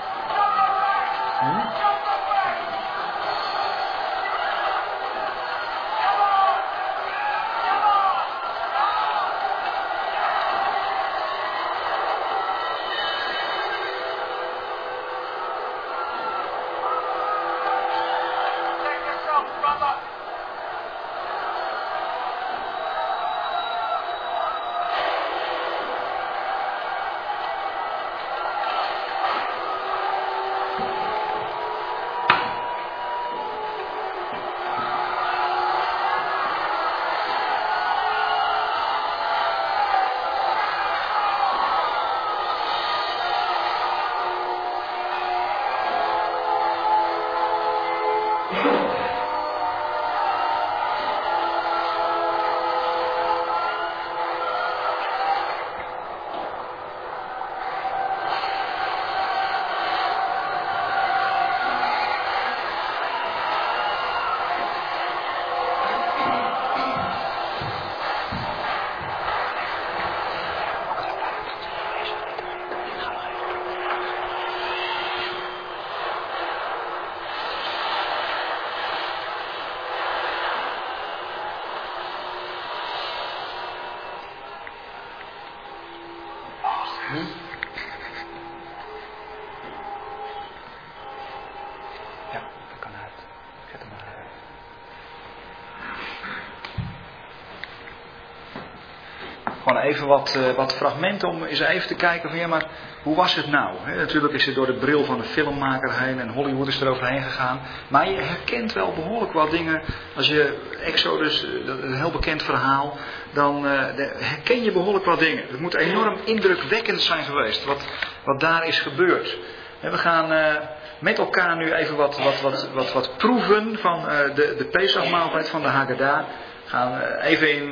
[100.07, 102.67] Wat, eh, wat fragmenten om eens even te kijken van maar
[103.03, 103.77] hoe was het nou?
[103.97, 107.23] Natuurlijk is het door de bril van de filmmaker heen en Hollywood is er overheen
[107.23, 107.61] gegaan.
[107.89, 109.83] Maar je herkent wel behoorlijk wat dingen.
[110.17, 112.97] Als je Exodus, eh, een heel bekend verhaal,
[113.33, 113.73] dan eh,
[114.19, 115.45] herken je behoorlijk wat dingen.
[115.49, 117.87] Het moet enorm indrukwekkend zijn geweest wat,
[118.25, 119.39] wat daar is gebeurd.
[119.81, 120.59] We gaan
[120.99, 122.41] met elkaar nu even wat, wat,
[122.73, 124.03] wat, wat, proeven van
[124.35, 126.19] de, de van de Haggadah.
[126.65, 127.71] We gaan even in.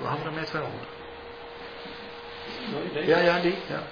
[0.00, 0.68] we hadden hem net wel.
[3.08, 3.54] Ja, ja, die.
[3.66, 3.82] Ja.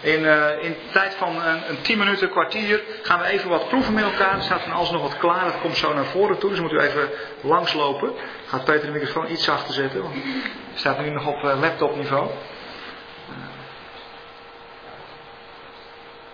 [0.00, 3.94] In, eh, in tijd van een, een 10 minuten, kwartier gaan we even wat proeven
[3.94, 4.34] met elkaar.
[4.36, 5.44] Er staat van alles nog wat klaar.
[5.44, 6.50] Dat komt zo naar voren toe.
[6.50, 7.08] Dus moet u even
[7.40, 8.12] langslopen.
[8.46, 10.02] Gaat Peter de microfoon iets zachter zetten.
[10.02, 10.14] Want
[10.74, 12.30] staat nu nog op eh, laptopniveau.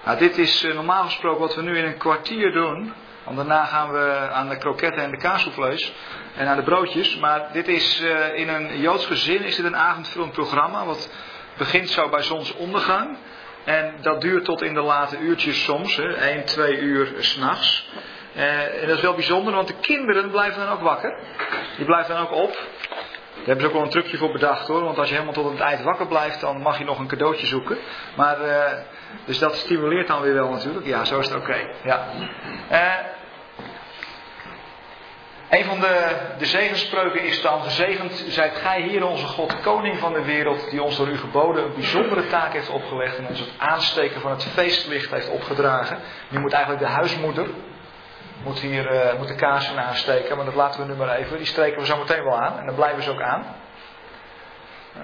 [0.04, 2.92] Nou, dit is eh, normaal gesproken wat we nu in een kwartier doen.
[3.24, 5.92] Want daarna gaan we aan de kroketten en de kaassouffleurs
[6.36, 7.16] en aan de broodjes.
[7.16, 8.00] Maar dit is
[8.34, 10.84] in een Joods gezin is dit een avondvullend programma.
[10.84, 11.10] Wat
[11.60, 13.16] begint zo bij zonsondergang.
[13.64, 17.88] En dat duurt tot in de late uurtjes soms, hè, 1, 2 uur s'nachts.
[18.34, 21.18] Eh en dat is wel bijzonder, want de kinderen blijven dan ook wakker.
[21.76, 22.52] Die blijven dan ook op.
[22.52, 24.82] Daar hebben ze ook wel een trucje voor bedacht hoor.
[24.82, 27.46] Want als je helemaal tot het eind wakker blijft, dan mag je nog een cadeautje
[27.46, 27.78] zoeken.
[28.16, 28.72] Maar, eh,
[29.24, 30.86] dus dat stimuleert dan weer wel natuurlijk.
[30.86, 31.56] Ja, zo is het oké.
[31.84, 32.08] Ja.
[32.68, 32.94] Eh,
[35.50, 40.12] een van de, de zegenspreuken is dan: Gezegend zijt gij hier, onze God, koning van
[40.12, 43.52] de wereld, die ons door uw geboden een bijzondere taak heeft opgelegd en ons het
[43.58, 45.98] aansteken van het feestlicht heeft opgedragen.
[46.28, 47.46] Nu moet eigenlijk de huismoeder
[48.42, 51.36] moet hier eh, moet de kaarsen aansteken, maar dat laten we nu maar even.
[51.36, 53.44] Die streken we zo meteen wel aan en dan blijven ze ook aan.
[54.94, 55.02] Eh.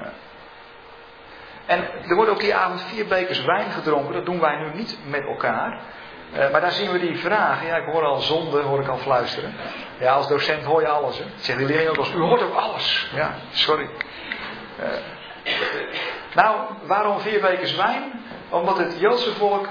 [1.66, 4.14] En er worden ook die avond vier bekers wijn gedronken.
[4.14, 5.80] Dat doen wij nu niet met elkaar.
[6.32, 7.66] Eh, maar daar zien we die vragen.
[7.66, 9.54] Ja, ik hoor al zonde, hoor ik al fluisteren.
[9.98, 11.18] Ja, als docent hoor je alles.
[11.18, 11.56] Hè.
[11.56, 13.10] Die leerling ook als u hoort ook alles.
[13.14, 13.88] Ja, sorry.
[14.78, 14.88] Eh,
[16.34, 18.24] nou, waarom vier bekers wijn?
[18.50, 19.68] Omdat het Joodse volk,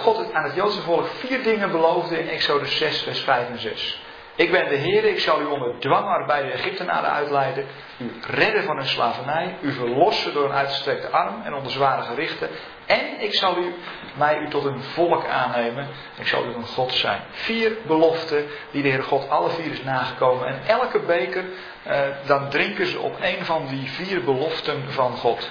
[0.00, 4.02] God aan het Joodse volk vier dingen beloofde in Exodus 6, vers 5 en 6.
[4.38, 7.66] Ik ben de Heer, ik zal u onder dwangarbeid de Egyptenaren uitleiden,
[7.98, 12.48] u redden van hun slavernij, u verlossen door een uitgestrekte arm en onder zware gerichten,
[12.86, 13.74] en ik zal u,
[14.14, 15.88] mij u tot een volk aannemen,
[16.18, 17.20] ik zal u een God zijn.
[17.30, 20.46] Vier beloften die de Heer God alle vier is nagekomen.
[20.46, 21.44] En elke beker,
[21.82, 25.50] eh, dan drinken ze op een van die vier beloften van God.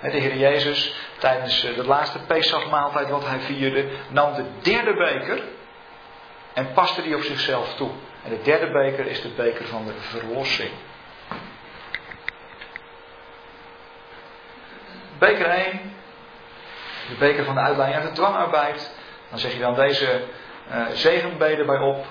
[0.00, 5.42] De Heer Jezus, tijdens eh, de laatste Pesachmaaltijd wat hij vierde, nam de derde beker
[6.54, 7.90] en paste die op zichzelf toe.
[8.24, 10.70] En de derde beker is de beker van de verlossing.
[15.18, 15.94] Beker 1,
[17.08, 18.94] de beker van de uitleiding uit de dwangarbeid.
[19.30, 20.24] Dan zeg je dan deze
[20.70, 22.06] uh, zegenbeden bij op.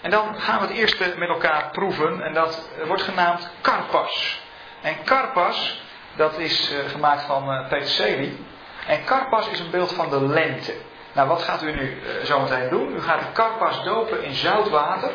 [0.00, 2.22] En dan gaan we het eerste met elkaar proeven.
[2.22, 4.42] En dat wordt genaamd karpas.
[4.80, 5.82] En karpas,
[6.16, 8.46] dat is uh, gemaakt van uh, peterselie.
[8.86, 10.74] En karpas is een beeld van de lente.
[11.12, 12.94] Nou, wat gaat u nu zometeen doen?
[12.96, 15.10] U gaat de karpas dopen in zout water.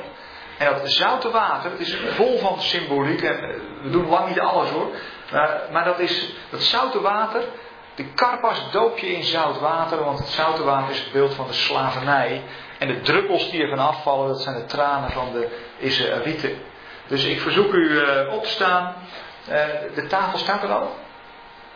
[0.58, 3.22] En dat zoute water, het is vol van symboliek.
[3.22, 3.40] En
[3.82, 4.88] we doen lang niet alles hoor.
[5.32, 7.42] Maar, maar dat is dat zoute water.
[7.96, 11.48] De karpas doop je in zout water, want het zoute water is het beeld van
[11.48, 12.44] de slavernij.
[12.78, 15.48] En de druppels die ervan afvallen, dat zijn de tranen van de
[15.78, 16.62] Israëlieten.
[17.08, 18.94] Dus ik verzoek u uh, op te staan.
[19.50, 19.56] Uh,
[19.96, 20.96] de tafel staat er al.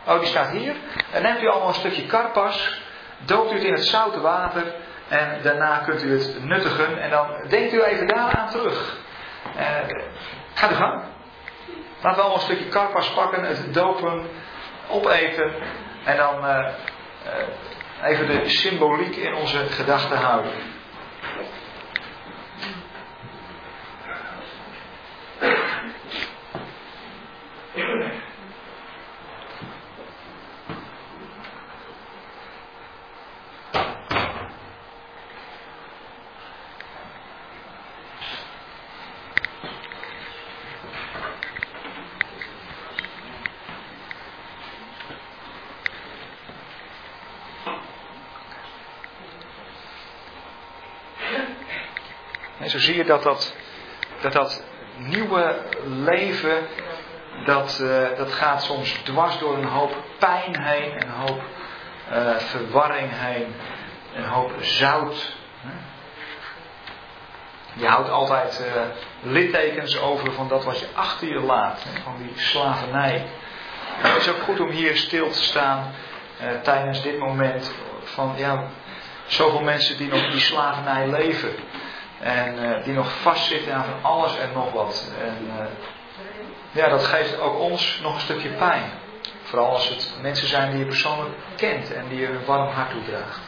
[0.06, 0.74] Oh, die staat hier.
[1.12, 2.80] En neemt u allemaal een stukje karpas.
[3.18, 4.74] Doopt u het in het zoute water.
[5.08, 7.02] En daarna kunt u het nuttigen.
[7.02, 8.96] En dan denkt u even daaraan terug.
[9.56, 9.62] Uh,
[10.54, 11.02] ga de gang.
[12.02, 13.44] Laten we allemaal een stukje karpas pakken.
[13.44, 14.26] Het dopen.
[14.88, 15.52] Opeten.
[16.04, 16.68] En dan uh,
[18.02, 20.52] uh, even de symboliek in onze gedachten houden.
[52.52, 53.54] En zo zie je dat dat,
[54.20, 54.64] dat, dat
[54.96, 56.66] nieuwe leven,
[57.44, 61.42] dat, uh, dat gaat soms dwars door een hoop pijn heen, een hoop
[62.12, 63.54] uh, verwarring heen,
[64.14, 65.34] een hoop zout.
[67.74, 68.82] Je houdt altijd uh,
[69.32, 73.26] littekens over van dat wat je achter je laat, van die slavernij.
[73.96, 75.94] het is ook goed om hier stil te staan
[76.40, 77.74] eh, tijdens dit moment
[78.04, 78.64] van ja,
[79.26, 81.54] zoveel mensen die nog die slavernij leven.
[82.22, 85.12] En eh, die nog vastzitten aan van alles en nog wat.
[85.20, 85.66] En eh,
[86.70, 88.82] ja, dat geeft ook ons nog een stukje pijn.
[89.42, 92.90] Vooral als het mensen zijn die je persoonlijk kent en die je een warm hart
[92.90, 93.40] toedraagt.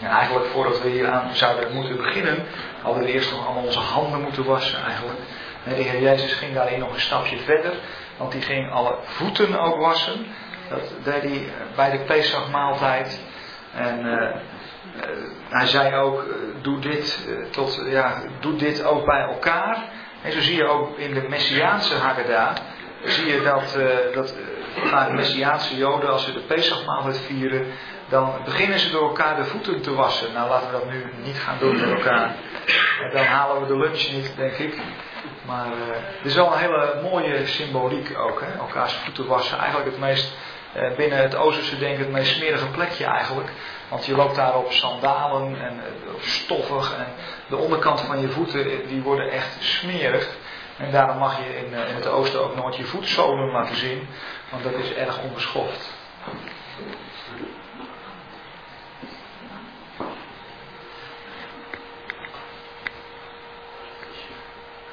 [0.00, 2.46] En eigenlijk voordat we hier aan zouden moeten beginnen,
[2.82, 5.18] hadden we eerst nog allemaal onze handen moeten wassen eigenlijk.
[5.64, 7.72] En de Heer Jezus ging daarin nog een stapje verder,
[8.16, 10.26] want die ging alle voeten ook wassen.
[10.68, 13.22] Dat deed hij bij de Pesachmaaltijd.
[13.74, 14.36] En eh, eh,
[15.48, 16.28] hij zei ook, eh,
[16.62, 19.84] doe dit, eh, tot, ja, doe dit ook bij elkaar.
[20.22, 22.56] En zo zie je ook in de Messiaanse Haggadah,
[23.04, 24.34] zie je dat, eh, dat
[24.90, 27.66] eh, Messiaanse Joden, als ze de Pesachmaaltijd vieren,
[28.08, 30.32] dan beginnen ze door elkaar de voeten te wassen.
[30.32, 32.34] Nou, laten we dat nu niet gaan doen met elkaar.
[33.02, 34.78] En dan halen we de lunch niet, denk ik.
[35.52, 38.58] Maar eh het is wel een hele mooie symboliek ook, hè?
[38.58, 39.58] elkaars voeten wassen.
[39.58, 40.32] Eigenlijk het meest,
[40.72, 43.50] eh, binnen het Oosterse denken, het meest smerige plekje eigenlijk.
[43.88, 46.94] Want je loopt daar op sandalen en eh, stoffig.
[46.96, 47.06] En
[47.48, 50.28] de onderkant van je voeten, die worden echt smerig.
[50.76, 54.08] En daarom mag je in, in het oosten ook nooit je voetzolen laten zien.
[54.50, 55.94] Want dat is erg onbeschoft.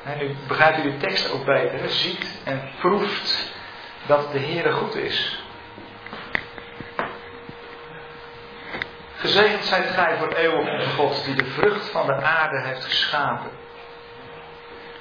[0.10, 1.90] En nu begrijpt u de tekst ook beter.
[1.90, 3.54] Ziet en proeft
[4.06, 5.44] dat de Heere goed is.
[9.16, 13.50] Gezegend zijt gij voor eeuwig onze God, die de vrucht van de aarde heeft geschapen.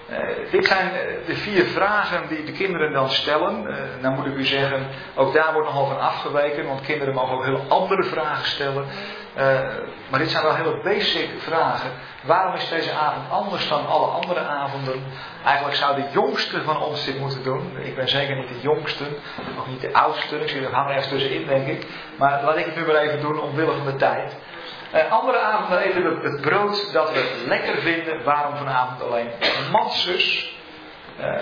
[0.09, 3.66] Eh, dit zijn eh, de vier vragen die de kinderen dan stellen.
[3.66, 7.36] Eh, nou moet ik u zeggen, ook daar wordt nogal van afgeweken, want kinderen mogen
[7.36, 8.86] ook heel andere vragen stellen.
[9.39, 9.60] Eh,
[10.10, 11.90] maar dit zijn wel hele basic vragen.
[12.23, 15.02] Waarom is deze avond anders dan alle andere avonden?
[15.44, 17.78] Eigenlijk zou de jongste van ons dit moeten doen.
[17.82, 19.05] Ik ben zeker niet de jongste,
[19.56, 20.40] nog niet de oudste.
[20.40, 21.86] Ik zie er hangen ergens tussenin, denk ik.
[22.16, 24.36] Maar laat ik het nu maar even doen omwille van de tijd.
[24.90, 28.24] Eh, andere avonden eten we het brood dat we lekker vinden.
[28.24, 29.31] Waarom vanavond alleen
[29.73, 30.56] matsus?
[31.19, 31.40] Eh,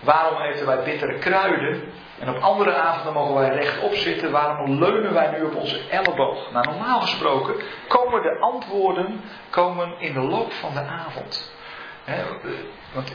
[0.00, 1.92] waarom eten wij bittere kruiden?
[2.20, 4.30] En op andere avonden mogen wij rechtop zitten.
[4.30, 6.52] Waarom leunen wij nu op onze elleboog?
[6.52, 7.54] Nou, normaal gesproken
[7.88, 9.20] komen de antwoorden
[9.50, 11.52] komen in de loop van de avond.
[12.92, 13.12] Want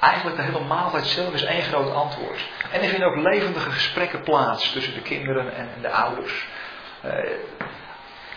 [0.00, 2.50] eigenlijk de hele maaltijd zelf is één groot antwoord.
[2.70, 6.48] En er vinden ook levendige gesprekken plaats tussen de kinderen en de ouders.
[7.00, 7.12] Eh,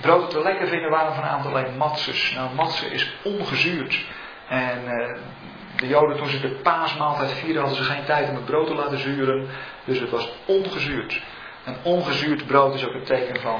[0.01, 2.31] brood dat we lekker vinden, waarom vanavond alleen matses?
[2.33, 4.05] Nou, matsen is ongezuurd.
[4.47, 5.17] En eh,
[5.75, 8.75] de Joden, toen ze de paasmaaltijd vierden, hadden ze geen tijd om het brood te
[8.75, 9.47] laten zuren.
[9.85, 11.21] Dus het was ongezuurd.
[11.63, 13.59] En ongezuurd brood is ook een teken van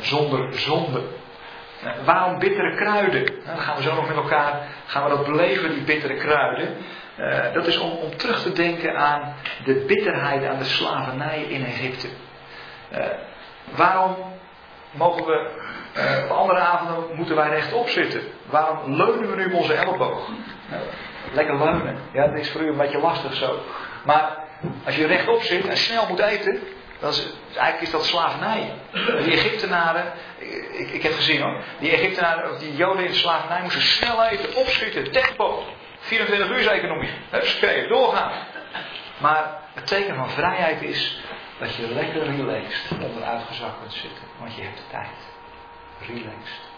[0.00, 1.02] zonder zonde.
[1.82, 3.24] Eh, waarom bittere kruiden?
[3.24, 6.76] Nou, dan gaan we zo nog met elkaar gaan we dat beleven, die bittere kruiden.
[7.16, 9.34] Eh, dat is om, om terug te denken aan
[9.64, 12.08] de bitterheid, aan de slavernij in Egypte.
[12.90, 13.04] Eh,
[13.74, 14.16] waarom
[14.90, 15.50] mogen we
[16.24, 18.20] op andere avonden moeten wij rechtop zitten?
[18.44, 20.28] Waarom leunen we nu op onze elleboog?
[21.32, 21.98] Lekker leunen.
[22.12, 23.60] Ja, dat is voor u een beetje lastig zo.
[24.04, 24.38] Maar
[24.84, 26.60] als je rechtop zit en snel moet eten,
[27.00, 28.72] dan is, eigenlijk is dat slavernij.
[29.22, 30.12] Die Egyptenaren,
[30.72, 34.24] ik, ik heb gezien hoor, die Egyptenaren, of die Joden in de slavernij moesten snel
[34.24, 35.64] eten, opschieten, tempo.
[35.98, 37.10] 24 uur economie.
[37.30, 38.32] Huppakee, doorgaan.
[39.18, 41.20] Maar het teken van vrijheid is
[41.58, 44.24] dat je lekker relaxed onderuitgezakt kunt zitten.
[44.38, 45.08] Want je hebt de tijd.
[46.06, 46.71] Relaxed.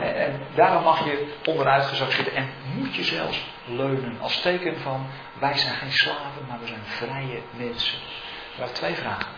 [0.00, 4.18] En, daarom mag je onderuitgezakt zitten en moet je zelfs leunen.
[4.20, 5.06] Als teken van
[5.38, 7.98] wij zijn geen slaven, maar we zijn vrije mensen.
[7.98, 9.34] We hebben twee vragen.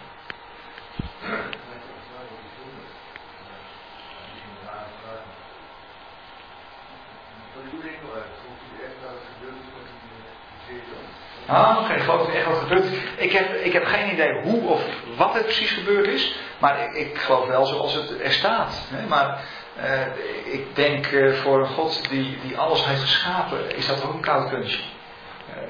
[11.47, 12.85] Ah, oké, geloof dat er echt wat gebeurd.
[13.17, 14.83] Ik heb, ik heb geen idee hoe of
[15.17, 16.35] wat er precies gebeurd is.
[16.59, 18.87] Maar ik, ik geloof wel zoals het er staat.
[18.89, 19.07] Hè?
[19.07, 19.41] Maar
[19.79, 24.13] eh, ik denk eh, voor een God die, die alles heeft geschapen, is dat ook
[24.13, 24.83] een koud kunstje.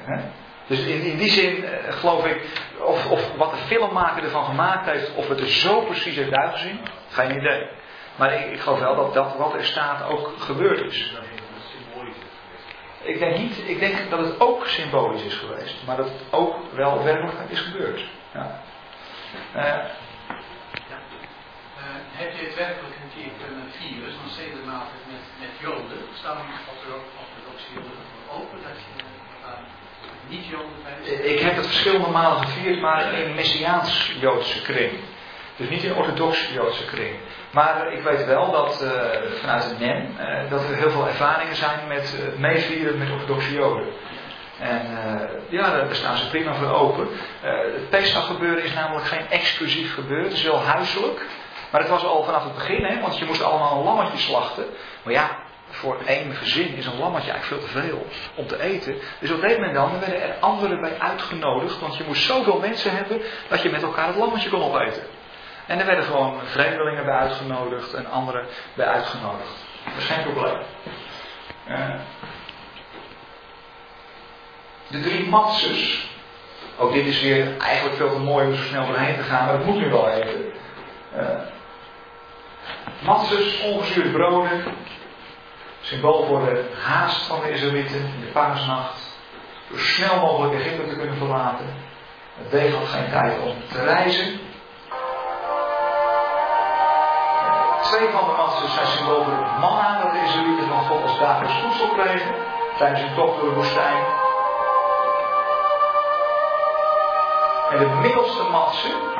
[0.05, 0.19] Eh?
[0.67, 2.41] Dus in, in die zin geloof ik,
[2.79, 6.79] of, of wat de filmmaker ervan gemaakt heeft, of het er zo precies heeft uitgezien,
[7.09, 7.67] geen idee.
[8.15, 11.13] Maar ik, ik geloof wel dat dat wat er staat ook gebeurd is.
[13.01, 16.55] Ik denk niet, ik denk dat het ook symbolisch is geweest, maar dat het ook
[16.73, 18.01] wel werkelijk is gebeurd.
[18.33, 18.61] Ja.
[22.19, 24.51] Eh, Uh, heb je het werkelijk een keer kunnen vieren, zo'n
[25.11, 26.01] met, met Joden?
[26.13, 26.37] Staan
[27.21, 28.05] orthodoxe Joden
[28.37, 29.03] open dat je
[29.43, 29.63] daar
[30.27, 31.25] niet-Joden bij bent?
[31.25, 34.91] ik heb het verschillende malen gevierd, maar in Messiaans-Joodse kring.
[35.55, 37.15] Dus niet in orthodoxe Joodse kring.
[37.51, 38.91] Maar eh, ik weet wel dat eh,
[39.39, 43.87] vanuit het NEM eh, dat er heel veel ervaringen zijn met meevieren met orthodoxe Joden.
[44.59, 47.07] En eh, ja, daar staan ze prima voor open.
[47.41, 50.25] Eh, het Pesach gebeuren is namelijk geen exclusief gebeuren.
[50.25, 51.25] Het is wel huiselijk.
[51.71, 54.65] Maar het was al vanaf het begin, hè, want je moest allemaal een lammetje slachten.
[55.03, 55.37] Maar ja,
[55.69, 58.05] voor één gezin is een lammetje eigenlijk veel te veel
[58.35, 58.95] om te eten.
[59.19, 59.93] Dus wat deed men dan?
[59.93, 61.79] Er werden er anderen bij uitgenodigd.
[61.79, 65.03] Want je moest zoveel mensen hebben dat je met elkaar het lammetje kon opeten.
[65.65, 69.65] En er werden gewoon vreemdelingen bij uitgenodigd en anderen bij uitgenodigd.
[69.83, 70.57] Dat is geen probleem.
[71.67, 71.89] Eh,
[74.87, 76.07] de drie matses.
[76.77, 79.57] Ook dit is weer eigenlijk veel te mooi om zo snel doorheen te gaan, maar
[79.57, 80.51] dat moet nu wel even.
[81.15, 81.23] Uh,
[83.01, 84.63] matses, ongezuurde broden.
[85.81, 89.17] Symbool voor de haast van de Israëlieten in de paasnacht.
[89.71, 91.65] Zo snel mogelijk Egypte te kunnen verlaten.
[92.37, 94.39] Het deeg had geen tijd om te reizen.
[97.81, 101.19] Twee van de matses zijn symbool voor het manna dat de Israëlieten van God als
[101.19, 102.33] dagelijks voedsel kregen.
[102.77, 104.03] Tijdens hun tocht door de woestijn.
[107.71, 109.18] En de middelste matse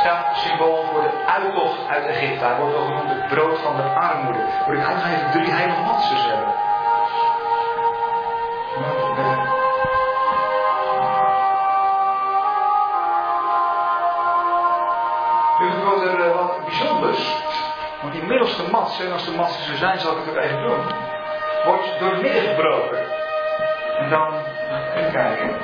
[0.00, 2.44] staat symbool voor de uittocht uit Egypte.
[2.44, 4.38] Hij wordt ook genoemd het brood van de armoede.
[4.66, 6.54] Moet ik eigenlijk even drie hele matses hebben.
[15.58, 17.36] Nu gebeurt er wat bijzonders.
[18.00, 20.62] Want die middelste matse, en als de matsen er zijn, zal ik het ook even
[20.62, 20.84] doen,
[21.64, 22.98] wordt door midden gebroken.
[23.98, 24.34] En dan,
[24.96, 25.56] even kijken.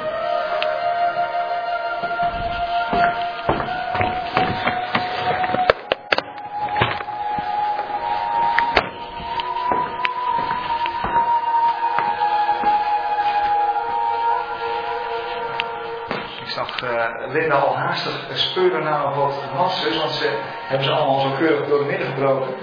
[17.34, 21.68] Linda al haastig speuren naar nog wat massers, want ze hebben ze allemaal zo keurig
[21.68, 22.54] door de midden gebroken.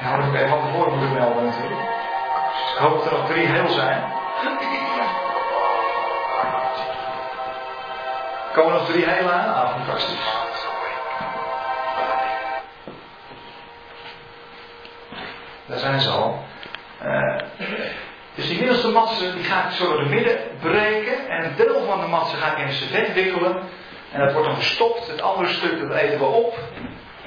[0.00, 1.80] Ja, had ik even van tevoren moeten melden natuurlijk.
[2.52, 4.02] Dus ik hoop dat er nog drie heel zijn.
[8.52, 9.54] Komen nog drie heel aan?
[9.54, 10.32] Ah, fantastisch.
[15.66, 16.38] Daar zijn ze al.
[17.04, 17.38] Uh,
[18.34, 21.28] dus die middelste matsen die ga ik zo door de midden breken.
[21.28, 23.82] En een deel van de matsen ga ik in een servet wikkelen.
[24.14, 25.06] En dat wordt dan gestopt.
[25.06, 26.58] Het andere stuk dat eten we op.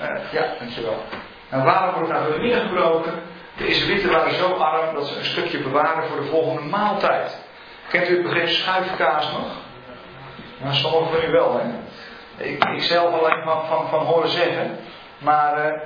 [0.02, 1.04] Uh, ja, dankjewel.
[1.50, 3.14] En waarom wordt het nou midden gebroken?
[3.58, 7.46] De Israëlieten waren zo arm dat ze een stukje bewaren voor de volgende maaltijd.
[7.90, 9.48] Kent u het begrip schuifkaas nog?
[10.58, 11.64] Nou, sommigen van u wel, hè?
[12.44, 14.78] Ik, ik zelf alleen van, van, van horen zeggen.
[15.18, 15.82] Maar uh,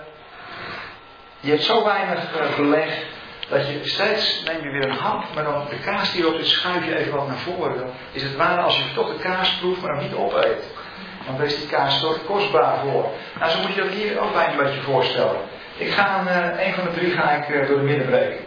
[1.40, 3.03] je hebt zo weinig uh, beleg
[3.49, 6.48] dat je steeds neem je weer een hap, maar dan de kaas die erop zit
[6.48, 7.91] schuif je even wat naar voren.
[8.11, 10.80] Is het waar als je toch de kaas proeft, maar nog niet opeet.
[11.26, 13.11] Dan is die kaas zo kostbaar voor.
[13.39, 15.41] Nou, zo moet je dat hier ook bijna een beetje voorstellen.
[15.77, 18.45] Ik ga een, een van de drie ga ik uh, door de midden breken.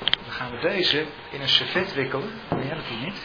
[0.00, 2.30] Dan gaan we deze in een servet wikkelen.
[2.48, 3.20] Nee, dat hier niet.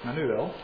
[0.00, 0.54] Maar nu wel.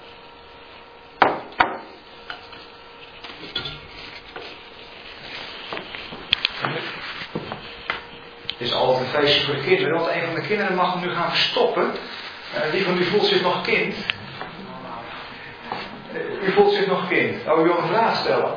[8.62, 11.14] Is altijd een feestje voor de kinderen, want een van de kinderen mag hem nu
[11.14, 11.82] gaan verstoppen.
[11.84, 13.94] Uh, wie van u voelt zich nog kind?
[16.12, 17.48] Uh, u voelt zich nog kind.
[17.48, 18.54] Oh, u wil een vraag stellen.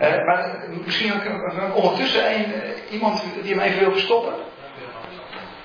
[0.00, 2.52] Uh, maar misschien ook ondertussen een,
[2.90, 4.32] iemand die hem even wil verstoppen?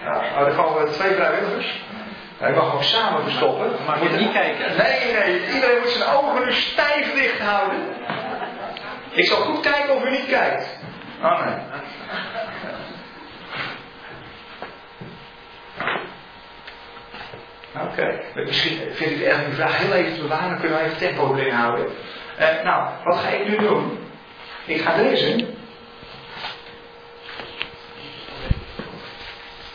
[0.01, 1.81] Ja, nou, dan komen we twee vrijwilligers.
[2.37, 3.71] Hij mag ook samen verstoppen.
[3.85, 4.77] Maar moet je niet kijken.
[4.77, 5.53] Nee, nee.
[5.53, 7.79] Iedereen moet zijn ogen nu stijf dicht houden.
[9.11, 10.77] Ik zal goed kijken of u niet kijkt.
[11.23, 11.55] Oh nee.
[17.81, 18.21] Oké.
[18.35, 20.59] Misschien vind ik eigenlijk die vraag heel even te bewaren.
[20.59, 21.85] Kunnen we even tempo erin houden.
[22.39, 23.97] Uh, nou, wat ga ik nu doen?
[24.65, 25.45] Ik ga deze.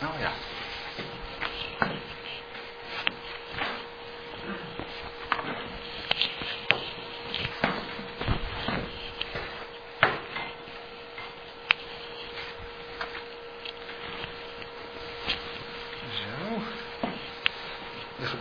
[0.01, 0.31] Oh ja.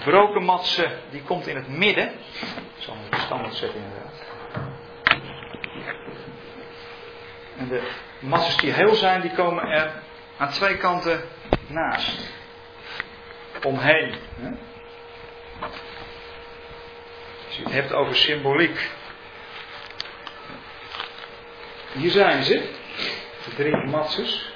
[0.09, 2.13] Gebroken matse, die komt in het midden.
[2.77, 4.27] Ik zal hem standaard zetten inderdaad.
[7.59, 7.91] En de
[8.21, 10.03] masses die heel zijn, die komen er
[10.37, 11.25] aan twee kanten
[11.67, 12.33] naast.
[13.63, 14.15] Omheen.
[17.47, 18.91] Als je het hebt over symboliek.
[21.93, 22.73] Hier zijn ze.
[23.45, 24.53] De drie matses.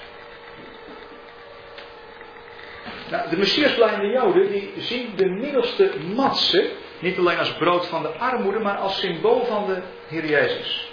[3.12, 8.08] Nou, de Messiasblijde Joden die zien de middelste matse niet alleen als brood van de
[8.08, 10.92] armoede, maar als symbool van de Heer Jezus.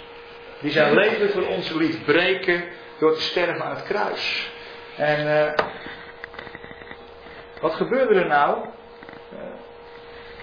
[0.60, 2.64] Die zijn leven voor ons liet breken
[2.98, 4.50] door te sterven aan het kruis.
[4.96, 5.66] En eh,
[7.60, 8.64] wat gebeurde er nou?
[9.32, 9.38] Eh,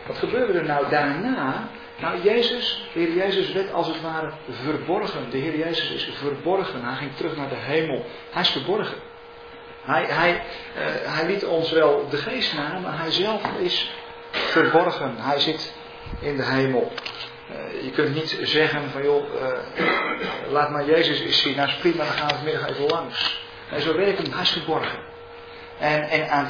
[0.08, 1.70] wat gebeurde er nou daarna?
[2.00, 5.30] Nou, Jezus, de Heer Jezus werd als het ware verborgen.
[5.30, 6.84] De Heer Jezus is verborgen.
[6.84, 8.06] Hij ging terug naar de hemel.
[8.32, 9.07] Hij is verborgen.
[9.88, 10.42] Hij, hij,
[10.76, 13.92] eh, hij liet ons wel de geest na, maar hij zelf is
[14.32, 15.16] verborgen.
[15.18, 15.74] Hij zit
[16.20, 16.92] in de hemel.
[17.52, 21.56] Eh, je kunt niet zeggen van joh, eh, laat maar Jezus eens zien.
[21.56, 23.46] Nou is prima, dan gaan we vanmiddag even langs.
[23.80, 25.00] Zo werkt hem, hij is verborgen.
[25.80, 26.50] En, en aan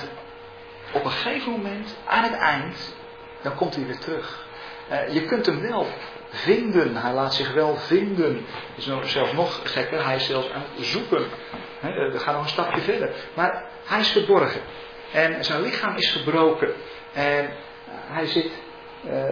[0.91, 2.95] op een gegeven moment, aan het eind,
[3.41, 4.45] dan komt hij weer terug.
[5.09, 5.88] Je kunt hem wel
[6.30, 6.95] vinden.
[6.95, 8.45] Hij laat zich wel vinden.
[8.76, 10.05] Is nog, zelfs nog gekker.
[10.05, 11.26] Hij is zelfs aan het zoeken.
[11.80, 13.10] He, we gaan nog een stapje verder.
[13.34, 14.62] Maar hij is verborgen.
[15.12, 16.74] En zijn lichaam is gebroken.
[17.14, 17.49] En
[17.90, 18.52] hij zit
[19.06, 19.24] uh,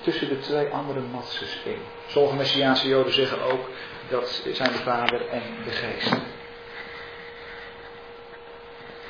[0.00, 1.78] tussen de twee andere matses in.
[2.06, 3.68] Sommige Messiaanse Joden zeggen ook
[4.08, 6.12] dat zijn de Vader en de Geest.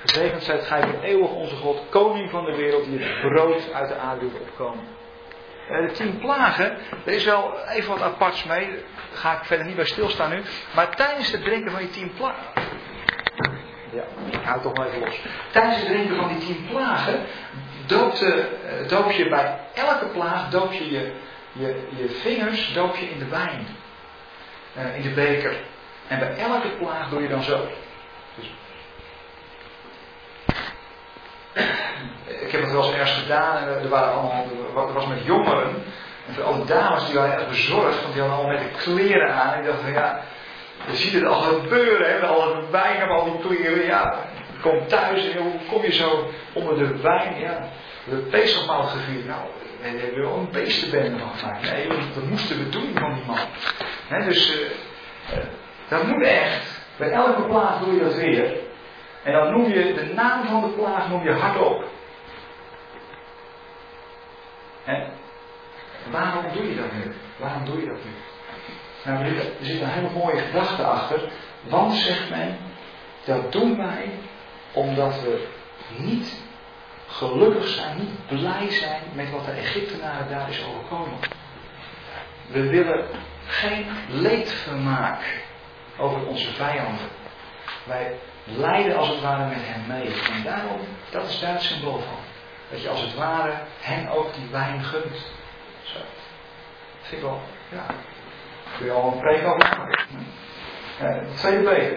[0.01, 3.89] Gezegend zijt gij van eeuwig onze God, koning van de wereld, die het brood uit
[3.89, 4.98] de aarde doet opkomen.
[5.69, 9.77] De tien plagen, er is wel even wat aparts mee, daar ga ik verder niet
[9.77, 10.43] bij stilstaan nu.
[10.75, 12.67] Maar tijdens het drinken van die tien plagen.
[13.91, 15.21] Ja, ik hou het toch wel even los.
[15.51, 17.21] Tijdens het drinken van die tien plagen
[17.87, 18.15] doop,
[18.89, 21.13] doop je bij elke plaag doop je, je
[21.59, 23.67] je, je vingers doop je in de wijn.
[24.77, 25.57] Uh, in de beker.
[26.09, 27.69] En bij elke plaag doe je dan zo.
[28.35, 28.51] Dus
[32.27, 34.45] ik heb het wel eens ergens gedaan en er waren allemaal,
[34.75, 35.71] er was met jongeren.
[36.27, 39.35] En voor alle dames die waren erg bezorgd, want die hadden allemaal met de kleren
[39.35, 39.53] aan.
[39.53, 40.21] En ik dacht van ja,
[40.91, 43.87] je ziet het al gebeuren, hè, al het wijn op al die kleren.
[43.87, 44.15] Ja,
[44.53, 47.41] je komt thuis en hoe kom je zo onder de wijn?
[47.41, 47.69] Ja,
[48.05, 49.27] we hebben gevierd.
[49.27, 49.41] Nou,
[49.81, 51.71] we hebben wel een beestenbende van gemaakt.
[51.71, 53.39] Nee, dat moesten we doen van die man.
[54.09, 54.61] He, dus uh,
[55.39, 55.45] uh,
[55.89, 56.87] dat moet echt.
[56.97, 58.57] Bij elke plaag doe je dat weer.
[59.23, 61.85] En dan noem je de naam van de plaag noem je hardop.
[64.85, 65.07] He?
[66.11, 67.15] Waarom doe je dat nu?
[67.37, 68.11] Waarom doe je dat nu?
[69.05, 71.21] Nou, er zit een hele mooie gedachte achter.
[71.63, 72.57] Want, zegt men,
[73.25, 74.11] dat doen wij
[74.73, 75.47] omdat we
[75.97, 76.43] niet
[77.07, 81.19] gelukkig zijn, niet blij zijn met wat de Egyptenaren daar is overkomen.
[82.47, 83.07] We willen
[83.47, 85.43] geen leedvermaak
[85.97, 87.09] over onze vijanden.
[87.85, 88.15] Wij
[88.57, 90.07] lijden als het ware met hen mee.
[90.33, 90.81] En daarom,
[91.11, 92.19] dat is daar het symbool van.
[92.71, 95.31] Dat je als het ware hen ook die wijn gunt.
[95.83, 95.99] Zo.
[97.01, 97.85] Vind ik wel, ja.
[98.77, 100.07] Kun je al een preek over.
[101.03, 101.97] Uh, tweede.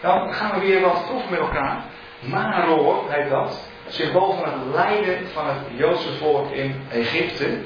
[0.00, 1.84] Dan gaan we weer wat proeven met elkaar.
[2.20, 3.68] Maror heet dat.
[3.88, 7.58] Symbool van het lijden van het Joodse volk in Egypte.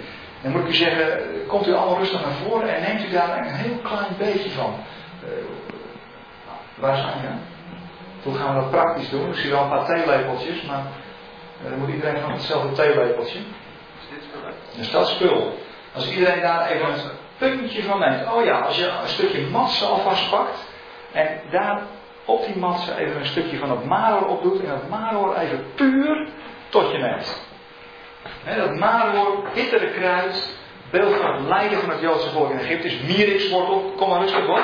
[0.43, 3.39] Dan moet ik u zeggen, komt u allemaal rustig naar voren en neemt u daar
[3.39, 4.74] een heel klein beetje van.
[5.24, 5.28] Uh,
[6.80, 7.28] waar zijn we?
[8.22, 9.28] Hoe gaan we dat praktisch doen?
[9.28, 10.82] Ik zie wel een paar theelepeltjes, maar
[11.64, 13.38] uh, dan moet iedereen van hetzelfde theelepeltje.
[14.76, 15.59] Dus dat spul.
[15.94, 17.00] Als iedereen daar even een
[17.38, 18.32] puntje van neemt.
[18.32, 20.68] Oh ja, als je een stukje matse alvast pakt
[21.12, 21.82] en daar
[22.24, 26.28] op die matse even een stukje van het maror opdoet en dat maror even puur
[26.68, 27.46] tot je neemt.
[28.44, 30.56] He, dat maror, hittere kruid,
[30.90, 34.48] beeld van het lijden van het Joodse volk in Egypte, is mirixwortel, kom maar rustig
[34.48, 34.59] op.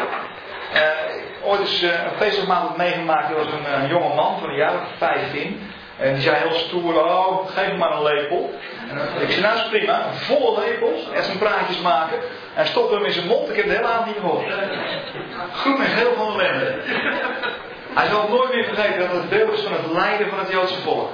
[0.75, 1.14] Uh,
[1.45, 4.89] ooit is uh, een feestmaand meegemaakt, er was een, een jonge man van jaar of
[4.99, 5.71] 15.
[5.99, 8.55] En die zei heel stoer, oh, geef me maar een lepel.
[8.91, 12.19] En ik zei, nou is prima, volle lepels, eerst een praatjes maken.
[12.55, 14.47] En stopte hem in zijn mond, ik heb de hele avond niet gehoord.
[15.53, 16.75] Groen en geel van ellende.
[17.95, 20.81] Hij zal nooit meer vergeten dat het beeld is van het lijden van het Joodse
[20.81, 21.11] volk.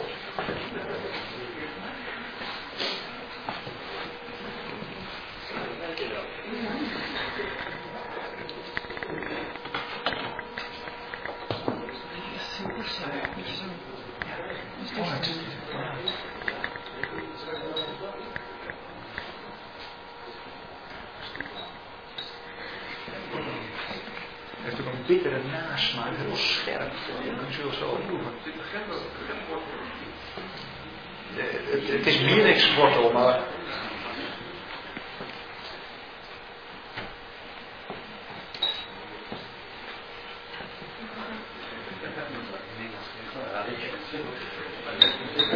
[15.01, 15.28] Het
[24.62, 26.93] heeft ook een bittere nasmaak, heel scherp.
[27.24, 28.32] Je zult zo proeven.
[31.35, 32.47] Het, het is meer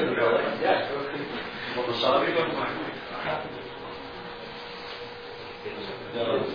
[0.05, 0.69] kunnen wel, hè?
[0.69, 0.83] Ja.
[1.75, 2.47] Want dan zou ik ook.
[6.13, 6.53] Ja, dat is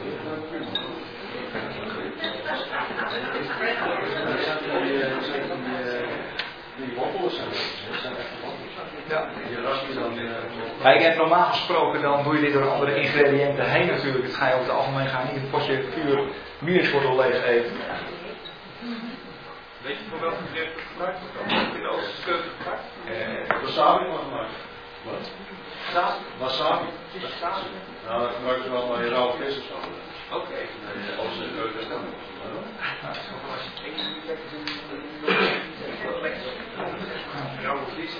[10.84, 14.24] je ik heb normaal gesproken, dan doe je dit door andere ingrediënten heen natuurlijk.
[14.24, 16.24] Het ga je over het algemeen gaan niet een potje puur
[16.60, 17.72] mierswortel leeg eten.
[19.90, 21.50] Weet je voor welke gerecht het gebruikt wordt?
[21.50, 21.76] dan?
[21.76, 22.84] In de Oosterse keuken gebruikt?
[23.06, 24.56] Eh, wasabi mag gemaakt.
[25.04, 25.32] Wat?
[26.38, 26.88] Wasabi.
[28.06, 29.76] Nou, dat gebruiken ze wel bij rauw vis of zo.
[30.36, 30.60] Oké.
[31.08, 32.00] De Oosterse keuken is dat.
[37.62, 38.14] Rauwe vis.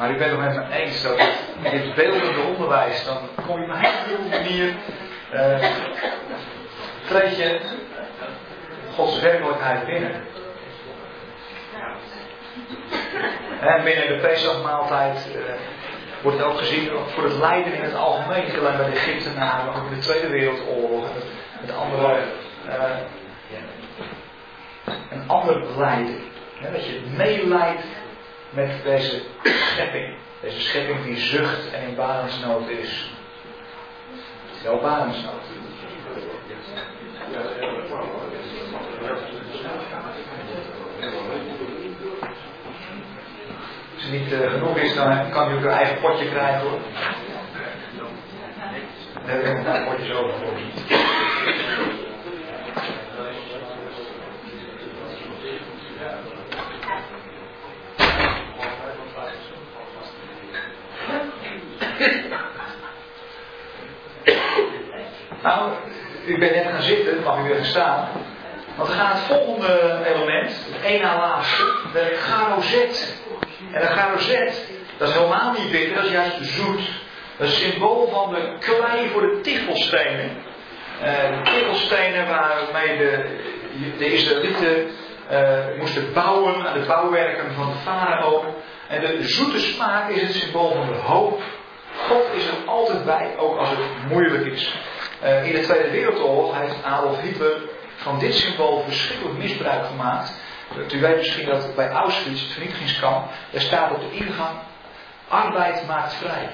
[0.00, 1.16] Maar ik ben het met me eens dat
[1.70, 4.74] dit beeldende onderwijs, dan kom je op een hele manier,
[7.06, 7.60] treed je
[8.94, 10.10] Gods werkelijkheid binnen.
[13.60, 15.40] En binnen de Pesachmaaltijd eh,
[16.22, 19.76] wordt het ook gezien voor het lijden in het algemeen, alleen bij de Egyptenaren, maar
[19.76, 21.08] ook in de Tweede Wereldoorlog
[21.60, 22.18] met andere,
[22.66, 22.98] eh,
[25.10, 26.18] een ander lijden.
[26.60, 27.82] Hè, dat je meeleidt
[28.50, 30.14] met deze schepping.
[30.40, 33.10] Deze schepping die zucht en in barensnood is.
[34.62, 35.42] Wel barensnood.
[43.94, 46.78] Als het niet eh, genoeg is, dan kan je ook een eigen potje krijgen hoor.
[49.26, 50.52] Daar heb ik een paar potjes over voor.
[65.42, 65.70] Nou,
[66.26, 68.08] u bent net gaan zitten, mag u weer gaan staan.
[68.76, 71.62] Want we gaan het volgende element, het één na laatste,
[71.92, 73.22] de garozet.
[73.72, 76.80] En een garozet, dat is helemaal niet bitter, dat is juist zoet.
[77.36, 80.30] Dat is het symbool van de klei voor de tichelstenen.
[81.02, 83.38] Eh, de tichelstenen waarmee de,
[83.98, 84.86] de Israëlieten
[85.28, 88.44] eh, moesten bouwen aan de bouwwerken van de farao.
[88.88, 91.42] En de zoete smaak is het symbool van de hoop.
[92.08, 94.74] God is er altijd bij, ook als het moeilijk is.
[95.20, 97.60] Eh, in de Tweede Wereldoorlog heeft Adolf Hitler
[97.96, 100.32] van dit symbool verschrikkelijk misbruik gemaakt.
[100.92, 104.56] U weet misschien dat bij Auschwitz, het vernietigingskamp, er staat op de ingang:
[105.28, 106.48] arbeid maakt vrij.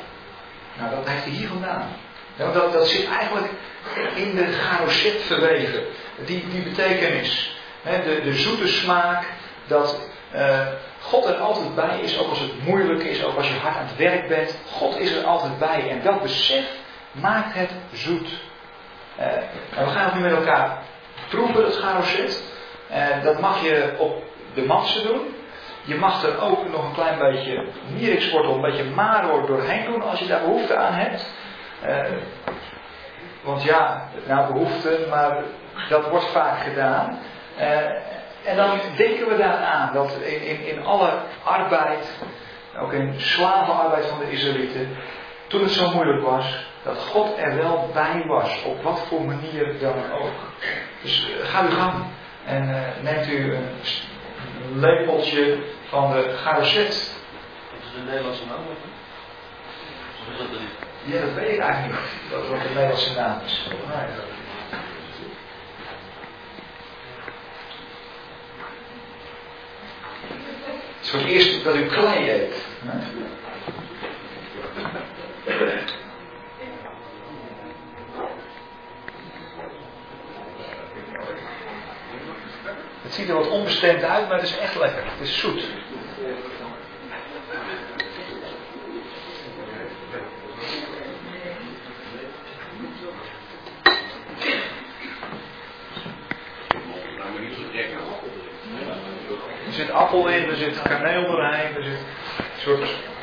[0.78, 1.88] Nou, dat heeft hij hier vandaan.
[2.36, 3.52] Nou, dat, dat zit eigenlijk
[4.14, 5.82] in de garocet verweven.
[6.24, 7.56] Die, die betekenis.
[7.82, 9.24] De, de zoete smaak
[9.66, 9.98] dat
[10.30, 10.66] eh,
[11.00, 13.86] God er altijd bij is, ook als het moeilijk is, ook als je hard aan
[13.86, 14.58] het werk bent.
[14.70, 15.90] God is er altijd bij.
[15.90, 16.64] En dat besef
[17.12, 18.28] maakt het zoet.
[19.16, 19.26] Eh,
[19.78, 20.78] en we gaan nu met elkaar
[21.28, 22.54] proeven, dat garocet.
[22.88, 24.22] En dat mag je op
[24.54, 25.34] de matse doen.
[25.84, 30.18] Je mag er ook nog een klein beetje mierikswortel, een beetje maror doorheen doen als
[30.18, 31.30] je daar behoefte aan hebt.
[31.82, 32.04] Eh,
[33.42, 35.36] want ja, nou behoefte, maar
[35.88, 37.18] dat wordt vaak gedaan.
[37.56, 37.90] Eh,
[38.44, 41.10] en dan denken we daaraan dat in, in, in alle
[41.42, 42.18] arbeid,
[42.80, 44.96] ook in slavenarbeid van de Israëlieten,
[45.46, 49.78] toen het zo moeilijk was, dat God er wel bij was, op wat voor manier
[49.80, 50.32] dan ook.
[51.02, 52.04] Dus uh, ga uw gang
[52.44, 53.68] en uh, neemt u een
[54.80, 55.58] lepeltje
[55.88, 57.14] van de garocet.
[57.70, 58.58] Wat is de Nederlandse naam?
[60.20, 61.14] Of is dat niet?
[61.14, 62.30] Ja, dat weet ik eigenlijk niet.
[62.30, 63.66] Dat wat de Nederlandse naam is.
[70.96, 72.66] Het is voor het eerst dat u klei eet.
[72.84, 72.98] Hè?
[83.02, 85.02] Het ziet er wat onbestemd uit, maar het is echt lekker.
[85.04, 85.64] Het is zoet.
[99.66, 101.98] Er zit appel in, er zit kaneel doorheen, er zit
[102.38, 103.15] een soort.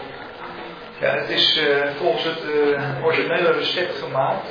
[1.03, 4.45] Ja, het is eh, volgens het eh, originele recept gemaakt.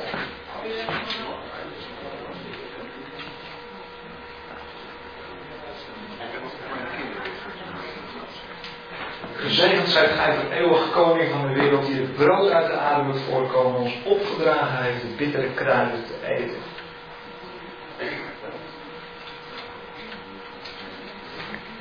[9.35, 13.11] Gezegend zijt gij voor eeuwige koning van de wereld, die het brood uit de aarde
[13.11, 16.61] doet voorkomen, ons opgedragen heeft de bittere kruiden te eten.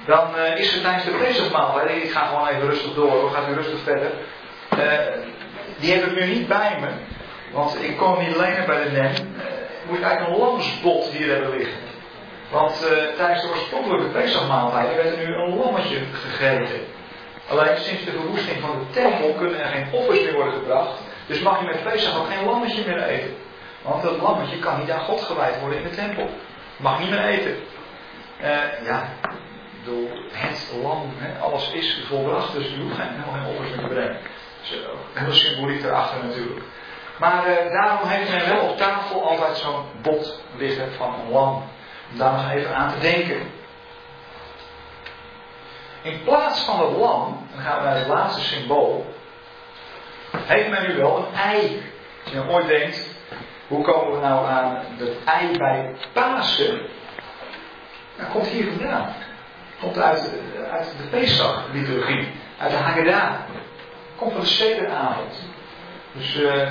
[0.07, 3.49] Dan eh, is het tijdens de Pesachmaaltijd, ik ga gewoon even rustig door, we gaan
[3.49, 4.11] nu rustig verder.
[4.79, 4.99] Eh,
[5.81, 6.89] die heb ik nu niet bij me,
[7.53, 9.13] want ik kon niet lenen bij de NEM.
[9.13, 11.77] Eh, moet ik eigenlijk een lamsbot hier hebben liggen.
[12.51, 16.81] Want eh, tijdens de oorspronkelijke Pesachmaaltijd werd er nu een lammetje gegeten.
[17.49, 21.01] Alleen sinds de verwoesting van de tempel kunnen er geen offers meer worden gebracht.
[21.27, 23.35] Dus mag je met Pesach ook geen lammetje meer eten.
[23.83, 26.29] Want dat lammetje kan niet aan God gewijd worden in de tempel.
[26.77, 27.57] Mag niet meer eten.
[28.41, 33.55] Eh, ja, ik bedoel, het lam, alles is volbracht, dus je hoeft geen, helemaal geen
[33.55, 34.17] offers meer te brengen.
[35.13, 36.65] Hele symboliek erachter natuurlijk.
[37.19, 41.55] Maar eh, daarom heeft men wel op tafel altijd zo'n bot liggen van een lam.
[42.13, 43.51] Om daar nog even aan te denken.
[46.03, 49.15] In plaats van het lam, dan gaan we naar het laatste symbool,
[50.37, 51.83] heeft men nu wel een ei.
[52.23, 53.07] Als je nou ooit denkt,
[53.69, 56.81] hoe komen we nou aan het ei bij Pasen?
[58.17, 59.15] Dat komt hier vandaan.
[59.81, 60.31] Komt uit,
[60.71, 63.33] uit de Pesach-liturgie, uit de Haggadah.
[64.43, 65.51] Sederavond.
[66.13, 66.71] Dus uh,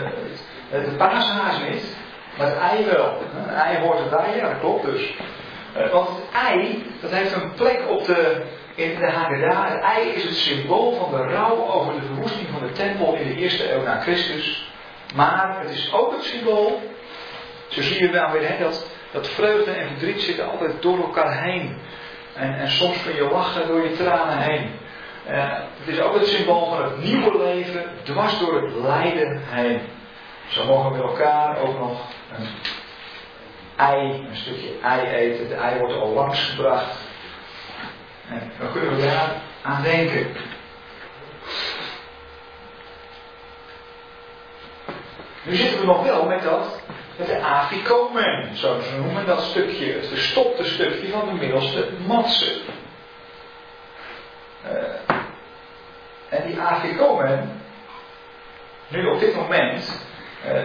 [0.69, 1.95] de paashaas niet,
[2.37, 3.17] maar het ei wel.
[3.35, 5.13] Een ei hoort erbij, ja dat klopt dus.
[5.77, 8.41] Uh, want het ei, dat heeft een plek op de,
[8.75, 9.69] in de Haggadah.
[9.69, 13.27] Het ei is het symbool van de rouw over de verwoesting van de tempel in
[13.27, 14.69] de eerste eeuw na Christus.
[15.15, 16.81] Maar het is ook het symbool,
[17.67, 21.43] zo zie je wel weer, hè, dat, dat vreugde en verdriet zitten altijd door elkaar
[21.43, 21.77] heen.
[22.33, 24.69] En, en soms kun je lachen door je tranen heen.
[25.29, 29.81] Uh, het is ook het symbool van het nieuwe leven, dwars door het lijden heen.
[30.47, 32.01] Zo mogen we met elkaar ook nog
[32.37, 32.47] een
[33.75, 35.47] ei, een stukje ei eten.
[35.47, 36.97] De ei wordt al langs gebracht.
[38.29, 39.31] En dan kunnen we daar
[39.61, 40.27] aan denken.
[45.43, 46.81] Nu zitten we nog wel met dat,
[47.17, 52.61] met de afikomen, zo ze noemen dat stukje, het verstopte stukje van de middelste matse.
[54.65, 55.17] Uh,
[56.29, 57.61] en die afikomen,
[58.87, 60.05] nu op dit moment,
[60.45, 60.61] uh,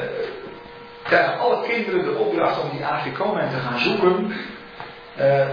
[1.02, 4.34] krijgen alle kinderen de opdracht om die afikomen te gaan zoeken.
[5.18, 5.46] Uh,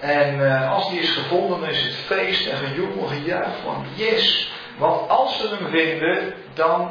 [0.00, 4.52] en als die is gevonden, dan is het feest en gejoel gejuich van yes.
[4.78, 6.90] Want als ze hem vinden, dan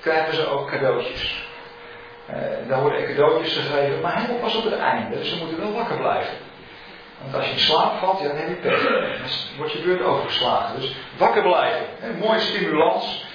[0.00, 1.44] krijgen ze ook cadeautjes.
[2.68, 5.16] Daar worden cadeautjes gegeven, maar helemaal pas op het einde.
[5.16, 6.34] Dus ze moeten wel wakker blijven.
[7.22, 8.82] Want als je in slaap valt, ja, dan heb je pech.
[8.82, 10.80] Dan wordt je beurt overgeslagen.
[10.80, 11.86] Dus wakker blijven.
[12.02, 13.30] Een mooie stimulans.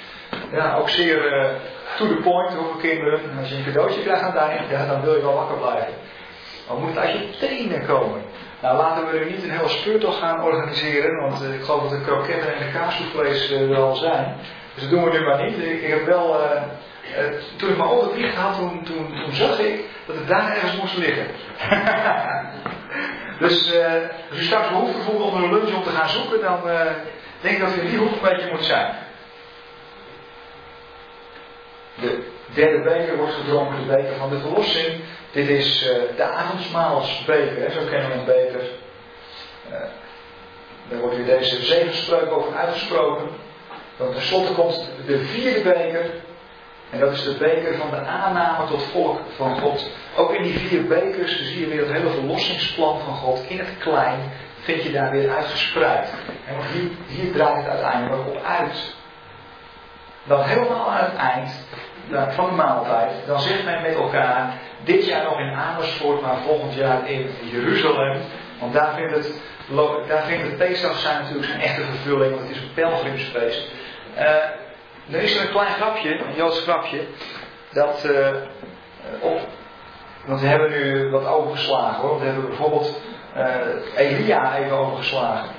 [0.51, 1.49] Ja, ook zeer uh,
[1.97, 3.19] to the point voor kinderen.
[3.31, 5.93] En als je een cadeautje krijgt aan het ja, dan wil je wel wakker blijven.
[6.67, 8.21] Dan moet het uit je tenen komen.
[8.61, 11.21] Nou, laten we nu niet een hele speurtocht gaan organiseren.
[11.21, 14.35] Want uh, ik geloof dat de kroketten en de kaassoufflés er al zijn.
[14.73, 15.57] Dus dat doen we nu maar niet.
[15.57, 16.61] Ik, heb wel, uh,
[17.17, 20.77] uh, toen ik mijn dicht had, toen, toen, toen, zag ik dat het daar ergens
[20.77, 21.25] moest liggen.
[23.39, 23.85] dus uh,
[24.29, 26.59] als u straks behoefte voelt om een lunch om te gaan zoeken, dan
[27.41, 28.95] denk ik dat u in die hoek een beetje moet zijn.
[31.95, 32.23] De
[32.53, 35.01] derde beker wordt gedronken, de beker van de verlossing.
[35.31, 35.79] Dit is
[36.15, 38.61] de avondmaalsbeker, hè, zo kennen we een beker.
[40.89, 43.29] daar wordt weer deze zegenspreuk over uitgesproken.
[43.97, 46.09] Dan tenslotte komt de vierde beker.
[46.89, 49.89] En dat is de beker van de aanname tot volk van God.
[50.15, 53.77] Ook in die vier bekers zie je weer het hele verlossingsplan van God in het
[53.79, 54.19] klein.
[54.59, 56.13] Vind je daar weer uitgespreid.
[56.47, 58.95] En hier, hier draait het uiteindelijk op uit.
[60.23, 61.65] Dan helemaal aan het eind
[62.33, 63.11] van de maaltijd.
[63.25, 64.53] Dan zegt men met elkaar.
[64.83, 68.21] Dit jaar nog in Amersfoort, maar volgend jaar in Jeruzalem.
[68.59, 69.33] Want daar vindt het,
[70.07, 72.35] daar het zijn natuurlijk zijn echte vervulling.
[72.35, 73.71] Want het is een pelgrimsfeest.
[74.17, 74.23] Uh,
[75.11, 77.07] er is een klein grapje, een Joods grapje,
[77.71, 78.27] dat uh,
[79.21, 79.39] op,
[80.25, 82.19] want we hebben nu wat overgeslagen hoor.
[82.19, 83.01] We hebben bijvoorbeeld
[83.37, 83.55] uh,
[83.95, 85.49] Elia even overgeslagen.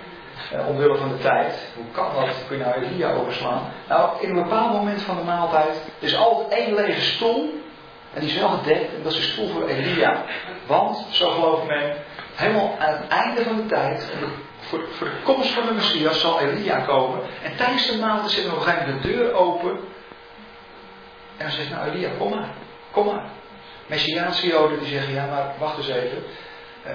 [0.55, 1.73] Uh, omwille van de tijd.
[1.75, 2.35] Hoe kan dat?
[2.49, 3.63] Kun je nou Elia overslaan?
[3.89, 7.61] Nou, in een bepaald moment van de maaltijd is altijd één lege stoel.
[8.15, 8.95] En die is wel gedekt.
[8.95, 10.25] En dat is de stoel voor Elia.
[10.67, 11.97] Want, zo gelooft men,
[12.35, 14.09] helemaal aan het einde van de tijd,
[14.69, 17.21] voor, voor de komst van de Messias zal Elia komen.
[17.43, 19.71] En tijdens de maaltijd zit nog een de deur open.
[21.37, 22.49] En dan zegt nou Elia, kom maar,
[22.91, 23.31] kom maar.
[23.87, 26.23] Messiaanse joden die zeggen, ja maar wacht eens even.
[26.87, 26.93] Uh,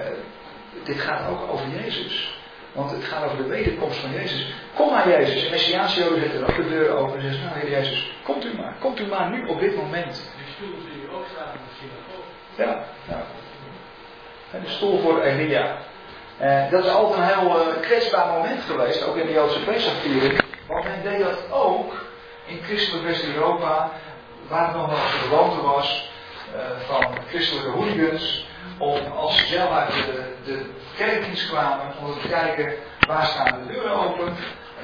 [0.84, 2.38] dit gaat ook over Jezus.
[2.72, 4.54] Want het gaat over de wederkomst van Jezus.
[4.74, 5.44] Kom maar Jezus.
[5.44, 8.56] En Messiaanse joden zetten ook de deur open en zeggen, nou Heer Jezus, komt u
[8.56, 8.76] maar.
[8.80, 10.32] Komt u maar nu op dit moment.
[10.36, 12.28] Die stoel zie je ook staan in de synagoge.
[12.56, 13.24] Ja, ja.
[14.50, 15.78] En de stoel voor Elia.
[16.44, 20.40] Uh, dat is altijd een heel uh, kwetsbaar moment geweest, ook in de Joodse Pesachviering.
[20.66, 21.92] Want men deed dat ook
[22.46, 23.90] in christelijk West-Europa,
[24.48, 26.10] waar het nog wel een gewoonte was
[26.54, 28.46] uh, van christelijke hooligans,
[28.78, 32.74] om als ze zelf uit de, de kerkdienst kwamen, om te kijken
[33.06, 34.36] waar staan de deuren open.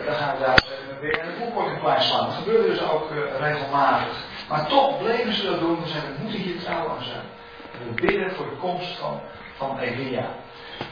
[0.06, 0.64] dan gaan we daar
[1.00, 2.26] weer in de voetkortingplein slaan.
[2.26, 4.24] Dat gebeurde dus ook regelmatig.
[4.48, 7.26] Maar toch bleven ze dat doen, ze zeiden, we moeten hier trouw aan zijn.
[7.70, 9.20] We bidden voor de komst van,
[9.56, 10.28] van Elia.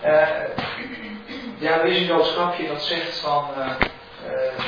[0.05, 0.29] Uh,
[1.59, 2.35] ja, er is een Joods
[2.69, 3.67] dat zegt van, uh,
[4.27, 4.65] uh,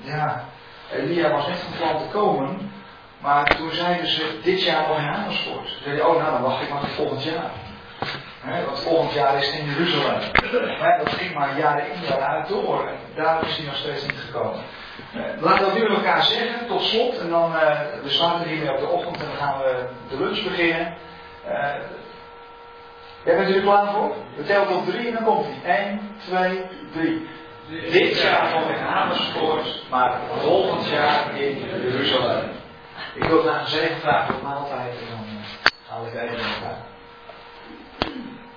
[0.00, 0.44] ja,
[0.92, 2.72] Elia was net van plan te komen,
[3.20, 5.66] Maar toen zeiden ze dit jaar nog in Amersfoort.
[5.66, 7.50] Toen zei hij, oh nou dan wacht ik maar tot volgend jaar.
[8.66, 10.20] Want volgend jaar is het in Jeruzalem.
[10.80, 12.88] Hè, dat ging maar jaren in, jaren uit door.
[12.88, 14.60] En daar is hij nog steeds niet gekomen.
[15.14, 17.18] Eh, laten we dat nu met elkaar zeggen, tot slot.
[17.18, 20.42] En dan, eh, we sluiten hiermee op de ochtend en dan gaan we de lunch
[20.42, 20.94] beginnen.
[21.44, 21.74] Eh,
[23.24, 24.14] Jij bent er klaar voor?
[24.36, 25.78] We tellen tot drie en dan komt hij.
[25.86, 27.28] 1, 2, 3.
[27.90, 32.50] Dit jaar nog in Amersfoort, maar volgend jaar in Jeruzalem.
[33.14, 35.24] Ik wil graag een zegen vragen voor maaltijd en dan
[35.88, 36.78] haal ik even elkaar.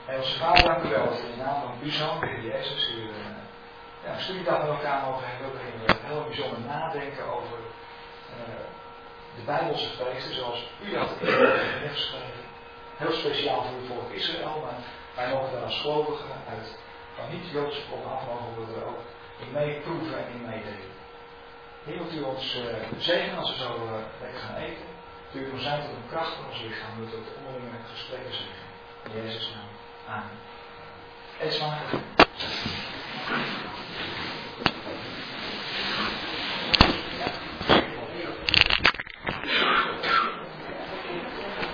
[0.05, 2.93] Hemelse Vader, dank u wel dat in de naam van uw zoon, de Heer Jezus,
[2.95, 3.07] u uh,
[4.03, 5.51] ja, een studiedag met elkaar mogen hebben.
[5.85, 7.57] We heel bijzonder nadenken over
[8.29, 8.65] uh,
[9.35, 11.27] de Bijbelse feesten zoals u dat in
[11.81, 12.34] heeft geschreven.
[12.95, 14.79] Heel speciaal voor het volk Israël, maar
[15.15, 16.77] wij mogen daar als gelovigen uit
[17.15, 19.01] van niet-Joodse af, mogen we er ook
[19.39, 20.93] in meeproeven en in meedelen.
[21.83, 22.63] Heer, wilt u ons uh,
[22.97, 23.91] zegenen als we zo uh,
[24.21, 24.85] lekker gaan eten?
[25.31, 28.33] Wilt u ons zijn tot een kracht van ons lichaam, wilt u het onderlinge gesprekken
[28.33, 28.73] zegenen.
[29.03, 30.15] In Jezus' naam.
[30.15, 30.37] Amen.
[31.39, 32.03] Eet smakelijk.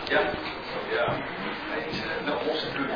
[0.09, 1.15] Ja.
[1.69, 2.87] Hij is uh, nog los en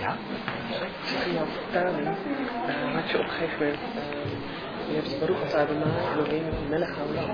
[0.00, 0.16] Ja.
[1.26, 6.68] Ik vertaling, uh, had je op een gegeven moment, uh, je hebt Baruch Adonai, Elohim,
[6.68, 7.30] Melech Haolam.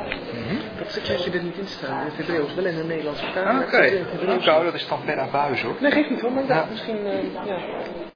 [0.79, 3.65] Dat had je er niet in staan, in het Hebreeuws, wel in een Nederlands vertaling.
[3.65, 4.05] Oké, okay.
[4.37, 4.65] okay.
[4.65, 5.77] dat is dan per abuis hoor.
[5.81, 6.67] Nee, geeft niet hoor, maar ja.
[6.71, 7.59] misschien, uh, ja.